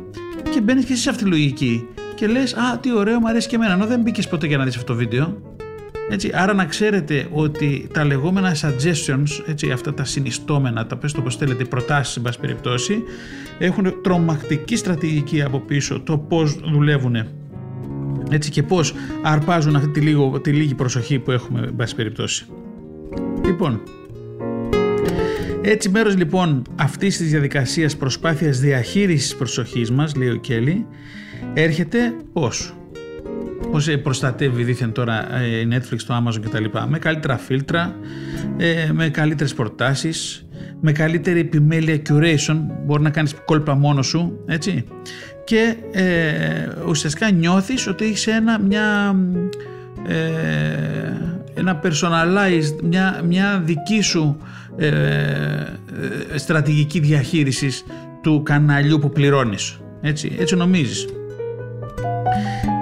και 0.49 0.61
μπαίνεις 0.61 0.85
και 0.85 0.93
εσύ 0.93 1.01
σε 1.01 1.09
αυτή 1.09 1.23
τη 1.23 1.29
λογική 1.29 1.87
και 2.19 2.27
λες 2.27 2.53
«Α, 2.53 2.77
τι 2.81 2.93
ωραίο, 2.93 3.19
μου 3.19 3.27
αρέσει 3.27 3.47
και 3.47 3.55
εμένα», 3.55 3.73
ενώ 3.73 3.85
δεν 3.85 4.01
μπήκες 4.01 4.27
ποτέ 4.27 4.47
για 4.47 4.57
να 4.57 4.63
δεις 4.63 4.75
αυτό 4.75 4.93
το 4.93 4.99
βίντεο. 4.99 5.41
Έτσι, 6.09 6.31
άρα 6.33 6.53
να 6.53 6.65
ξέρετε 6.65 7.27
ότι 7.31 7.87
τα 7.93 8.05
λεγόμενα 8.05 8.55
suggestions, 8.55 9.43
έτσι, 9.47 9.71
αυτά 9.71 9.93
τα 9.93 10.03
συνιστόμενα, 10.03 10.85
τα 10.85 10.97
πες 10.97 11.11
το 11.11 11.21
πώς 11.21 11.35
θέλετε, 11.35 11.63
προτάσεις 11.63 12.13
σε 12.13 12.19
πάση 12.19 12.39
περιπτώσει, 12.39 13.03
έχουν 13.59 13.93
τρομακτική 14.03 14.75
στρατηγική 14.75 15.41
από 15.41 15.59
πίσω 15.59 15.99
το 15.99 16.17
πώς 16.17 16.59
δουλεύουν 16.71 17.15
έτσι, 18.29 18.49
και 18.49 18.63
πώς 18.63 18.93
αρπάζουν 19.21 19.75
αυτή 19.75 19.89
τη, 19.89 19.99
λίγο, 19.99 20.39
τη 20.39 20.51
λίγη 20.51 20.73
προσοχή 20.73 21.19
που 21.19 21.31
έχουμε 21.31 21.59
εν 21.59 21.75
πάση 21.75 21.95
περιπτώσει. 21.95 22.45
Λοιπόν, 23.45 23.81
έτσι 25.61 25.89
μέρος 25.89 26.15
λοιπόν 26.17 26.61
αυτής 26.75 27.17
της 27.17 27.29
διαδικασίας 27.29 27.95
προσπάθειας 27.95 28.59
διαχείρισης 28.59 29.35
προσοχής 29.35 29.91
μας, 29.91 30.15
λέει 30.15 30.29
ο 30.29 30.35
Κέλλη, 30.35 30.85
έρχεται 31.53 32.13
πώς. 32.33 32.73
Πώς 33.71 33.89
προστατεύει 34.03 34.63
δίθεν 34.63 34.91
τώρα 34.91 35.35
ε, 35.37 35.59
η 35.59 35.67
Netflix, 35.71 35.97
το 36.07 36.23
Amazon 36.23 36.39
κτλ. 36.41 36.63
Με 36.87 36.99
καλύτερα 36.99 37.37
φίλτρα, 37.37 37.95
ε, 38.57 38.89
με 38.91 39.09
καλύτερες 39.09 39.53
προτάσεις, 39.53 40.47
με 40.81 40.91
καλύτερη 40.91 41.39
επιμέλεια 41.39 42.01
curation, 42.09 42.57
μπορεί 42.85 43.01
να 43.01 43.09
κάνεις 43.09 43.35
κόλπα 43.45 43.75
μόνος 43.75 44.07
σου, 44.07 44.43
έτσι. 44.45 44.83
Και 45.43 45.75
ε, 45.91 46.67
ουσιαστικά 46.87 47.31
νιώθεις 47.31 47.87
ότι 47.87 48.05
έχεις 48.05 48.27
ένα, 48.27 48.59
μια, 48.59 49.15
ε, 50.07 50.15
ένα 51.53 51.81
personalized, 51.83 52.81
μια, 52.83 53.21
μια 53.27 53.61
δική 53.65 54.01
σου 54.01 54.37
ε, 54.77 54.89
στρατηγική 56.35 56.99
διαχείρισης 56.99 57.83
του 58.21 58.41
καναλιού 58.43 58.99
που 58.99 59.09
πληρώνεις. 59.09 59.79
Έτσι, 60.01 60.35
έτσι 60.39 60.55
νομίζεις 60.55 61.07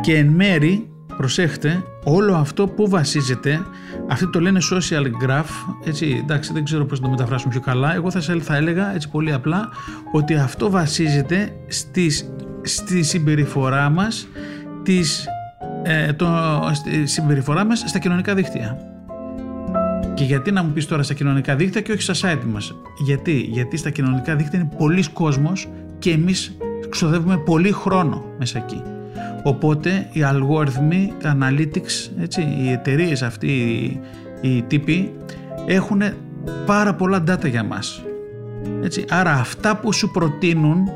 και 0.07 0.17
εν 0.17 0.27
μέρη, 0.27 0.89
προσέχτε, 1.17 1.83
όλο 2.03 2.35
αυτό 2.35 2.67
που 2.67 2.89
βασίζεται, 2.89 3.61
αυτοί 4.07 4.29
το 4.29 4.39
λένε 4.39 4.59
social 4.73 5.03
graph, 5.03 5.75
έτσι, 5.85 6.19
εντάξει 6.23 6.53
δεν 6.53 6.63
ξέρω 6.63 6.85
πώς 6.85 6.99
το 6.99 7.09
μεταφράσουμε 7.09 7.51
πιο 7.53 7.61
καλά, 7.61 7.93
εγώ 7.93 8.11
θα, 8.11 8.21
θα 8.41 8.55
έλεγα 8.55 8.93
έτσι 8.93 9.09
πολύ 9.09 9.33
απλά 9.33 9.69
ότι 10.11 10.35
αυτό 10.35 10.69
βασίζεται 10.69 11.55
στις, 11.67 12.31
στη 12.61 13.03
συμπεριφορά 13.03 13.89
μας, 13.89 14.27
της, 14.83 15.25
ε, 15.83 16.13
το, 16.13 16.27
στη 16.73 17.05
συμπεριφορά 17.05 17.65
μας 17.65 17.83
στα 17.87 17.99
κοινωνικά 17.99 18.33
δίκτυα. 18.33 18.77
Και 20.13 20.23
γιατί 20.23 20.51
να 20.51 20.63
μου 20.63 20.71
πεις 20.71 20.85
τώρα 20.85 21.03
στα 21.03 21.13
κοινωνικά 21.13 21.55
δίκτυα 21.55 21.81
και 21.81 21.91
όχι 21.91 22.01
στα 22.01 22.13
site 22.13 22.43
μας; 22.51 22.75
Γιατί, 23.05 23.31
γιατί 23.51 23.77
στα 23.77 23.89
κοινωνικά 23.89 24.35
δίκτυα 24.35 24.59
είναι 24.59 24.69
πολλοί 24.77 25.03
κόσμος 25.13 25.67
και 25.99 26.11
εμείς 26.11 26.57
ξοδεύουμε 26.89 27.37
πολύ 27.37 27.71
χρόνο 27.71 28.25
μέσα 28.37 28.57
εκεί. 28.57 28.81
Οπότε 29.43 30.07
οι 30.11 30.23
αλγόριθμοι, 30.23 31.13
τα 31.21 31.37
analytics, 31.41 32.11
έτσι, 32.21 32.41
οι 32.61 32.71
εταιρείες 32.71 33.21
αυτοί, 33.21 33.47
οι, 33.47 33.99
οι 34.41 34.61
τύποι 34.61 35.13
έχουν 35.65 36.01
πάρα 36.65 36.93
πολλά 36.93 37.23
data 37.27 37.49
για 37.49 37.63
μας. 37.63 38.03
Έτσι, 38.83 39.05
άρα 39.09 39.31
αυτά 39.31 39.75
που 39.75 39.93
σου 39.93 40.11
προτείνουν 40.11 40.91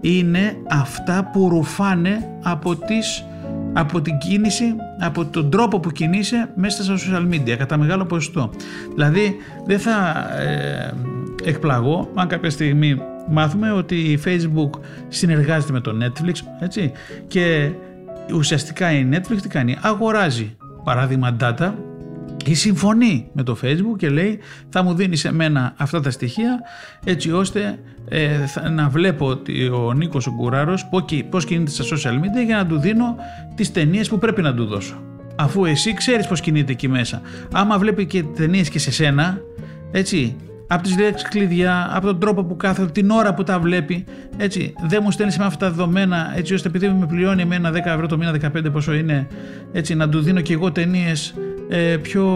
είναι 0.00 0.56
αυτά 0.70 1.30
που 1.32 1.48
ρουφάνε 1.48 2.28
από, 2.42 2.76
τις, 2.76 3.24
από 3.72 4.00
την 4.00 4.18
κίνηση, 4.18 4.74
από 5.00 5.24
τον 5.24 5.50
τρόπο 5.50 5.80
που 5.80 5.90
κινείσαι 5.90 6.52
μέσα 6.54 6.82
στα 6.82 6.94
social 6.96 7.34
media, 7.34 7.54
κατά 7.58 7.76
μεγάλο 7.76 8.04
ποσοστό. 8.04 8.50
Δηλαδή 8.94 9.36
δεν 9.66 9.78
θα 9.78 10.26
ε, 10.40 10.94
εκπλαγώ 11.44 12.10
αν 12.14 12.28
κάποια 12.28 12.50
στιγμή 12.50 13.00
μάθουμε 13.28 13.72
ότι 13.72 13.94
η 13.94 14.20
Facebook 14.24 14.70
συνεργάζεται 15.08 15.72
με 15.72 15.80
το 15.80 15.96
Netflix 16.02 16.34
έτσι, 16.60 16.92
και 17.26 17.70
ουσιαστικά 18.34 18.92
η 18.92 19.08
Netflix 19.12 19.36
τι 19.42 19.48
κάνει, 19.48 19.76
αγοράζει 19.80 20.56
παράδειγμα 20.84 21.36
data 21.40 21.72
ή 22.44 22.54
συμφωνεί 22.54 23.28
με 23.32 23.42
το 23.42 23.56
Facebook 23.62 23.96
και 23.96 24.08
λέει 24.08 24.38
θα 24.68 24.82
μου 24.82 24.94
δίνεις 24.94 25.20
σε 25.20 25.32
μένα 25.32 25.74
αυτά 25.76 26.00
τα 26.00 26.10
στοιχεία 26.10 26.60
έτσι 27.04 27.32
ώστε 27.32 27.78
ε, 28.08 28.38
να 28.70 28.88
βλέπω 28.88 29.26
ότι 29.26 29.68
ο 29.68 29.92
Νίκος 29.92 30.26
ο 30.26 30.32
Κουράρος 30.32 30.88
πώς 31.30 31.44
κινείται 31.44 31.70
στα 31.70 31.84
social 31.84 32.14
media 32.14 32.44
για 32.46 32.56
να 32.56 32.66
του 32.66 32.78
δίνω 32.78 33.16
τις 33.54 33.72
ταινίες 33.72 34.08
που 34.08 34.18
πρέπει 34.18 34.42
να 34.42 34.54
του 34.54 34.64
δώσω. 34.64 34.94
Αφού 35.36 35.64
εσύ 35.64 35.94
ξέρεις 35.94 36.26
πως 36.26 36.40
κινείται 36.40 36.72
εκεί 36.72 36.88
μέσα. 36.88 37.20
Άμα 37.52 37.78
βλέπει 37.78 38.06
και 38.06 38.22
ταινίες 38.22 38.68
και 38.68 38.78
σε 38.78 38.90
σένα, 38.90 39.38
έτσι, 39.90 40.36
από 40.72 40.82
τις 40.82 40.98
λέξεις 40.98 41.28
κλειδιά, 41.28 41.90
από 41.92 42.06
τον 42.06 42.20
τρόπο 42.20 42.44
που 42.44 42.56
κάθεται, 42.56 42.90
την 42.90 43.10
ώρα 43.10 43.34
που 43.34 43.42
τα 43.42 43.58
βλέπει, 43.58 44.04
έτσι, 44.36 44.74
δεν 44.86 45.00
μου 45.02 45.10
στέλνει 45.10 45.34
με 45.38 45.44
αυτά 45.44 45.66
τα 45.66 45.72
δεδομένα, 45.72 46.32
έτσι 46.36 46.54
ώστε 46.54 46.68
επειδή 46.68 46.88
με 46.88 47.06
πληρώνει 47.06 47.44
με 47.44 47.54
ένα 47.54 47.70
10 47.70 47.74
ευρώ 47.84 48.06
το 48.06 48.16
μήνα, 48.16 48.32
15 48.32 48.72
πόσο 48.72 48.92
είναι, 48.94 49.26
έτσι, 49.72 49.94
να 49.94 50.08
του 50.08 50.20
δίνω 50.20 50.40
και 50.40 50.52
εγώ 50.52 50.72
ταινίες 50.72 51.34
ε, 51.68 51.96
πιο 51.96 52.26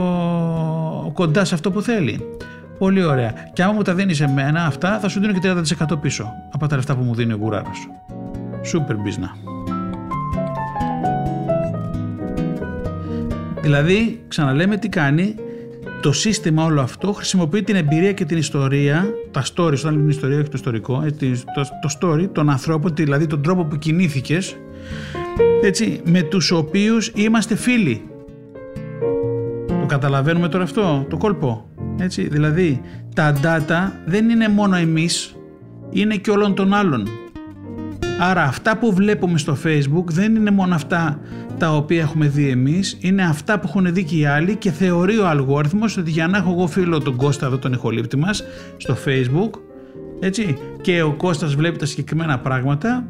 κοντά 1.12 1.44
σε 1.44 1.54
αυτό 1.54 1.70
που 1.70 1.82
θέλει. 1.82 2.20
Πολύ 2.78 3.04
ωραία. 3.04 3.32
Και 3.52 3.62
άμα 3.62 3.72
μου 3.72 3.82
τα 3.82 3.94
δίνεις 3.94 4.16
σε 4.16 4.28
μένα 4.28 4.64
αυτά, 4.64 4.98
θα 4.98 5.08
σου 5.08 5.20
δίνω 5.20 5.32
και 5.32 5.52
30% 5.90 6.00
πίσω 6.00 6.32
από 6.52 6.66
τα 6.66 6.76
λεφτά 6.76 6.96
που 6.96 7.02
μου 7.02 7.14
δίνει 7.14 7.32
ο 7.32 7.36
Γουράρος. 7.36 7.88
Super 8.72 8.92
business. 8.92 9.56
Δηλαδή, 13.60 14.24
ξαναλέμε 14.28 14.76
τι 14.76 14.88
κάνει, 14.88 15.34
το 16.00 16.12
σύστημα 16.12 16.64
όλο 16.64 16.80
αυτό 16.80 17.12
χρησιμοποιεί 17.12 17.62
την 17.62 17.76
εμπειρία 17.76 18.12
και 18.12 18.24
την 18.24 18.36
ιστορία, 18.36 19.06
τα 19.30 19.42
stories, 19.42 19.74
όταν 19.78 19.92
λέμε 19.92 20.00
την 20.00 20.08
ιστορία 20.08 20.36
και 20.36 20.48
το 20.48 20.52
ιστορικό, 20.54 21.04
το, 21.54 21.62
το 21.80 21.96
story 22.00 22.28
των 22.32 22.50
ανθρώπων, 22.50 22.94
δηλαδή 22.94 23.26
τον 23.26 23.42
τρόπο 23.42 23.64
που 23.64 23.76
κινήθηκες, 23.76 24.56
έτσι, 25.62 26.00
με 26.04 26.22
τους 26.22 26.50
οποίους 26.50 27.12
είμαστε 27.14 27.56
φίλοι. 27.56 28.02
Το 29.66 29.86
καταλαβαίνουμε 29.86 30.48
τώρα 30.48 30.64
αυτό, 30.64 31.06
το 31.10 31.16
κόλπο. 31.16 31.68
Έτσι, 31.98 32.28
δηλαδή 32.28 32.80
τα 33.14 33.36
data 33.42 33.92
δεν 34.06 34.28
είναι 34.28 34.48
μόνο 34.48 34.76
εμείς, 34.76 35.36
είναι 35.90 36.16
και 36.16 36.30
όλων 36.30 36.54
των 36.54 36.74
άλλων. 36.74 37.08
Άρα 38.18 38.42
αυτά 38.42 38.76
που 38.76 38.92
βλέπουμε 38.94 39.38
στο 39.38 39.56
facebook 39.64 40.04
δεν 40.06 40.34
είναι 40.34 40.50
μόνο 40.50 40.74
αυτά 40.74 41.20
τα 41.58 41.76
οποία 41.76 42.00
έχουμε 42.00 42.28
δει 42.28 42.48
εμείς, 42.48 42.96
είναι 43.00 43.22
αυτά 43.22 43.58
που 43.58 43.66
έχουν 43.68 43.94
δει 43.94 44.04
και 44.04 44.16
οι 44.16 44.26
άλλοι 44.26 44.56
και 44.56 44.70
θεωρεί 44.70 45.18
ο 45.18 45.28
αλγόριθμος 45.28 45.96
ότι 45.96 46.10
για 46.10 46.26
να 46.26 46.38
έχω 46.38 46.50
εγώ 46.50 46.66
φίλο 46.66 47.00
τον 47.00 47.16
Κώστα 47.16 47.46
εδώ 47.46 47.58
τον 47.58 47.72
ηχολήπτη 47.72 48.16
μας 48.16 48.44
στο 48.76 48.96
facebook 49.04 49.50
έτσι, 50.20 50.58
και 50.80 51.02
ο 51.02 51.12
Κώστας 51.12 51.54
βλέπει 51.54 51.78
τα 51.78 51.86
συγκεκριμένα 51.86 52.38
πράγματα 52.38 53.06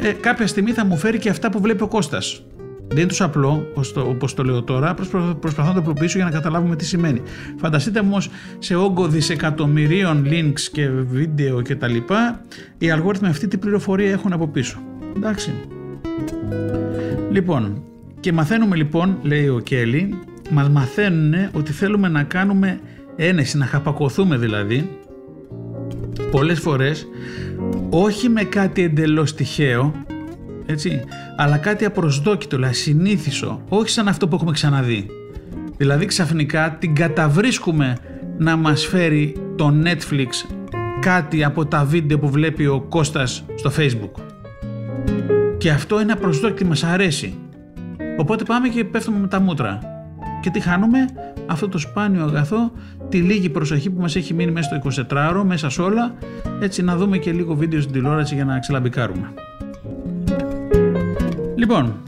ε, 0.00 0.12
κάποια 0.12 0.46
στιγμή 0.46 0.72
θα 0.72 0.84
μου 0.84 0.96
φέρει 0.96 1.18
και 1.18 1.28
αυτά 1.28 1.50
που 1.50 1.60
βλέπει 1.60 1.82
ο 1.82 1.88
Κώστας. 1.88 2.42
Δεν 2.88 2.98
είναι 2.98 3.06
τόσο 3.06 3.24
απλό 3.24 3.72
όπως 3.96 4.34
το, 4.34 4.44
λέω 4.44 4.62
τώρα, 4.62 4.94
προσπαθώ 5.40 5.68
να 5.68 5.74
το 5.74 5.82
προποιήσω 5.82 6.16
για 6.16 6.26
να 6.26 6.32
καταλάβουμε 6.32 6.76
τι 6.76 6.84
σημαίνει. 6.84 7.22
Φανταστείτε 7.56 7.98
όμως 7.98 8.30
σε 8.58 8.74
όγκο 8.74 9.08
δισεκατομμυρίων 9.08 10.26
links 10.30 10.60
και 10.72 10.88
βίντεο 10.88 11.60
και 11.62 11.76
τα 11.76 11.88
λοιπά, 11.88 12.40
οι 12.78 12.90
αλγόριθμοι 12.90 13.28
αυτή 13.28 13.48
την 13.48 13.58
πληροφορία 13.58 14.10
έχουν 14.10 14.32
από 14.32 14.48
πίσω. 14.48 14.78
Εντάξει. 15.16 15.52
Λοιπόν, 17.30 17.82
και 18.20 18.32
μαθαίνουμε 18.32 18.76
λοιπόν, 18.76 19.18
λέει 19.22 19.48
ο 19.48 19.58
Κέλλη, 19.58 20.18
μας 20.50 20.68
μαθαίνουν 20.68 21.34
ότι 21.52 21.72
θέλουμε 21.72 22.08
να 22.08 22.22
κάνουμε 22.22 22.78
ένεση, 23.16 23.58
να 23.58 23.66
χαπακωθούμε 23.66 24.36
δηλαδή, 24.36 24.98
πολλές 26.30 26.60
φορές, 26.60 27.06
όχι 27.90 28.28
με 28.28 28.42
κάτι 28.42 28.82
εντελώς 28.82 29.34
τυχαίο, 29.34 29.92
έτσι, 30.66 31.00
αλλά 31.36 31.56
κάτι 31.56 31.84
απροσδόκητο, 31.84 32.56
δηλαδή 32.56 32.74
συνήθισο, 32.74 33.62
όχι 33.68 33.88
σαν 33.88 34.08
αυτό 34.08 34.28
που 34.28 34.34
έχουμε 34.34 34.52
ξαναδεί. 34.52 35.06
Δηλαδή 35.76 36.06
ξαφνικά 36.06 36.76
την 36.78 36.94
καταβρίσκουμε 36.94 37.96
να 38.38 38.56
μας 38.56 38.86
φέρει 38.86 39.36
το 39.56 39.74
Netflix 39.84 40.26
κάτι 41.00 41.44
από 41.44 41.66
τα 41.66 41.84
βίντεο 41.84 42.18
που 42.18 42.28
βλέπει 42.28 42.66
ο 42.66 42.80
Κώστας 42.80 43.44
στο 43.54 43.70
Facebook. 43.76 44.22
Και 45.58 45.70
αυτό 45.70 46.00
είναι 46.00 46.12
απροσδόκητο, 46.12 46.68
μας 46.68 46.84
αρέσει. 46.84 47.38
Οπότε 48.18 48.44
πάμε 48.44 48.68
και 48.68 48.84
πέφτουμε 48.84 49.18
με 49.18 49.26
τα 49.28 49.40
μούτρα. 49.40 49.78
Και 50.40 50.50
τι 50.50 50.60
χάνουμε, 50.60 50.98
αυτό 51.46 51.68
το 51.68 51.78
σπάνιο 51.78 52.24
αγαθό, 52.24 52.72
τη 53.08 53.18
λίγη 53.18 53.48
προσοχή 53.48 53.90
που 53.90 54.00
μας 54.00 54.16
έχει 54.16 54.34
μείνει 54.34 54.50
μέσα 54.50 54.80
στο 54.80 55.04
24ωρο, 55.08 55.42
μέσα 55.44 55.70
σε 55.70 55.82
όλα, 55.82 56.14
έτσι 56.60 56.82
να 56.82 56.96
δούμε 56.96 57.18
και 57.18 57.32
λίγο 57.32 57.54
βίντεο 57.54 57.80
στην 57.80 57.92
τηλεόραση 57.92 58.34
για 58.34 58.44
να 58.44 58.58
ξελαμπικάρουμε. 58.58 59.32
Λοιπόν, 61.56 62.02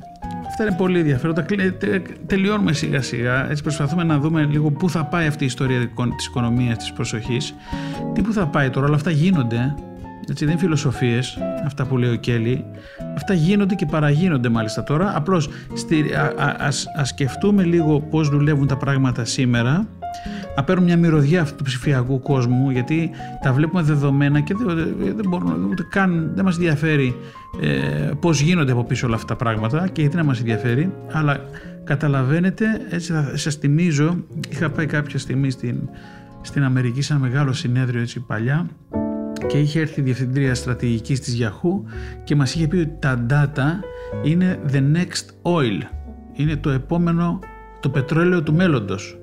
αυτά 0.46 0.64
είναι 0.64 0.76
πολύ 0.76 0.98
ενδιαφέροντα. 0.98 1.46
Τελειώνουμε 2.26 2.72
σιγά 2.72 3.02
σιγά. 3.02 3.50
Έτσι 3.50 3.62
προσπαθούμε 3.62 4.04
να 4.04 4.18
δούμε 4.18 4.44
λίγο 4.44 4.70
πού 4.70 4.90
θα 4.90 5.04
πάει 5.04 5.26
αυτή 5.26 5.42
η 5.42 5.46
ιστορία 5.46 5.78
της 6.16 6.26
οικονομίας, 6.26 6.76
της 6.76 6.92
προσοχής. 6.92 7.54
Τι 8.12 8.22
πού 8.22 8.32
θα 8.32 8.46
πάει 8.46 8.70
τώρα, 8.70 8.86
όλα 8.86 8.94
αυτά 8.94 9.10
γίνονται. 9.10 9.74
Έτσι, 10.30 10.44
δεν 10.44 10.52
είναι 10.52 10.62
φιλοσοφίες 10.62 11.38
αυτά 11.64 11.84
που 11.84 11.96
λέει 11.98 12.10
ο 12.10 12.16
Κέλλη. 12.16 12.64
Αυτά 13.16 13.34
γίνονται 13.34 13.74
και 13.74 13.86
παραγίνονται 13.86 14.48
μάλιστα 14.48 14.84
τώρα. 14.84 15.16
Απλώς 15.16 15.48
ας 16.96 17.08
σκεφτούμε 17.08 17.62
λίγο 17.62 18.00
πώς 18.00 18.28
δουλεύουν 18.28 18.66
τα 18.66 18.76
πράγματα 18.76 19.24
σήμερα 19.24 19.86
να 20.56 20.64
παίρνουν 20.64 20.84
μια 20.84 20.96
μυρωδιά 20.96 21.40
αυτού 21.40 21.56
του 21.56 21.64
ψηφιακού 21.64 22.20
κόσμου 22.20 22.70
γιατί 22.70 23.10
τα 23.42 23.52
βλέπουμε 23.52 23.82
δεδομένα 23.82 24.40
και 24.40 24.54
δεν, 24.54 24.94
δεν 24.96 25.28
μπορούμε 25.28 25.66
ούτε 25.70 25.86
καν, 25.90 26.30
δεν 26.34 26.44
μας 26.44 26.54
ενδιαφέρει 26.54 27.16
ε, 27.60 28.10
πώς 28.20 28.40
γίνονται 28.40 28.72
από 28.72 28.84
πίσω 28.84 29.06
όλα 29.06 29.14
αυτά 29.14 29.26
τα 29.26 29.36
πράγματα 29.36 29.88
και 29.88 30.00
γιατί 30.00 30.16
να 30.16 30.24
μας 30.24 30.38
ενδιαφέρει 30.38 30.92
αλλά 31.12 31.40
καταλαβαίνετε, 31.84 32.64
έτσι 32.90 33.12
θα 33.12 33.32
σας 33.34 33.54
θυμίζω, 33.54 34.16
είχα 34.48 34.70
πάει 34.70 34.86
κάποια 34.86 35.18
στιγμή 35.18 35.50
στην, 35.50 35.88
στην 36.40 36.64
Αμερική 36.64 37.02
σε 37.02 37.12
ένα 37.12 37.22
μεγάλο 37.22 37.52
συνέδριο 37.52 38.00
έτσι 38.00 38.20
παλιά 38.20 38.66
και 39.46 39.58
είχε 39.58 39.80
έρθει 39.80 40.00
η 40.00 40.02
διευθυντρία 40.02 40.54
στρατηγικής 40.54 41.20
της 41.20 41.38
Yahoo 41.40 41.90
και 42.24 42.36
μας 42.36 42.54
είχε 42.54 42.68
πει 42.68 42.76
ότι 42.76 42.96
τα 42.98 43.26
data 43.30 43.64
είναι 44.24 44.58
the 44.72 44.82
next 44.96 45.52
oil, 45.52 45.80
είναι 46.32 46.56
το 46.56 46.70
επόμενο 46.70 47.38
το 47.80 47.88
πετρέλαιο 47.88 48.42
του 48.42 48.54
μέλλοντος. 48.54 49.18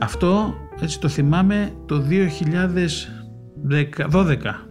Αυτό 0.00 0.54
έτσι 0.80 1.00
το 1.00 1.08
θυμάμαι 1.08 1.72
το 1.86 2.02
2012 3.68 4.66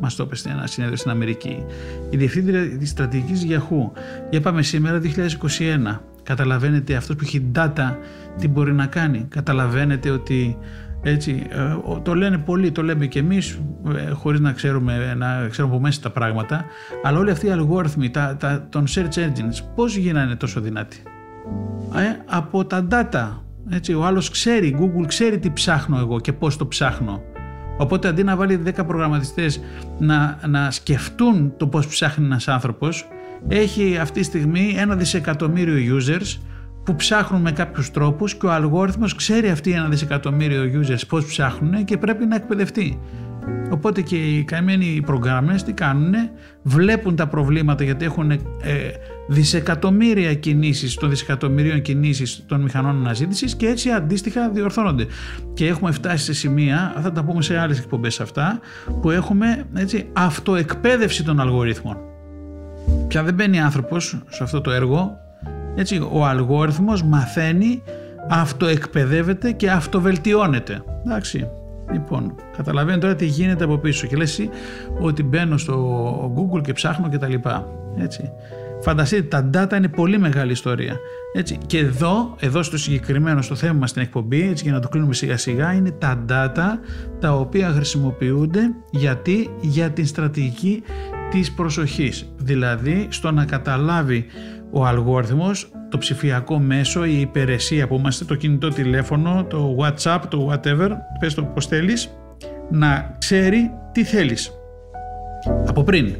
μας 0.00 0.14
το 0.14 0.28
είπε 0.30 0.50
ένα 0.50 0.66
συνέδριο 0.66 0.98
στην 0.98 1.10
Αμερική. 1.10 1.64
Η 2.10 2.16
διευθύντρια 2.16 2.78
της 2.78 2.90
στρατηγικής 2.90 3.46
Yahoo. 3.48 3.90
Για 4.30 4.40
πάμε 4.40 4.62
σήμερα 4.62 5.00
2021. 5.00 6.00
Καταλαβαίνετε 6.22 6.94
αυτός 6.94 7.16
που 7.16 7.22
έχει 7.24 7.50
data 7.54 7.96
τι 8.38 8.48
μπορεί 8.48 8.72
να 8.72 8.86
κάνει. 8.86 9.26
Καταλαβαίνετε 9.28 10.10
ότι 10.10 10.58
έτσι, 11.02 11.46
ε, 11.50 11.76
το 12.02 12.14
λένε 12.14 12.38
πολλοί, 12.38 12.72
το 12.72 12.82
λέμε 12.82 13.06
και 13.06 13.18
εμείς 13.18 13.60
ε, 13.96 14.10
χωρίς 14.10 14.40
να 14.40 14.52
ξέρουμε, 14.52 15.14
να 15.14 15.48
ξέρουμε 15.48 15.74
από 15.74 15.82
μέσα 15.82 16.00
τα 16.00 16.10
πράγματα 16.10 16.64
αλλά 17.02 17.18
όλοι 17.18 17.30
αυτοί 17.30 17.46
οι 17.46 17.50
αλγόριθμοι 17.50 18.10
τα, 18.10 18.36
τα, 18.36 18.66
των 18.68 18.84
search 18.88 19.14
engines 19.14 19.64
πώς 19.74 19.96
γίνανε 19.96 20.36
τόσο 20.36 20.60
δυνατοί; 20.60 21.02
Ε, 21.94 22.22
από 22.26 22.64
τα 22.64 22.86
data 22.90 23.41
έτσι, 23.70 23.94
ο 23.94 24.04
άλλος 24.04 24.30
ξέρει, 24.30 24.66
η 24.66 24.76
Google 24.80 25.06
ξέρει 25.06 25.38
τι 25.38 25.50
ψάχνω 25.50 25.98
εγώ 25.98 26.20
και 26.20 26.32
πώς 26.32 26.56
το 26.56 26.66
ψάχνω. 26.66 27.22
Οπότε 27.76 28.08
αντί 28.08 28.22
να 28.22 28.36
βάλει 28.36 28.62
10 28.66 28.86
προγραμματιστές 28.86 29.60
να, 29.98 30.38
να 30.48 30.70
σκεφτούν 30.70 31.52
το 31.56 31.66
πώς 31.66 31.86
ψάχνει 31.86 32.24
ένας 32.24 32.48
άνθρωπος, 32.48 33.08
έχει 33.48 33.96
αυτή 33.96 34.20
τη 34.20 34.26
στιγμή 34.26 34.74
ένα 34.76 34.96
δισεκατομμύριο 34.96 35.96
users 35.96 36.38
που 36.84 36.96
ψάχνουν 36.96 37.40
με 37.40 37.52
κάποιους 37.52 37.90
τρόπους 37.90 38.34
και 38.34 38.46
ο 38.46 38.52
αλγόριθμος 38.52 39.14
ξέρει 39.14 39.50
αυτοί 39.50 39.72
ένα 39.72 39.88
δισεκατομμύριο 39.88 40.62
users 40.80 41.02
πώς 41.08 41.24
ψάχνουν 41.24 41.84
και 41.84 41.96
πρέπει 41.96 42.26
να 42.26 42.36
εκπαιδευτεί. 42.36 43.00
Οπότε 43.70 44.00
και 44.00 44.16
οι 44.16 44.44
καημένοι 44.44 45.02
προγράμμες 45.06 45.62
τι 45.62 45.72
κάνουν, 45.72 46.14
βλέπουν 46.62 47.16
τα 47.16 47.26
προβλήματα 47.26 47.84
γιατί 47.84 48.04
έχουν 48.04 48.30
ε, 48.30 48.38
δισεκατομμύρια 49.26 50.34
κινήσεις 50.34 50.94
των 50.94 51.10
δισεκατομμυρίων 51.10 51.82
κινήσεις 51.82 52.44
των 52.46 52.60
μηχανών 52.60 52.96
αναζήτησης 52.96 53.54
και 53.54 53.66
έτσι 53.66 53.90
αντίστοιχα 53.90 54.50
διορθώνονται. 54.50 55.06
Και 55.54 55.66
έχουμε 55.66 55.92
φτάσει 55.92 56.24
σε 56.24 56.34
σημεία, 56.34 56.94
θα 57.02 57.12
τα 57.12 57.24
πούμε 57.24 57.42
σε 57.42 57.58
άλλες 57.58 57.78
εκπομπές 57.78 58.20
αυτά, 58.20 58.60
που 59.00 59.10
έχουμε 59.10 59.64
έτσι, 59.74 60.08
αυτοεκπαίδευση 60.12 61.24
των 61.24 61.40
αλγορίθμων. 61.40 61.96
Πια 63.08 63.22
δεν 63.22 63.34
μπαίνει 63.34 63.60
άνθρωπος 63.60 64.22
σε 64.28 64.42
αυτό 64.42 64.60
το 64.60 64.70
έργο, 64.70 65.16
έτσι, 65.76 66.08
ο 66.12 66.26
αλγόριθμος 66.26 67.02
μαθαίνει, 67.02 67.82
αυτοεκπαιδεύεται 68.28 69.52
και 69.52 69.70
αυτοβελτιώνεται. 69.70 70.82
Εντάξει. 71.04 71.48
Λοιπόν, 71.92 72.34
καταλαβαίνετε 72.56 73.00
τώρα 73.00 73.14
τι 73.14 73.26
γίνεται 73.26 73.64
από 73.64 73.78
πίσω 73.78 74.06
και 74.06 74.16
λες 74.16 74.48
ότι 75.00 75.22
μπαίνω 75.22 75.56
στο 75.56 76.34
Google 76.36 76.62
και 76.62 76.72
ψάχνω 76.72 77.08
και 77.08 77.18
τα 77.18 77.28
λοιπά. 77.28 77.66
Έτσι. 77.98 78.30
Φανταστείτε, 78.82 79.40
τα 79.40 79.50
data 79.54 79.76
είναι 79.76 79.88
πολύ 79.88 80.18
μεγάλη 80.18 80.52
ιστορία. 80.52 80.96
Έτσι. 81.32 81.58
Και 81.66 81.78
εδώ, 81.78 82.36
εδώ 82.40 82.62
στο 82.62 82.78
συγκεκριμένο 82.78 83.42
στο 83.42 83.54
θέμα 83.54 83.72
μας 83.72 83.90
στην 83.90 84.02
εκπομπή, 84.02 84.48
έτσι, 84.48 84.64
για 84.64 84.72
να 84.72 84.80
το 84.80 84.88
κλείνουμε 84.88 85.14
σιγά 85.14 85.36
σιγά, 85.36 85.72
είναι 85.72 85.90
τα 85.90 86.24
data 86.28 86.78
τα 87.20 87.32
οποία 87.32 87.68
χρησιμοποιούνται 87.68 88.60
γιατί 88.90 89.50
για 89.60 89.90
την 89.90 90.06
στρατηγική 90.06 90.82
της 91.30 91.52
προσοχής. 91.52 92.32
Δηλαδή 92.36 93.06
στο 93.10 93.30
να 93.30 93.44
καταλάβει 93.44 94.26
ο 94.70 94.86
αλγόριθμος, 94.86 95.70
το 95.88 95.98
ψηφιακό 95.98 96.58
μέσο, 96.58 97.04
η 97.04 97.20
υπηρεσία 97.20 97.88
που 97.88 97.94
είμαστε, 97.94 98.24
το 98.24 98.34
κινητό 98.34 98.68
τηλέφωνο, 98.68 99.44
το 99.44 99.76
WhatsApp, 99.80 100.20
το 100.28 100.50
whatever, 100.52 100.90
πες 101.20 101.34
το 101.34 101.42
πώς 101.42 101.66
θέλεις, 101.66 102.16
να 102.70 103.16
ξέρει 103.18 103.70
τι 103.92 104.04
θέλεις. 104.04 104.52
Από 105.66 105.82
πριν. 105.82 106.16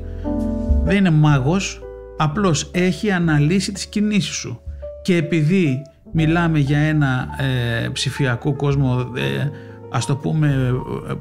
Δεν 0.85 0.97
είναι 0.97 1.11
μάγος, 1.11 1.81
απλώς 2.17 2.71
έχει 2.73 3.11
αναλύσει 3.11 3.73
τις 3.73 3.87
κινήσεις 3.87 4.35
σου. 4.35 4.61
Και 5.03 5.17
επειδή 5.17 5.83
μιλάμε 6.13 6.59
για 6.59 6.79
ένα 6.79 7.29
ε, 7.39 7.89
ψηφιακό 7.89 8.53
κόσμο 8.57 9.13
ε, 9.17 9.49
ας 9.91 10.07
το 10.07 10.17
πούμε 10.17 10.73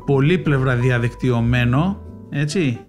πολύπλευρα 0.06 0.76
διαδικτυωμένο 0.76 2.02
έτσι 2.30 2.80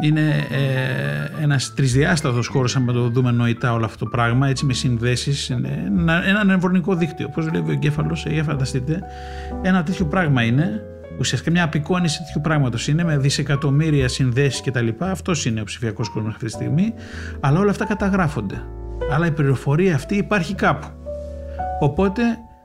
είναι 0.00 0.46
ε, 0.50 1.42
ένας 1.42 1.74
τρισδιάστατος 1.74 2.46
χώρος 2.46 2.76
αν 2.76 2.86
το 2.86 3.08
δούμε 3.08 3.30
νοητά 3.30 3.72
όλο 3.72 3.84
αυτό 3.84 4.04
το 4.04 4.10
πράγμα 4.10 4.48
έτσι 4.48 4.64
με 4.64 4.72
συνδέσεις 4.72 5.50
ένα, 5.50 6.26
ένα 6.26 6.44
νευρονικό 6.44 6.94
δίκτυο. 6.94 7.26
Όπως 7.30 7.52
λέει 7.52 7.64
ο 7.68 7.70
εγκέφαλος 7.70 8.26
για 8.28 8.44
φανταστείτε 8.44 9.02
ένα 9.62 9.82
τέτοιο 9.82 10.06
πράγμα 10.06 10.42
είναι 10.42 10.82
ουσιαστικά 11.18 11.50
μια 11.50 11.64
απεικόνηση 11.64 12.18
τέτοιου 12.18 12.40
πράγματος 12.40 12.88
είναι 12.88 13.04
με 13.04 13.18
δισεκατομμύρια 13.18 14.08
συνδέσεις 14.08 14.60
και 14.60 14.70
τα 14.70 14.80
λοιπά. 14.80 15.10
Αυτός 15.10 15.44
είναι 15.44 15.60
ο 15.60 15.64
ψηφιακός 15.64 16.08
κόσμος 16.08 16.32
αυτή 16.32 16.44
τη 16.44 16.50
στιγμή. 16.50 16.94
Αλλά 17.40 17.58
όλα 17.58 17.70
αυτά 17.70 17.84
καταγράφονται. 17.84 18.62
Αλλά 19.12 19.26
η 19.26 19.30
πληροφορία 19.30 19.94
αυτή 19.94 20.16
υπάρχει 20.16 20.54
κάπου. 20.54 20.86
Οπότε 21.80 22.22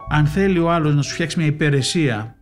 αν 0.10 0.26
θέλει 0.26 0.60
ο 0.60 0.72
άλλος 0.72 0.96
να 0.96 1.02
σου 1.02 1.14
φτιάξει 1.14 1.40
μια 1.40 1.48
υπηρεσία 1.48 2.36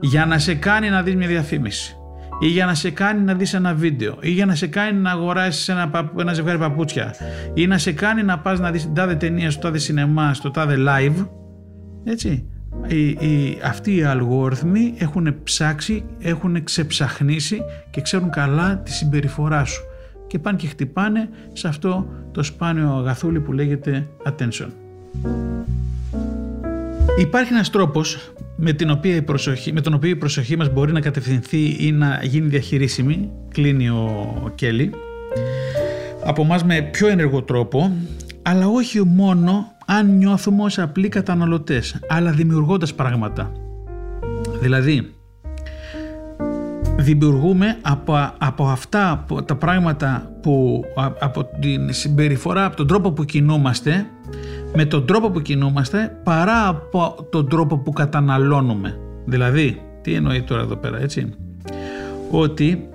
για 0.00 0.26
να 0.26 0.38
σε 0.38 0.54
κάνει 0.54 0.88
να 0.88 1.02
δεις 1.02 1.14
μια 1.14 1.26
διαφήμιση 1.26 1.94
ή 2.40 2.46
για 2.46 2.66
να 2.66 2.74
σε 2.74 2.90
κάνει 2.90 3.20
να 3.20 3.34
δεις 3.34 3.54
ένα 3.54 3.74
βίντεο 3.74 4.16
ή 4.20 4.30
για 4.30 4.46
να 4.46 4.54
σε 4.54 4.66
κάνει 4.66 4.98
να 4.98 5.10
αγοράσεις 5.10 5.68
ένα, 5.68 6.10
ένα 6.18 6.32
ζευγάρι 6.32 6.58
παπούτσια 6.58 7.14
ή 7.54 7.66
να 7.66 7.78
σε 7.78 7.92
κάνει 7.92 8.22
να 8.22 8.38
πας 8.38 8.58
να 8.58 8.70
δεις 8.70 8.82
την 8.82 8.94
τάδε 8.94 9.14
ταινία 9.14 9.50
στο 9.50 9.60
τάδε 9.60 9.78
σινεμά, 9.78 10.34
στο 10.34 10.50
τάδε 10.50 10.76
live 10.78 11.26
έτσι 12.04 12.48
οι, 12.86 13.08
οι, 13.08 13.58
αυτοί 13.64 13.96
οι 13.96 14.02
αλγόριθμοι 14.02 14.94
έχουν 14.98 15.34
ψάξει, 15.42 16.04
έχουν 16.18 16.64
ξεψαχνίσει 16.64 17.60
και 17.90 18.00
ξέρουν 18.00 18.30
καλά 18.30 18.78
τη 18.78 18.92
συμπεριφορά 18.92 19.64
σου 19.64 19.82
και 20.26 20.38
πάνε 20.38 20.56
και 20.56 20.66
χτυπάνε 20.66 21.28
σε 21.52 21.68
αυτό 21.68 22.06
το 22.32 22.42
σπάνιο 22.42 22.90
αγαθούλι 22.90 23.40
που 23.40 23.52
λέγεται 23.52 24.06
attention. 24.24 24.68
Υπάρχει 27.18 27.52
ένας 27.52 27.70
τρόπος 27.70 28.32
με, 28.56 28.72
την 28.72 28.90
οποία 28.90 29.14
η 29.14 29.22
προσοχή, 29.22 29.72
με 29.72 29.80
τον 29.80 29.94
οποίο 29.94 30.10
η 30.10 30.16
προσοχή 30.16 30.56
μας 30.56 30.72
μπορεί 30.72 30.92
να 30.92 31.00
κατευθυνθεί 31.00 31.76
ή 31.78 31.92
να 31.92 32.20
γίνει 32.22 32.48
διαχειρίσιμη, 32.48 33.30
κλείνει 33.48 33.88
ο 33.88 34.52
Κέλλη, 34.54 34.90
από 36.24 36.44
μας 36.44 36.64
με 36.64 36.82
πιο 36.82 37.08
ενεργό 37.08 37.42
τρόπο, 37.42 37.92
αλλά 38.42 38.66
όχι 38.66 39.04
μόνο 39.04 39.72
αν 39.98 40.16
νιώθουμε 40.16 40.62
ως 40.62 40.78
απλοί 40.78 41.08
καταναλωτές, 41.08 41.98
αλλά 42.08 42.30
δημιουργώντας 42.30 42.94
πράγματα. 42.94 43.52
Δηλαδή, 44.60 45.14
δημιουργούμε 46.96 47.78
από, 47.82 48.34
από 48.38 48.66
αυτά 48.66 49.24
τα 49.44 49.56
πράγματα 49.56 50.30
που 50.42 50.84
από 51.20 51.44
την 51.60 51.92
συμπεριφορά, 51.92 52.64
από 52.64 52.76
τον 52.76 52.86
τρόπο 52.86 53.12
που 53.12 53.24
κινούμαστε 53.24 54.06
με 54.74 54.84
τον 54.84 55.06
τρόπο 55.06 55.30
που 55.30 55.40
κινούμαστε 55.40 56.20
παρά 56.24 56.68
από 56.68 57.26
τον 57.30 57.48
τρόπο 57.48 57.78
που 57.78 57.92
καταναλώνουμε. 57.92 58.98
Δηλαδή, 59.24 59.82
τι 60.02 60.14
εννοεί 60.14 60.42
τώρα 60.42 60.62
εδώ 60.62 60.76
πέρα, 60.76 61.00
έτσι; 61.00 61.34
Ότι 62.30 62.88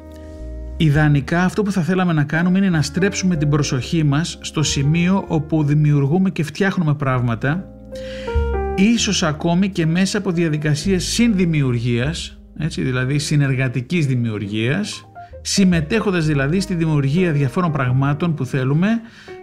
ιδανικά 0.78 1.44
αυτό 1.44 1.64
που 1.64 1.72
θα 1.72 1.82
θέλαμε 1.82 2.14
να 2.14 2.24
κάνουμε 2.24 2.58
είναι 2.58 2.70
να 2.70 2.82
στρέψουμε 2.82 3.36
την 3.36 3.50
προσοχή 3.50 4.04
μας 4.04 4.38
στο 4.42 4.64
σημείο 4.64 5.26
όπου 5.28 5.64
δημιουργούμε 5.64 6.30
και 6.30 6.44
φτιάχνουμε 6.44 6.96
πράγματα 6.96 7.66
ίσως 8.76 9.24
ακόμη 9.24 9.70
και 9.70 9.86
μέσα 9.86 10.18
από 10.18 10.32
διαδικασίες 10.32 11.04
συνδημιουργίας, 11.04 12.40
έτσι, 12.58 12.82
δηλαδή 12.82 13.20
συνεργατικής 13.20 14.06
δημιουργίας, 14.08 15.06
συμμετέχοντας 15.42 16.26
δηλαδή 16.26 16.60
στη 16.60 16.74
δημιουργία 16.74 17.32
διαφόρων 17.32 17.72
πραγμάτων 17.72 18.34
που 18.34 18.46
θέλουμε 18.46 18.88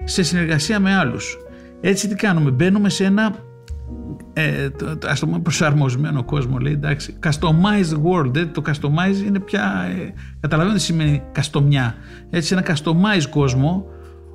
σε 0.04 0.22
συνεργασία 0.22 0.80
με 0.80 0.94
άλλους. 0.94 1.36
Έτσι 1.80 2.08
τι 2.08 2.14
κάνουμε, 2.14 2.50
μπαίνουμε 2.50 2.88
σε 2.88 3.04
ένα 3.04 3.34
ε, 4.32 4.70
το, 4.70 4.98
ας 5.06 5.20
το 5.20 5.26
πούμε 5.26 5.38
προσαρμοσμένο 5.38 6.24
κόσμο 6.24 6.58
λέει 6.58 6.72
εντάξει, 6.72 7.18
customized 7.22 8.02
world 8.04 8.36
ε, 8.36 8.46
το 8.46 8.62
customize 8.66 9.26
είναι 9.26 9.38
πια 9.38 9.86
ε, 9.98 10.12
καταλαβαίνετε 10.40 10.78
τι 10.78 10.84
σημαίνει 10.84 11.22
καστομιά. 11.32 11.94
Έτσι 12.30 12.54
ένα 12.54 12.76
customized 12.76 13.28
κόσμο 13.30 13.86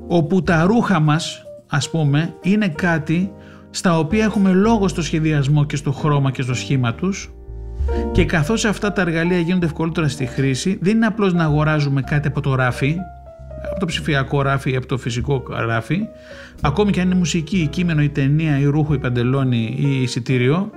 όπου 0.07 0.43
τα 0.43 0.63
ρούχα 0.63 0.99
μας 0.99 1.43
ας 1.67 1.89
πούμε 1.89 2.33
είναι 2.41 2.67
κάτι 2.67 3.31
στα 3.69 3.99
οποία 3.99 4.23
έχουμε 4.23 4.51
λόγο 4.51 4.87
στο 4.87 5.01
σχεδιασμό 5.01 5.65
και 5.65 5.75
στο 5.75 5.91
χρώμα 5.91 6.31
και 6.31 6.41
στο 6.41 6.53
σχήμα 6.53 6.93
τους. 6.93 7.31
Και 8.11 8.25
καθώς 8.25 8.65
αυτά 8.65 8.93
τα 8.93 9.01
εργαλεία 9.01 9.39
γίνονται 9.39 9.65
ευκολότερα 9.65 10.07
στη 10.07 10.25
χρήση 10.25 10.77
δεν 10.81 10.95
είναι 10.95 11.05
απλώς 11.05 11.33
να 11.33 11.43
αγοράζουμε 11.43 12.01
κάτι 12.01 12.27
από 12.27 12.41
το 12.41 12.55
ράφι 12.55 12.97
από 13.71 13.79
το 13.79 13.85
ψηφιακό 13.85 14.41
ράφι 14.41 14.71
ή 14.71 14.75
από 14.75 14.85
το 14.85 14.97
φυσικό 14.97 15.43
ράφι, 15.49 15.99
ακόμη 16.61 16.91
και 16.91 17.01
αν 17.01 17.05
είναι 17.05 17.15
μουσική, 17.15 17.57
η 17.57 17.67
κείμενο, 17.67 18.01
η 18.01 18.09
ταινία, 18.09 18.59
η 18.59 18.65
ρούχο, 18.65 18.93
η 18.93 18.99
παντελόνι 18.99 19.75
ή 19.77 19.85
η 19.87 20.01
εισιτήριο, 20.01 20.69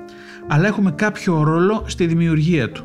αλλά 0.48 0.66
έχουμε 0.66 0.90
κάποιο 0.90 1.42
ρόλο 1.42 1.84
στη 1.86 2.06
δημιουργία 2.06 2.70
του. 2.70 2.84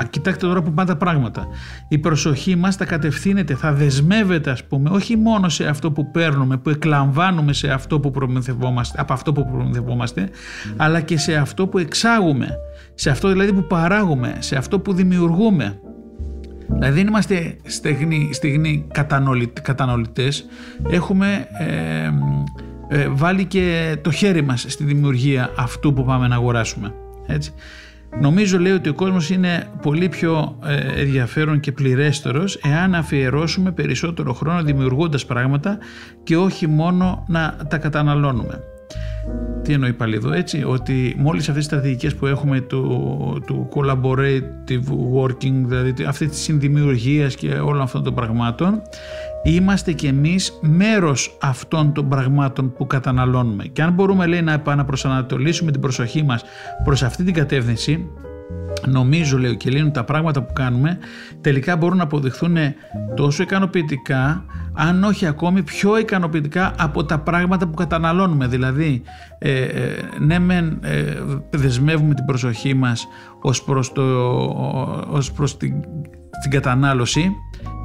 Α, 0.00 0.04
κοιτάξτε 0.10 0.46
τώρα 0.46 0.62
που 0.62 0.72
πάνε 0.72 0.88
τα 0.88 0.96
πράγματα. 0.96 1.46
Η 1.88 1.98
προσοχή 1.98 2.56
μας 2.56 2.76
θα 2.76 2.84
κατευθύνεται, 2.84 3.54
θα 3.54 3.72
δεσμεύεται 3.72 4.50
ας 4.50 4.64
πούμε, 4.64 4.90
όχι 4.90 5.16
μόνο 5.16 5.48
σε 5.48 5.66
αυτό 5.66 5.90
που 5.90 6.10
παίρνουμε, 6.10 6.56
που 6.56 6.70
εκλαμβάνουμε 6.70 7.52
σε 7.52 7.68
αυτό 7.68 8.00
που 8.00 8.10
προμηθευόμαστε, 8.10 9.00
από 9.00 9.12
αυτό 9.12 9.32
που 9.32 9.50
προμηθευόμαστε, 9.50 10.28
αλλά 10.76 11.00
και 11.00 11.18
σε 11.18 11.34
αυτό 11.34 11.66
που 11.66 11.78
εξάγουμε, 11.78 12.48
σε 12.94 13.10
αυτό 13.10 13.28
δηλαδή 13.28 13.52
που 13.52 13.66
παράγουμε, 13.66 14.36
σε 14.38 14.56
αυτό 14.56 14.80
που 14.80 14.92
δημιουργούμε. 14.92 15.78
Δηλαδή 16.68 16.96
δεν 16.96 17.06
είμαστε 17.06 17.56
στεγνοί, 17.62 18.28
στεγνοί 18.32 18.86
καταναλωτές, 19.62 20.46
έχουμε 20.88 21.48
ε, 21.58 22.10
ε, 22.88 23.08
βάλει 23.08 23.44
και 23.44 23.96
το 24.02 24.10
χέρι 24.10 24.42
μας 24.42 24.64
στη 24.68 24.84
δημιουργία 24.84 25.50
αυτού 25.56 25.92
που 25.92 26.04
πάμε 26.04 26.28
να 26.28 26.34
αγοράσουμε. 26.34 26.94
Έτσι. 27.26 27.52
Νομίζω 28.20 28.58
λέει 28.58 28.72
ότι 28.72 28.88
ο 28.88 28.94
κόσμος 28.94 29.30
είναι 29.30 29.66
πολύ 29.82 30.08
πιο 30.08 30.58
ε, 30.64 31.00
ενδιαφέρον 31.00 31.60
και 31.60 31.72
πληρέστερος 31.72 32.54
εάν 32.56 32.94
αφιερώσουμε 32.94 33.72
περισσότερο 33.72 34.32
χρόνο 34.32 34.62
δημιουργώντας 34.62 35.26
πράγματα 35.26 35.78
και 36.22 36.36
όχι 36.36 36.66
μόνο 36.66 37.24
να 37.28 37.56
τα 37.68 37.78
καταναλώνουμε. 37.78 38.73
Τι 39.62 39.72
εννοεί 39.72 39.92
πάλι 39.92 40.14
εδώ, 40.16 40.32
έτσι, 40.32 40.64
ότι 40.64 41.14
μόλις 41.18 41.48
αυτές 41.48 41.56
τις 41.56 41.64
στρατηγικές 41.64 42.14
που 42.14 42.26
έχουμε 42.26 42.60
του, 42.60 43.42
του 43.46 43.68
collaborative 43.74 44.88
working, 45.16 45.52
δηλαδή 45.64 46.04
αυτή 46.04 46.26
της 46.26 46.38
συνδημιουργίας 46.38 47.34
και 47.34 47.48
όλων 47.48 47.80
αυτών 47.80 48.02
των 48.02 48.14
πραγμάτων, 48.14 48.82
είμαστε 49.42 49.92
κι 49.92 50.06
εμείς 50.06 50.58
μέρος 50.60 51.36
αυτών 51.40 51.92
των 51.92 52.08
πραγμάτων 52.08 52.72
που 52.72 52.86
καταναλώνουμε. 52.86 53.64
Και 53.64 53.82
αν 53.82 53.92
μπορούμε, 53.92 54.26
λέει, 54.26 54.42
να 54.42 54.52
επαναπροσανατολίσουμε 54.52 55.70
την 55.70 55.80
προσοχή 55.80 56.22
μας 56.22 56.42
προς 56.84 57.02
αυτή 57.02 57.24
την 57.24 57.34
κατεύθυνση, 57.34 58.06
νομίζω 58.86 59.38
λέει 59.38 59.50
ο 59.50 59.54
Κελίνου 59.54 59.90
τα 59.90 60.04
πράγματα 60.04 60.42
που 60.42 60.52
κάνουμε 60.52 60.98
τελικά 61.40 61.76
μπορούν 61.76 61.96
να 61.96 62.02
αποδειχθούν 62.02 62.56
τόσο 63.16 63.42
ικανοποιητικά 63.42 64.44
αν 64.74 65.04
όχι 65.04 65.26
ακόμη 65.26 65.62
πιο 65.62 65.98
ικανοποιητικά 65.98 66.74
από 66.78 67.04
τα 67.04 67.18
πράγματα 67.18 67.66
που 67.66 67.74
καταναλώνουμε. 67.74 68.46
Δηλαδή 68.46 69.02
ε, 69.38 69.62
ε 69.62 69.94
ναι 70.18 70.38
μεν 70.38 70.78
ε, 70.82 71.04
δεσμεύουμε 71.50 72.14
την 72.14 72.24
προσοχή 72.24 72.74
μας 72.74 73.06
ως 73.40 73.62
προς, 73.62 73.92
το, 73.92 74.02
ως 75.08 75.32
προς 75.32 75.56
την, 75.56 75.74
την 76.42 76.50
κατανάλωση 76.50 77.30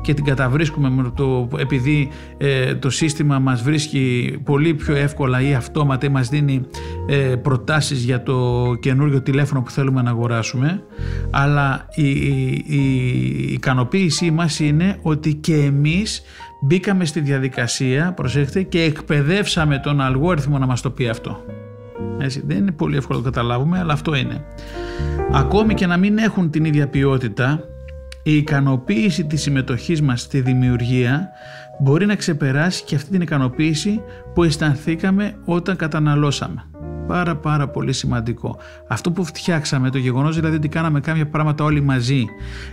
και 0.02 0.14
την 0.14 0.24
καταβρίσκουμε 0.24 0.90
με 0.90 1.12
το, 1.16 1.48
επειδή 1.58 2.10
ε, 2.38 2.76
το 2.76 2.90
σύστημα 2.90 3.40
μας 3.40 3.62
βρίσκει 3.62 4.38
πολύ 4.44 4.74
πιο 4.74 4.96
εύκολα 4.96 5.42
ή 5.42 5.54
αυτόματα 5.54 6.06
ή 6.06 6.10
μας 6.10 6.30
δίνει 6.30 6.66
ε, 7.08 7.16
προτάσεις 7.16 8.04
για 8.04 8.24
το 8.24 8.66
καινούργιο 8.80 9.22
τηλέφωνο 9.22 9.62
που 9.62 9.72
θέλουμε 9.72 10.02
να 10.02 10.10
αγοράσουμε 10.10 10.84
αλλά 11.30 11.86
η, 11.96 12.10
η, 12.10 12.64
η 12.66 13.54
ικανοποίησή 13.54 14.32
μας 14.32 14.60
είναι 14.60 14.98
ότι 15.02 15.34
και 15.34 15.56
εμείς 15.56 16.22
μπήκαμε 16.62 17.06
στη 17.06 17.20
διαδικασία 17.20 18.14
προσέχετε, 18.14 18.62
και 18.64 18.82
εκπαιδεύσαμε 18.82 19.80
τον 19.80 20.02
αλγόριθμο 20.02 20.58
να 20.58 20.66
μας 20.66 20.82
το 20.82 20.90
πει 20.90 21.08
αυτό. 21.08 21.44
Έτσι, 22.20 22.44
δεν 22.46 22.58
είναι 22.58 22.72
πολύ 22.72 22.98
εύκολο 22.98 23.20
να 23.20 23.24
το 23.24 23.32
καταλάβουμε 23.32 23.80
αλλά 23.80 23.94
αυτό 23.94 24.16
είναι. 24.16 24.46
Ακόμη 25.32 25.74
και 25.74 25.88
να 25.88 25.98
μην 25.98 26.18
έχουν 26.18 26.50
την 26.50 26.66
ίδια 26.66 26.88
ποιότητα 26.88 27.64
η 28.24 28.38
ικανοποίηση 28.38 29.26
της 29.26 29.42
συμμετοχής 29.42 30.02
μας 30.02 30.22
στη 30.22 30.42
δημιουργία 30.42 31.30
μπορεί 31.80 32.06
να 32.06 32.16
ξεπεράσει 32.16 32.84
και 32.84 32.96
αυτή 32.96 33.10
την 33.10 33.22
ικανοποίηση 33.22 34.02
που 34.34 34.44
αισθανθήκαμε 34.44 35.36
όταν 35.46 35.76
καταναλώσαμε 35.76 36.64
πάρα 37.10 37.36
πάρα 37.36 37.68
πολύ 37.68 37.94
σημαντικό. 37.94 38.58
Αυτό 38.88 39.12
που 39.12 39.26
φτιάξαμε, 39.26 39.90
το 39.90 39.98
γεγονός 39.98 40.36
δηλαδή 40.36 40.56
ότι 40.56 40.68
κάναμε 40.68 41.00
κάποια 41.00 41.28
πράγματα 41.28 41.64
όλοι 41.64 41.82
μαζί 41.82 42.26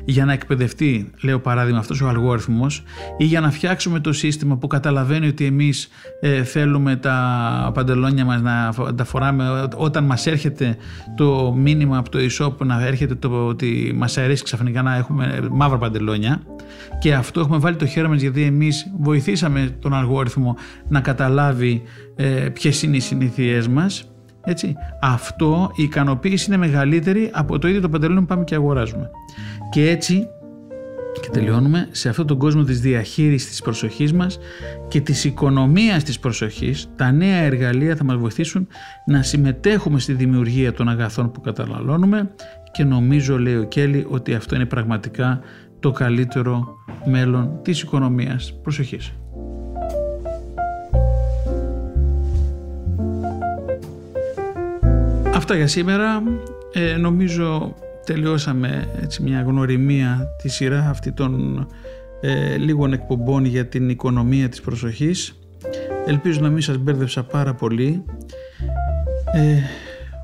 για 0.05 0.25
να 0.25 0.33
εκπαιδευτεί, 0.33 1.11
λέω 1.23 1.39
παράδειγμα 1.39 1.79
αυτός 1.79 2.01
ο 2.01 2.09
αλγόριθμος 2.09 2.83
ή 3.19 3.25
για 3.25 3.41
να 3.41 3.51
φτιάξουμε 3.51 4.01
το 4.01 4.13
σύστημα 4.13 4.57
που 4.57 4.67
καταλαβαίνει 4.67 5.27
ότι 5.27 5.45
εμείς 5.45 5.89
ε, 6.21 6.43
θέλουμε 6.43 6.97
τα 6.97 7.71
παντελόνια 7.75 8.25
μας 8.25 8.41
να 8.41 8.73
τα 8.95 9.05
φοράμε 9.05 9.69
όταν 9.77 10.05
μας 10.05 10.27
έρχεται 10.27 10.77
το 11.17 11.55
μήνυμα 11.57 11.99
από 11.99 12.11
το 12.11 12.19
e-shop 12.19 12.67
να 12.67 12.87
έρχεται 12.87 13.15
το 13.15 13.47
ότι 13.47 13.93
μας 13.97 14.19
αρέσει 14.19 14.43
ξαφνικά 14.43 14.83
να 14.83 14.97
έχουμε 14.97 15.49
μαύρα 15.51 15.79
παντελόνια 15.79 16.43
και 16.99 17.15
αυτό 17.15 17.41
έχουμε 17.41 17.59
βάλει 17.59 17.77
το 17.77 17.87
χέρι 17.87 18.09
μας 18.09 18.21
γιατί 18.21 18.43
εμείς 18.43 18.93
βοηθήσαμε 18.99 19.77
τον 19.81 19.95
αλγόριθμο 19.95 20.57
να 20.89 21.01
καταλάβει 21.01 21.83
ε, 22.17 22.49
ποιες 22.53 22.83
είναι 22.83 22.97
οι 22.97 23.01
συνήθειές 23.01 23.69
μας. 23.69 24.11
Έτσι. 24.49 24.75
Αυτό, 25.01 25.71
η 25.75 25.83
ικανοποίηση 25.83 26.47
είναι 26.49 26.57
μεγαλύτερη 26.57 27.31
από 27.33 27.59
το 27.59 27.69
ίδιο 27.69 27.81
το 27.81 27.89
παντελόνι 27.89 28.21
που 28.21 28.27
πάμε 28.27 28.45
και 28.45 28.55
αγοράζουμε. 28.55 29.11
Και 29.71 29.91
έτσι 29.91 30.29
και 31.21 31.29
τελειώνουμε 31.31 31.89
σε 31.91 32.09
αυτόν 32.09 32.27
τον 32.27 32.39
κόσμο 32.39 32.63
της 32.63 32.81
διαχείρισης 32.81 33.49
της 33.49 33.63
προσοχής 33.63 34.13
μας 34.13 34.39
και 34.89 35.01
της 35.01 35.25
οικονομίας 35.25 36.03
της 36.03 36.19
προσοχής 36.19 36.89
τα 36.97 37.13
νέα 37.13 37.37
εργαλεία 37.37 37.97
θα 37.97 38.05
μας 38.05 38.17
βοηθήσουν 38.17 38.69
να 39.07 39.23
συμμετέχουμε 39.23 39.99
στη 39.99 40.13
δημιουργία 40.13 40.73
των 40.73 40.89
αγαθών 40.89 41.31
που 41.31 41.41
καταναλώνουμε 41.41 42.31
και 42.73 42.85
νομίζω 42.85 43.39
λέει 43.39 43.57
ο 43.57 43.65
Κέλλη 43.65 44.07
ότι 44.09 44.35
αυτό 44.35 44.55
είναι 44.55 44.67
πραγματικά 44.67 45.41
το 45.81 45.91
καλύτερο 45.91 46.75
μέλλον 47.05 47.59
της 47.63 47.83
οικονομίας 47.83 48.61
προσοχής. 48.63 49.13
Αυτά 55.37 55.57
για 55.57 55.67
σήμερα. 55.67 56.23
Ε, 56.73 56.97
νομίζω 56.97 57.75
τελειώσαμε 58.05 58.89
έτσι 59.03 59.23
μια 59.23 59.43
γνωριμία 59.43 60.29
τη 60.43 60.49
σειρά 60.49 60.89
αυτή 60.91 61.13
των 61.13 61.67
ε, 62.21 62.57
λίγων 62.57 62.93
εκπομπών 62.93 63.45
για 63.45 63.67
την 63.67 63.89
οικονομία 63.89 64.49
της 64.49 64.61
προσοχής. 64.61 65.39
Ελπίζω 66.07 66.41
να 66.41 66.49
μην 66.49 66.63
σας 66.63 66.79
μπέρδεψα 66.79 67.25
πάρα 67.25 67.55
πολύ. 67.55 68.05
Ε, 69.33 69.59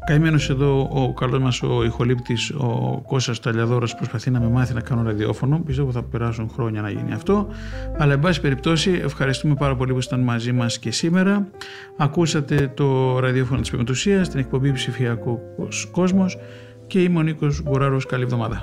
Καημένος 0.04 0.50
εδώ 0.50 0.88
ο 0.92 1.12
καλός 1.12 1.38
μας 1.38 1.62
ο 1.62 1.84
ηχολήπτης, 1.84 2.50
ο 2.50 3.02
Κώστας 3.06 3.40
Ταλιαδόρος, 3.40 3.94
προσπαθεί 3.94 4.30
να 4.30 4.40
με 4.40 4.48
μάθει 4.48 4.74
να 4.74 4.80
κάνω 4.80 5.02
ραδιόφωνο. 5.02 5.62
Πιστεύω 5.66 5.90
θα 5.92 6.02
περάσουν 6.02 6.50
χρόνια 6.54 6.80
να 6.80 6.90
γίνει 6.90 7.12
αυτό. 7.12 7.48
Αλλά, 7.98 8.12
εν 8.12 8.20
πάση 8.20 8.40
περιπτώσει, 8.40 9.00
ευχαριστούμε 9.04 9.54
πάρα 9.54 9.76
πολύ 9.76 9.92
που 9.92 9.98
ήσταν 9.98 10.20
μαζί 10.20 10.52
μας 10.52 10.78
και 10.78 10.90
σήμερα. 10.90 11.46
Ακούσατε 11.96 12.72
το 12.74 13.18
ραδιόφωνο 13.18 13.60
της 13.60 13.70
Πεμπτουσίας, 13.70 14.28
την 14.28 14.40
εκπομπή 14.40 14.72
Ψηφιακός 14.72 15.88
Κόσμος 15.90 16.38
και 16.86 17.02
είμαι 17.02 17.18
ο 17.18 17.22
Νίκος 17.22 17.62
Γκουράρος. 17.62 18.06
Καλή 18.06 18.22
εβδομάδα. 18.22 18.62